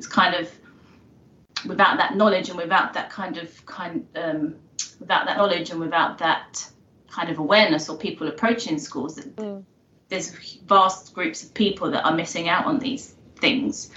it's 0.00 0.06
kind 0.06 0.34
of 0.34 0.50
without 1.66 1.98
that 1.98 2.16
knowledge 2.16 2.48
and 2.48 2.56
without 2.56 2.94
that 2.94 3.10
kind 3.10 3.36
of 3.36 3.66
kind 3.66 4.06
um, 4.16 4.54
without 4.98 5.26
that 5.26 5.36
knowledge 5.36 5.68
and 5.68 5.78
without 5.78 6.16
that 6.18 6.66
kind 7.10 7.28
of 7.28 7.38
awareness 7.38 7.90
or 7.90 7.98
people 7.98 8.26
approaching 8.28 8.78
schools, 8.78 9.18
mm. 9.20 9.62
there's 10.08 10.30
vast 10.64 11.12
groups 11.12 11.42
of 11.42 11.52
people 11.52 11.90
that 11.90 12.02
are 12.06 12.14
missing 12.14 12.48
out 12.48 12.64
on 12.64 12.78
these 12.78 13.14
things. 13.36 13.90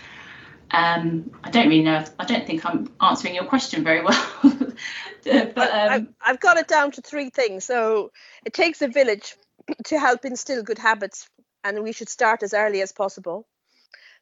Um, 0.71 1.31
I 1.41 1.51
don't 1.51 1.69
really 1.69 1.83
know. 1.83 1.99
If, 1.99 2.09
I 2.19 2.25
don't 2.25 2.45
think 2.45 2.65
I'm 2.65 2.91
answering 2.99 3.35
your 3.35 3.45
question 3.45 3.85
very 3.85 4.03
well. 4.03 4.29
but 5.23 5.57
um, 5.57 5.89
I've, 5.89 6.07
I've 6.21 6.39
got 6.41 6.57
it 6.57 6.67
down 6.67 6.91
to 6.91 7.01
three 7.01 7.29
things. 7.29 7.63
So 7.63 8.11
it 8.43 8.51
takes 8.51 8.81
a 8.81 8.89
village 8.89 9.37
to 9.85 9.97
help 9.97 10.25
instill 10.25 10.63
good 10.63 10.79
habits, 10.79 11.29
and 11.63 11.81
we 11.81 11.93
should 11.93 12.09
start 12.09 12.43
as 12.43 12.53
early 12.53 12.81
as 12.81 12.91
possible. 12.91 13.47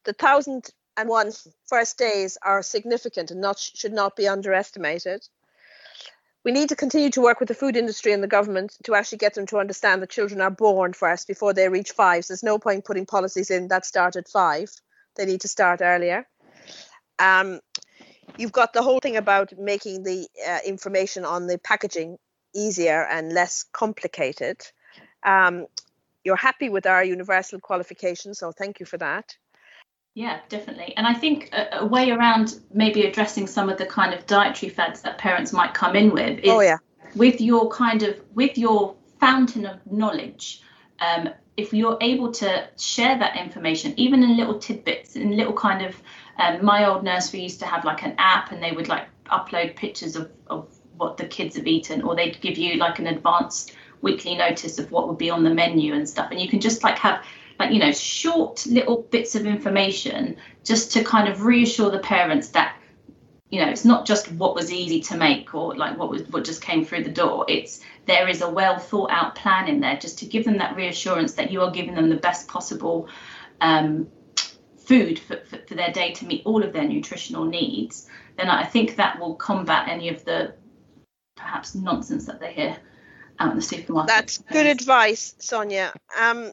The 0.04 0.14
thousand 0.14 0.70
and 0.98 1.10
one 1.10 1.32
first 1.68 1.98
days 1.98 2.38
are 2.42 2.62
significant 2.62 3.32
and 3.32 3.42
not 3.42 3.60
should 3.60 3.94
not 3.94 4.16
be 4.16 4.28
underestimated. 4.28 5.28
We 6.44 6.52
need 6.52 6.70
to 6.70 6.76
continue 6.76 7.12
to 7.12 7.22
work 7.22 7.40
with 7.40 7.50
the 7.50 7.56
food 7.56 7.78
industry 7.78 8.14
and 8.14 8.24
the 8.24 8.28
government 8.28 8.76
to 8.84 8.96
actually 8.96 9.20
get 9.20 9.36
them 9.36 9.46
to 9.48 9.60
understand 9.60 10.02
that 10.02 10.10
children 10.10 10.42
are 10.42 10.50
born 10.50 10.94
first 10.94 11.28
before 11.28 11.54
they 11.54 11.70
reach 11.70 11.92
five. 11.92 12.26
So 12.26 12.34
there's 12.34 12.44
no 12.44 12.58
point 12.58 12.84
putting 12.84 13.06
policies 13.06 13.52
in 13.52 13.68
that 13.68 13.86
start 13.86 14.16
at 14.16 14.28
five. 14.28 14.72
They 15.16 15.26
need 15.26 15.42
to 15.42 15.48
start 15.48 15.82
earlier. 15.82 16.28
Um, 17.20 17.60
you've 18.38 18.52
got 18.52 18.74
the 18.74 18.82
whole 18.82 19.00
thing 19.00 19.18
about 19.18 19.58
making 19.58 20.04
the 20.04 20.28
uh, 20.48 20.60
information 20.66 21.26
on 21.26 21.46
the 21.46 21.60
packaging 21.60 22.18
easier 22.56 23.06
and 23.06 23.32
less 23.32 23.66
complicated. 23.72 24.58
Um, 25.24 25.68
you're 26.24 26.36
happy 26.36 26.70
with 26.70 26.88
our 26.88 27.04
universal 27.04 27.60
qualification, 27.60 28.34
so 28.34 28.52
thank 28.52 28.80
you 28.80 28.86
for 28.86 28.98
that. 28.98 29.38
Yeah, 30.14 30.40
definitely. 30.50 30.94
And 30.98 31.08
I 31.08 31.14
think 31.14 31.50
a, 31.54 31.80
a, 31.80 31.86
way 31.86 32.12
around 32.12 32.60
maybe 32.74 33.04
addressing 33.04 33.48
some 33.48 33.70
of 33.70 33.78
the 33.78 33.86
kind 33.86 34.14
of 34.14 34.26
dietary 34.26 34.70
fads 34.70 35.02
that 35.04 35.18
parents 35.18 35.54
might 35.54 35.74
come 35.74 35.96
in 35.96 36.12
with 36.12 36.40
is 36.40 36.50
oh, 36.50 36.60
yeah. 36.60 36.78
with 37.16 37.40
your 37.40 37.70
kind 37.70 38.04
of 38.04 38.20
with 38.34 38.58
your 38.58 38.96
fountain 39.22 39.66
of 39.66 39.80
knowledge. 39.90 40.62
Um, 41.00 41.30
if 41.56 41.74
you're 41.74 41.98
able 42.02 42.32
to 42.34 42.68
share 42.78 43.18
that 43.20 43.38
information, 43.38 43.94
even 43.98 44.22
in 44.24 44.36
little 44.36 44.60
tidbits, 44.60 45.16
in 45.16 45.38
little 45.38 45.54
kind 45.54 45.86
of 45.86 45.96
um, 46.38 46.64
my 46.64 46.86
old 46.86 47.04
nursery 47.04 47.42
used 47.42 47.60
to 47.60 47.66
have 47.66 47.86
like 47.86 48.04
an 48.04 48.16
app 48.18 48.52
and 48.52 48.62
they 48.62 48.72
would 48.72 48.90
like 48.90 49.08
upload 49.28 49.76
pictures 49.76 50.16
of, 50.16 50.30
of 50.48 50.68
what 50.98 51.18
the 51.18 51.26
kids 51.26 51.56
have 51.56 51.68
eaten 51.68 52.02
or 52.02 52.16
they'd 52.16 52.42
give 52.42 52.58
you 52.58 52.76
like 52.76 53.00
an 53.00 53.08
advanced 53.08 53.76
weekly 54.02 54.36
notice 54.36 54.78
of 54.80 54.92
what 54.92 55.08
would 55.08 55.18
be 55.18 55.30
on 55.30 55.44
the 55.44 55.54
menu 55.54 55.94
and 55.94 56.08
stuff 56.08 56.30
and 56.32 56.42
you 56.42 56.50
can 56.50 56.60
just 56.60 56.84
like 56.84 56.98
have 56.98 57.24
like 57.62 57.72
you 57.72 57.80
know 57.80 57.92
short 57.92 58.66
little 58.66 59.04
bits 59.12 59.36
of 59.36 59.46
information 59.46 60.36
just 60.64 60.92
to 60.92 61.04
kind 61.04 61.28
of 61.28 61.44
reassure 61.44 61.92
the 61.92 62.00
parents 62.00 62.50
that 62.50 62.76
you 63.50 63.64
know 63.64 63.70
it's 63.70 63.86
not 63.86 64.08
just 64.08 64.32
what 64.32 64.56
was 64.56 64.72
easy 64.72 65.00
to 65.00 65.16
make 65.16 65.54
or 65.54 65.76
like 65.76 65.96
what 65.98 66.10
was 66.10 66.24
what 66.30 66.44
just 66.44 66.62
came 66.62 66.84
through 66.84 67.04
the 67.04 67.12
door 67.12 67.46
it's 67.48 67.82
there 68.08 68.28
is 68.28 68.42
a 68.42 68.50
well 68.50 68.80
thought 68.80 69.12
out 69.12 69.36
plan 69.36 69.68
in 69.68 69.80
there 69.80 69.96
just 69.96 70.18
to 70.20 70.26
give 70.26 70.44
them 70.44 70.58
that 70.58 70.76
reassurance 70.76 71.34
that 71.34 71.52
you 71.52 71.62
are 71.62 71.70
giving 71.70 71.94
them 71.94 72.10
the 72.10 72.16
best 72.16 72.48
possible 72.48 73.08
um, 73.62 74.08
food 74.80 75.20
for, 75.20 75.38
for, 75.46 75.60
for, 75.68 75.76
their 75.76 75.92
day 75.92 76.12
to 76.14 76.26
meet 76.26 76.42
all 76.46 76.64
of 76.64 76.74
their 76.74 76.88
nutritional 76.88 77.46
needs, 77.46 78.08
then 78.38 78.50
I 78.50 78.66
think 78.66 78.96
that 78.96 79.20
will 79.20 79.36
combat 79.36 79.88
any 79.88 80.10
of 80.10 80.26
the 80.26 80.56
perhaps 81.36 81.76
nonsense 81.76 82.26
that 82.26 82.40
they 82.40 82.52
hear 82.54 82.76
out 83.40 83.52
in 83.52 83.56
the 83.56 83.62
supermarket. 83.62 84.08
That's 84.08 84.38
good 84.40 84.66
advice, 84.66 85.36
Sonia. 85.38 85.94
Um, 86.20 86.52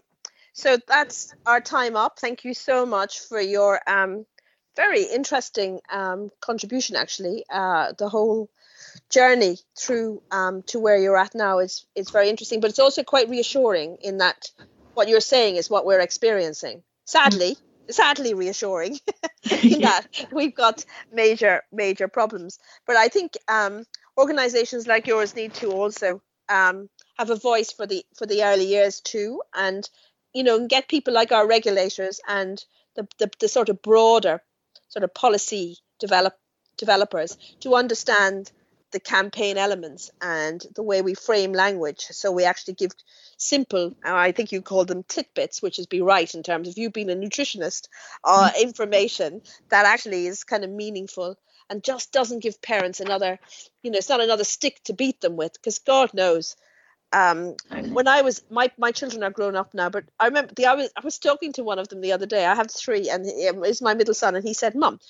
so 0.59 0.77
that's 0.89 1.33
our 1.47 1.61
time 1.61 1.95
up. 1.95 2.19
Thank 2.19 2.45
you 2.45 2.53
so 2.53 2.85
much 2.85 3.21
for 3.21 3.41
your 3.41 3.81
um, 3.89 4.27
very 4.75 5.05
interesting 5.05 5.81
um, 5.89 6.31
contribution, 6.41 6.97
actually. 6.97 7.45
Uh, 7.49 7.93
the 7.97 8.09
whole 8.09 8.51
journey 9.09 9.59
through 9.79 10.21
um, 10.33 10.63
to 10.65 10.81
where 10.81 10.99
you're 10.99 11.17
at 11.17 11.37
now 11.37 11.61
is, 11.61 11.87
is 11.95 12.11
very 12.11 12.29
interesting, 12.29 12.59
but 12.59 12.71
it's 12.71 12.81
also 12.81 13.05
quite 13.05 13.29
reassuring 13.29 13.99
in 14.01 14.19
that 14.19 14.51
what 14.95 15.09
you're 15.09 15.21
saying 15.21 15.55
is 15.55 15.71
what 15.71 15.87
we're 15.87 16.01
experiencing. 16.01 16.83
Sadly, 17.05 17.57
sadly 17.89 18.35
reassuring 18.35 18.99
in 19.63 19.83
that 19.83 20.09
we've 20.33 20.57
got 20.57 20.85
major 21.13 21.63
major 21.73 22.07
problems 22.07 22.59
but 22.87 22.97
i 22.97 23.09
think 23.09 23.33
um, 23.49 23.85
organizations 24.19 24.87
like 24.87 25.07
yours 25.07 25.35
need 25.35 25.55
to 25.55 25.71
also 25.71 26.21
um, 26.51 26.89
have 27.19 27.31
a 27.31 27.37
voice 27.37 27.73
for 27.73 27.87
the 27.87 28.05
for 28.17 28.27
the 28.27 28.43
early 28.45 28.67
years 28.67 29.01
too 29.01 29.41
and 29.55 29.89
you 30.35 30.43
know 30.45 30.57
and 30.57 30.69
get 30.69 30.89
people 30.89 31.15
like 31.15 31.33
our 31.33 31.47
regulators 31.47 32.21
and 32.29 32.65
the, 32.97 33.07
the, 33.19 33.31
the 33.41 33.49
sort 33.49 33.69
of 33.69 33.83
broader 33.83 34.43
sort 34.89 35.05
of 35.05 35.15
policy 35.15 35.79
develop 35.99 36.35
developers 36.77 37.37
to 37.61 37.75
understand 37.75 38.51
the 38.91 39.01
campaign 39.01 39.59
elements 39.59 40.11
and 40.21 40.65
the 40.75 40.83
way 40.83 41.03
we 41.03 41.15
frame 41.15 41.53
language. 41.53 42.07
So 42.11 42.33
we 42.33 42.45
actually 42.45 42.75
give 42.75 42.93
simple, 43.37 43.95
I 44.03 44.33
think 44.33 44.51
you 44.51 44.63
call 44.63 44.85
them 44.85 45.03
tidbits, 45.03 45.61
which 45.61 45.79
is 45.79 45.87
be 45.87 46.01
right 46.01 46.33
in 46.35 46.43
terms 46.43 46.69
of 46.69 46.79
you 46.79 46.91
being 46.91 47.11
a 47.11 47.15
nutritionist, 47.15 47.89
uh, 48.25 48.51
mm. 48.51 48.63
information 48.63 49.43
that 49.69 49.85
actually 49.85 50.27
is 50.27 50.45
kind 50.45 50.65
of 50.65 50.71
meaningful 50.71 51.37
and 51.69 51.85
just 51.85 52.13
doesn't 52.13 52.43
give 52.43 52.63
parents 52.63 53.01
another, 53.01 53.39
you 53.83 53.91
know, 53.91 53.99
it's 53.99 54.09
not 54.09 54.23
another 54.23 54.45
stick 54.45 54.81
to 54.85 54.95
beat 54.95 55.21
them 55.21 55.37
with 55.37 55.53
because 55.53 55.81
God 55.81 56.15
knows. 56.15 56.57
Um, 57.13 57.55
when 57.91 58.07
I 58.07 58.21
was 58.23 58.43
my 58.51 58.71
my 58.77 58.93
children 58.93 59.23
are 59.23 59.31
grown 59.31 59.57
up 59.57 59.73
now, 59.73 59.89
but 59.89 60.05
I 60.21 60.27
remember 60.27 60.53
the 60.55 60.67
I 60.67 60.75
was 60.75 60.91
I 60.97 61.01
was 61.03 61.19
talking 61.19 61.53
to 61.55 61.65
one 61.65 61.79
of 61.79 61.89
them 61.89 62.03
the 62.03 62.13
other 62.13 62.27
day. 62.27 62.45
I 62.45 62.55
have 62.55 62.71
three, 62.71 63.09
and 63.09 63.25
he, 63.25 63.49
um, 63.49 63.65
is 63.65 63.81
my 63.81 63.95
middle 63.95 64.15
son, 64.15 64.35
and 64.35 64.45
he 64.45 64.53
said, 64.53 64.75
"Mom, 64.75 65.01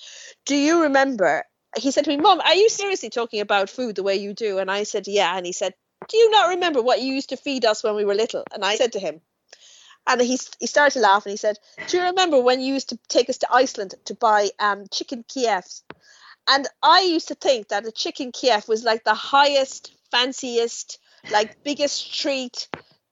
do 0.45 0.55
you 0.55 0.83
remember 0.83 1.43
he 1.77 1.91
said 1.91 2.03
to 2.05 2.09
me, 2.09 2.17
Mom, 2.17 2.41
are 2.41 2.55
you 2.55 2.69
seriously 2.69 3.09
talking 3.09 3.41
about 3.41 3.69
food 3.69 3.95
the 3.95 4.03
way 4.03 4.15
you 4.15 4.33
do? 4.33 4.57
And 4.57 4.71
I 4.71 4.83
said, 4.83 5.07
Yeah. 5.07 5.35
And 5.35 5.45
he 5.45 5.51
said, 5.51 5.73
Do 6.07 6.17
you 6.17 6.31
not 6.31 6.49
remember 6.49 6.81
what 6.81 7.01
you 7.01 7.13
used 7.13 7.29
to 7.29 7.37
feed 7.37 7.65
us 7.65 7.83
when 7.83 7.95
we 7.95 8.05
were 8.05 8.15
little? 8.15 8.43
And 8.53 8.65
I 8.65 8.75
said 8.75 8.93
to 8.93 8.99
him, 8.99 9.21
and 10.07 10.21
he, 10.21 10.39
he 10.59 10.65
started 10.65 10.93
to 10.93 10.99
laugh 10.99 11.25
and 11.25 11.31
he 11.31 11.37
said, 11.37 11.57
Do 11.87 11.97
you 11.97 12.03
remember 12.03 12.41
when 12.41 12.61
you 12.61 12.73
used 12.73 12.89
to 12.89 12.99
take 13.07 13.29
us 13.29 13.37
to 13.39 13.53
Iceland 13.53 13.95
to 14.05 14.15
buy 14.15 14.49
um, 14.59 14.85
chicken 14.91 15.23
Kievs? 15.23 15.83
And 16.47 16.67
I 16.81 17.01
used 17.01 17.27
to 17.27 17.35
think 17.35 17.67
that 17.67 17.85
a 17.85 17.91
chicken 17.91 18.31
Kiev 18.31 18.67
was 18.67 18.83
like 18.83 19.03
the 19.03 19.13
highest, 19.13 19.93
fanciest, 20.09 20.97
like 21.31 21.63
biggest 21.63 22.13
treat 22.13 22.67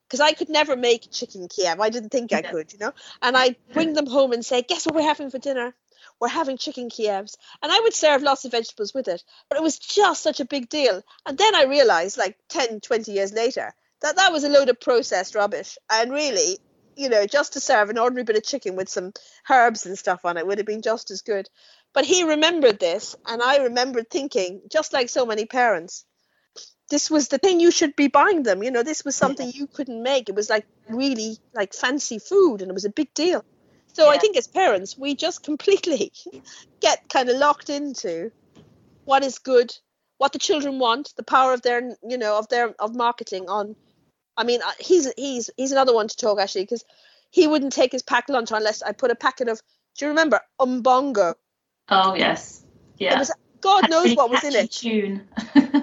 because 0.07 0.21
I 0.21 0.33
could 0.33 0.49
never 0.49 0.75
make 0.75 1.11
chicken 1.11 1.47
Kiev. 1.49 1.79
I 1.79 1.89
didn't 1.89 2.09
think 2.09 2.31
I 2.33 2.41
could, 2.41 2.71
you 2.71 2.79
know. 2.79 2.93
And 3.21 3.35
I'd 3.35 3.57
bring 3.73 3.93
them 3.93 4.07
home 4.07 4.31
and 4.31 4.45
say, 4.45 4.61
Guess 4.61 4.85
what 4.85 4.95
we're 4.95 5.01
having 5.01 5.29
for 5.29 5.39
dinner? 5.39 5.73
we're 6.19 6.27
having 6.27 6.57
chicken 6.57 6.89
Kievs. 6.89 7.35
And 7.61 7.71
I 7.71 7.79
would 7.81 7.93
serve 7.93 8.23
lots 8.23 8.45
of 8.45 8.51
vegetables 8.51 8.93
with 8.93 9.07
it. 9.07 9.23
But 9.49 9.57
it 9.57 9.63
was 9.63 9.79
just 9.79 10.23
such 10.23 10.39
a 10.39 10.45
big 10.45 10.69
deal. 10.69 11.03
And 11.25 11.37
then 11.37 11.55
I 11.55 11.63
realized, 11.63 12.17
like 12.17 12.37
10, 12.49 12.81
20 12.81 13.11
years 13.11 13.33
later, 13.33 13.73
that 14.01 14.15
that 14.17 14.31
was 14.31 14.43
a 14.43 14.49
load 14.49 14.69
of 14.69 14.79
processed 14.79 15.35
rubbish. 15.35 15.77
And 15.89 16.11
really, 16.11 16.59
you 16.95 17.09
know, 17.09 17.25
just 17.25 17.53
to 17.53 17.59
serve 17.59 17.89
an 17.89 17.97
ordinary 17.97 18.23
bit 18.23 18.37
of 18.37 18.43
chicken 18.43 18.75
with 18.75 18.89
some 18.89 19.13
herbs 19.49 19.85
and 19.85 19.97
stuff 19.97 20.25
on 20.25 20.37
it 20.37 20.45
would 20.45 20.57
have 20.57 20.67
been 20.67 20.81
just 20.81 21.11
as 21.11 21.21
good. 21.21 21.49
But 21.93 22.05
he 22.05 22.23
remembered 22.23 22.79
this, 22.79 23.15
and 23.25 23.41
I 23.41 23.57
remembered 23.57 24.09
thinking, 24.09 24.61
just 24.69 24.93
like 24.93 25.09
so 25.09 25.25
many 25.25 25.45
parents, 25.45 26.05
this 26.89 27.11
was 27.11 27.27
the 27.27 27.37
thing 27.37 27.59
you 27.59 27.71
should 27.71 27.95
be 27.95 28.07
buying 28.07 28.43
them. 28.43 28.63
You 28.63 28.71
know, 28.71 28.83
this 28.83 29.03
was 29.03 29.15
something 29.15 29.51
you 29.53 29.67
couldn't 29.67 30.01
make. 30.01 30.29
It 30.29 30.35
was 30.35 30.49
like 30.49 30.65
really 30.87 31.37
like 31.53 31.73
fancy 31.73 32.19
food, 32.19 32.61
and 32.61 32.69
it 32.69 32.73
was 32.73 32.85
a 32.85 32.89
big 32.89 33.13
deal. 33.13 33.43
So 33.93 34.05
yeah. 34.05 34.11
I 34.11 34.17
think 34.17 34.37
as 34.37 34.47
parents, 34.47 34.97
we 34.97 35.15
just 35.15 35.43
completely 35.51 36.11
get 36.79 37.09
kind 37.09 37.29
of 37.29 37.37
locked 37.37 37.69
into 37.69 38.31
what 39.05 39.23
is 39.23 39.39
good, 39.39 39.75
what 40.17 40.33
the 40.33 40.39
children 40.39 40.79
want, 40.79 41.13
the 41.17 41.23
power 41.23 41.53
of 41.53 41.61
their, 41.61 41.95
you 42.07 42.17
know, 42.17 42.37
of 42.37 42.47
their 42.49 42.73
of 42.79 42.95
marketing 42.95 43.49
on. 43.49 43.75
I 44.37 44.43
mean, 44.43 44.61
uh, 44.61 44.71
he's 44.79 45.11
he's 45.17 45.49
he's 45.57 45.71
another 45.71 45.93
one 45.93 46.07
to 46.07 46.15
talk 46.15 46.39
actually 46.39 46.63
because 46.63 46.85
he 47.31 47.47
wouldn't 47.47 47.73
take 47.73 47.91
his 47.91 48.03
packed 48.03 48.29
lunch 48.29 48.51
unless 48.51 48.81
I 48.81 48.93
put 48.93 49.11
a 49.11 49.15
packet 49.15 49.49
of. 49.49 49.61
Do 49.97 50.05
you 50.05 50.09
remember 50.09 50.39
umbongo? 50.61 51.33
Oh 51.89 52.13
yes, 52.13 52.63
yeah. 52.97 53.17
Was, 53.17 53.31
God 53.61 53.89
knows 53.89 54.15
what 54.15 54.29
was 54.29 54.43
in 54.43 54.53
it. 54.53 54.71
Tune. 54.71 55.27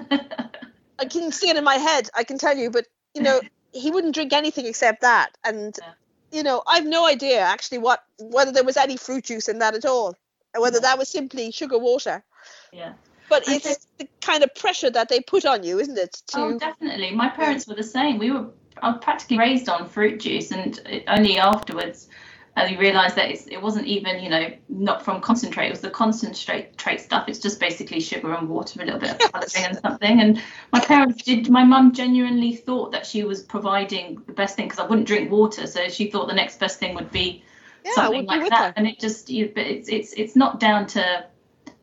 I 0.99 1.05
can 1.05 1.31
see 1.31 1.49
it 1.49 1.57
in 1.57 1.63
my 1.63 1.75
head. 1.75 2.09
I 2.15 2.23
can 2.23 2.37
tell 2.37 2.55
you, 2.57 2.69
but 2.69 2.85
you 3.13 3.21
know, 3.21 3.41
he 3.73 3.91
wouldn't 3.91 4.15
drink 4.15 4.33
anything 4.33 4.65
except 4.65 5.01
that, 5.01 5.37
and. 5.43 5.77
Yeah 5.81 5.93
you 6.35 6.43
know, 6.43 6.61
I've 6.67 6.85
no 6.85 7.07
idea 7.07 7.39
actually 7.39 7.77
what 7.77 8.03
whether 8.19 8.51
there 8.51 8.63
was 8.63 8.77
any 8.77 8.97
fruit 8.97 9.25
juice 9.25 9.47
in 9.47 9.59
that 9.59 9.73
at 9.73 9.85
all. 9.85 10.15
whether 10.57 10.79
that 10.79 10.97
was 10.97 11.09
simply 11.09 11.51
sugar 11.51 11.79
water. 11.79 12.23
Yeah. 12.71 12.93
But 13.29 13.43
it's 13.47 13.87
the 13.97 14.07
kind 14.21 14.43
of 14.43 14.53
pressure 14.53 14.89
that 14.91 15.09
they 15.09 15.19
put 15.21 15.45
on 15.45 15.63
you, 15.63 15.79
isn't 15.79 15.97
it? 15.97 16.21
To... 16.27 16.39
Oh, 16.39 16.59
definitely. 16.59 17.11
My 17.11 17.29
parents 17.29 17.65
were 17.65 17.73
the 17.73 17.83
same. 17.83 18.19
We 18.19 18.31
were 18.31 18.47
I 18.81 18.89
was 18.89 18.99
practically 19.01 19.39
raised 19.39 19.69
on 19.69 19.87
fruit 19.87 20.19
juice, 20.19 20.51
and 20.51 21.03
only 21.07 21.39
afterwards 21.39 22.09
and 22.57 22.71
you 22.71 22.79
realise 22.79 23.13
that 23.15 23.29
it 23.29 23.61
wasn't 23.61 23.85
even, 23.85 24.23
you 24.23 24.29
know, 24.29 24.49
not 24.69 25.03
from 25.03 25.19
concentrate. 25.19 25.67
It 25.67 25.71
was 25.71 25.81
the 25.81 25.89
concentrate 25.89 26.77
trait 26.77 27.01
stuff. 27.01 27.27
It's 27.27 27.39
just 27.39 27.59
basically 27.59 27.99
sugar 27.99 28.33
and 28.33 28.47
water, 28.47 28.81
a 28.81 28.85
little 28.85 28.99
bit 28.99 29.11
of 29.11 29.31
colouring 29.31 29.65
and 29.65 29.77
something. 29.79 30.21
And 30.21 30.41
my 30.71 30.79
parents 30.79 31.21
did. 31.23 31.49
My 31.49 31.65
mum 31.65 31.91
genuinely 31.91 32.55
thought 32.55 32.93
that 32.93 33.05
she 33.05 33.25
was 33.25 33.43
providing 33.43 34.21
the 34.25 34.31
best 34.31 34.55
thing 34.55 34.67
because 34.67 34.79
I 34.79 34.87
wouldn't 34.87 35.07
drink 35.07 35.29
water, 35.29 35.67
so 35.67 35.89
she 35.89 36.09
thought 36.09 36.27
the 36.27 36.33
next 36.33 36.59
best 36.59 36.79
thing 36.79 36.95
would 36.95 37.11
be 37.11 37.43
yeah, 37.83 37.91
something 37.93 38.25
like 38.25 38.49
that. 38.49 38.73
And 38.77 38.87
it 38.87 38.99
just, 38.99 39.29
you, 39.29 39.51
but 39.53 39.65
it's 39.65 39.89
it's 39.89 40.13
it's 40.13 40.35
not 40.37 40.61
down 40.61 40.87
to 40.87 41.25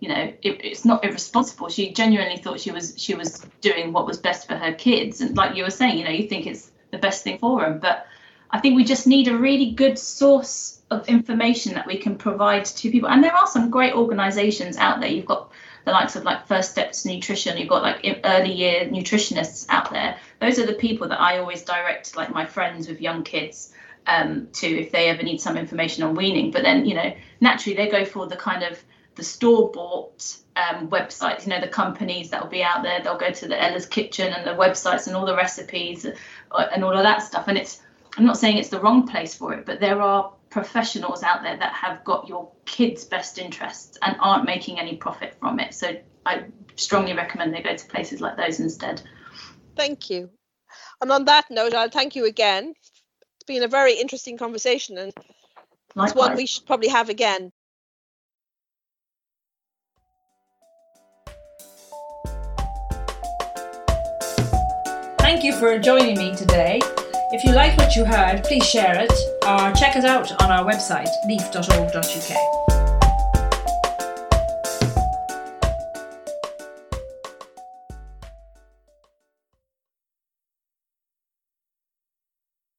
you 0.00 0.08
know 0.08 0.32
it, 0.42 0.64
it's 0.64 0.84
not 0.84 1.04
irresponsible 1.04 1.68
she 1.68 1.92
genuinely 1.92 2.36
thought 2.36 2.58
she 2.58 2.72
was 2.72 2.94
she 2.96 3.14
was 3.14 3.46
doing 3.60 3.92
what 3.92 4.04
was 4.04 4.18
best 4.18 4.48
for 4.48 4.56
her 4.56 4.72
kids 4.72 5.20
and 5.20 5.36
like 5.36 5.54
you 5.54 5.62
were 5.62 5.70
saying 5.70 5.96
you 5.96 6.04
know 6.04 6.10
you 6.10 6.28
think 6.28 6.44
it's 6.44 6.72
the 6.90 6.98
best 6.98 7.22
thing 7.22 7.38
for 7.38 7.60
them 7.60 7.78
but 7.78 8.06
I 8.52 8.60
think 8.60 8.76
we 8.76 8.84
just 8.84 9.06
need 9.06 9.28
a 9.28 9.36
really 9.36 9.70
good 9.70 9.98
source 9.98 10.80
of 10.90 11.08
information 11.08 11.74
that 11.74 11.86
we 11.86 11.96
can 11.96 12.16
provide 12.16 12.66
to 12.66 12.90
people. 12.90 13.08
And 13.08 13.24
there 13.24 13.34
are 13.34 13.46
some 13.46 13.70
great 13.70 13.94
organizations 13.94 14.76
out 14.76 15.00
there. 15.00 15.08
You've 15.08 15.26
got 15.26 15.50
the 15.84 15.92
likes 15.92 16.16
of 16.16 16.24
like 16.24 16.46
First 16.46 16.70
Steps 16.70 17.04
Nutrition, 17.04 17.56
you've 17.58 17.68
got 17.68 17.82
like 17.82 18.20
early 18.24 18.52
year 18.52 18.84
nutritionists 18.84 19.66
out 19.68 19.90
there. 19.90 20.16
Those 20.40 20.58
are 20.58 20.66
the 20.66 20.74
people 20.74 21.08
that 21.08 21.20
I 21.20 21.38
always 21.38 21.62
direct 21.62 22.16
like 22.16 22.30
my 22.30 22.46
friends 22.46 22.88
with 22.88 23.00
young 23.00 23.24
kids 23.24 23.72
um, 24.06 24.48
to 24.54 24.66
if 24.66 24.92
they 24.92 25.08
ever 25.08 25.22
need 25.22 25.40
some 25.40 25.56
information 25.56 26.04
on 26.04 26.14
weaning. 26.14 26.50
But 26.50 26.62
then, 26.62 26.84
you 26.86 26.94
know, 26.94 27.14
naturally 27.40 27.76
they 27.76 27.88
go 27.88 28.04
for 28.04 28.26
the 28.26 28.36
kind 28.36 28.62
of 28.62 28.78
the 29.14 29.24
store 29.24 29.70
bought 29.72 30.36
um, 30.56 30.88
websites, 30.88 31.46
you 31.46 31.50
know, 31.50 31.60
the 31.60 31.68
companies 31.68 32.30
that 32.30 32.42
will 32.42 32.50
be 32.50 32.62
out 32.62 32.82
there. 32.82 33.00
They'll 33.02 33.18
go 33.18 33.30
to 33.30 33.48
the 33.48 33.60
Ella's 33.60 33.86
Kitchen 33.86 34.32
and 34.32 34.46
the 34.46 34.52
websites 34.52 35.06
and 35.06 35.16
all 35.16 35.26
the 35.26 35.36
recipes 35.36 36.06
uh, 36.06 36.66
and 36.72 36.84
all 36.84 36.96
of 36.96 37.02
that 37.02 37.22
stuff. 37.22 37.48
And 37.48 37.58
it's 37.58 37.80
I'm 38.16 38.24
not 38.26 38.36
saying 38.36 38.58
it's 38.58 38.68
the 38.68 38.80
wrong 38.80 39.06
place 39.06 39.34
for 39.34 39.54
it, 39.54 39.64
but 39.64 39.80
there 39.80 40.00
are 40.02 40.32
professionals 40.50 41.22
out 41.22 41.42
there 41.42 41.56
that 41.56 41.72
have 41.72 42.04
got 42.04 42.28
your 42.28 42.50
kids' 42.66 43.04
best 43.04 43.38
interests 43.38 43.96
and 44.02 44.16
aren't 44.20 44.44
making 44.44 44.78
any 44.78 44.96
profit 44.96 45.34
from 45.40 45.58
it. 45.58 45.72
So 45.72 45.96
I 46.26 46.44
strongly 46.76 47.14
recommend 47.14 47.54
they 47.54 47.62
go 47.62 47.74
to 47.74 47.86
places 47.86 48.20
like 48.20 48.36
those 48.36 48.60
instead. 48.60 49.00
Thank 49.76 50.10
you. 50.10 50.30
And 51.00 51.10
on 51.10 51.24
that 51.24 51.50
note, 51.50 51.74
I'll 51.74 51.88
thank 51.88 52.14
you 52.14 52.26
again. 52.26 52.74
It's 53.36 53.46
been 53.46 53.62
a 53.62 53.68
very 53.68 53.94
interesting 53.94 54.36
conversation 54.36 54.98
and 54.98 55.12
Likewise. 55.94 56.10
it's 56.10 56.14
one 56.16 56.36
we 56.36 56.46
should 56.46 56.66
probably 56.66 56.88
have 56.88 57.08
again. 57.08 57.50
Thank 65.18 65.44
you 65.44 65.54
for 65.54 65.78
joining 65.78 66.18
me 66.18 66.36
today. 66.36 66.78
If 67.32 67.44
you 67.44 67.52
like 67.52 67.78
what 67.78 67.96
you 67.96 68.04
heard, 68.04 68.44
please 68.44 68.64
share 68.66 68.94
it 68.94 69.12
or 69.46 69.72
check 69.72 69.96
us 69.96 70.04
out 70.04 70.30
on 70.42 70.50
our 70.50 70.70
website, 70.70 71.08
leyf.org.uk. 71.26 72.61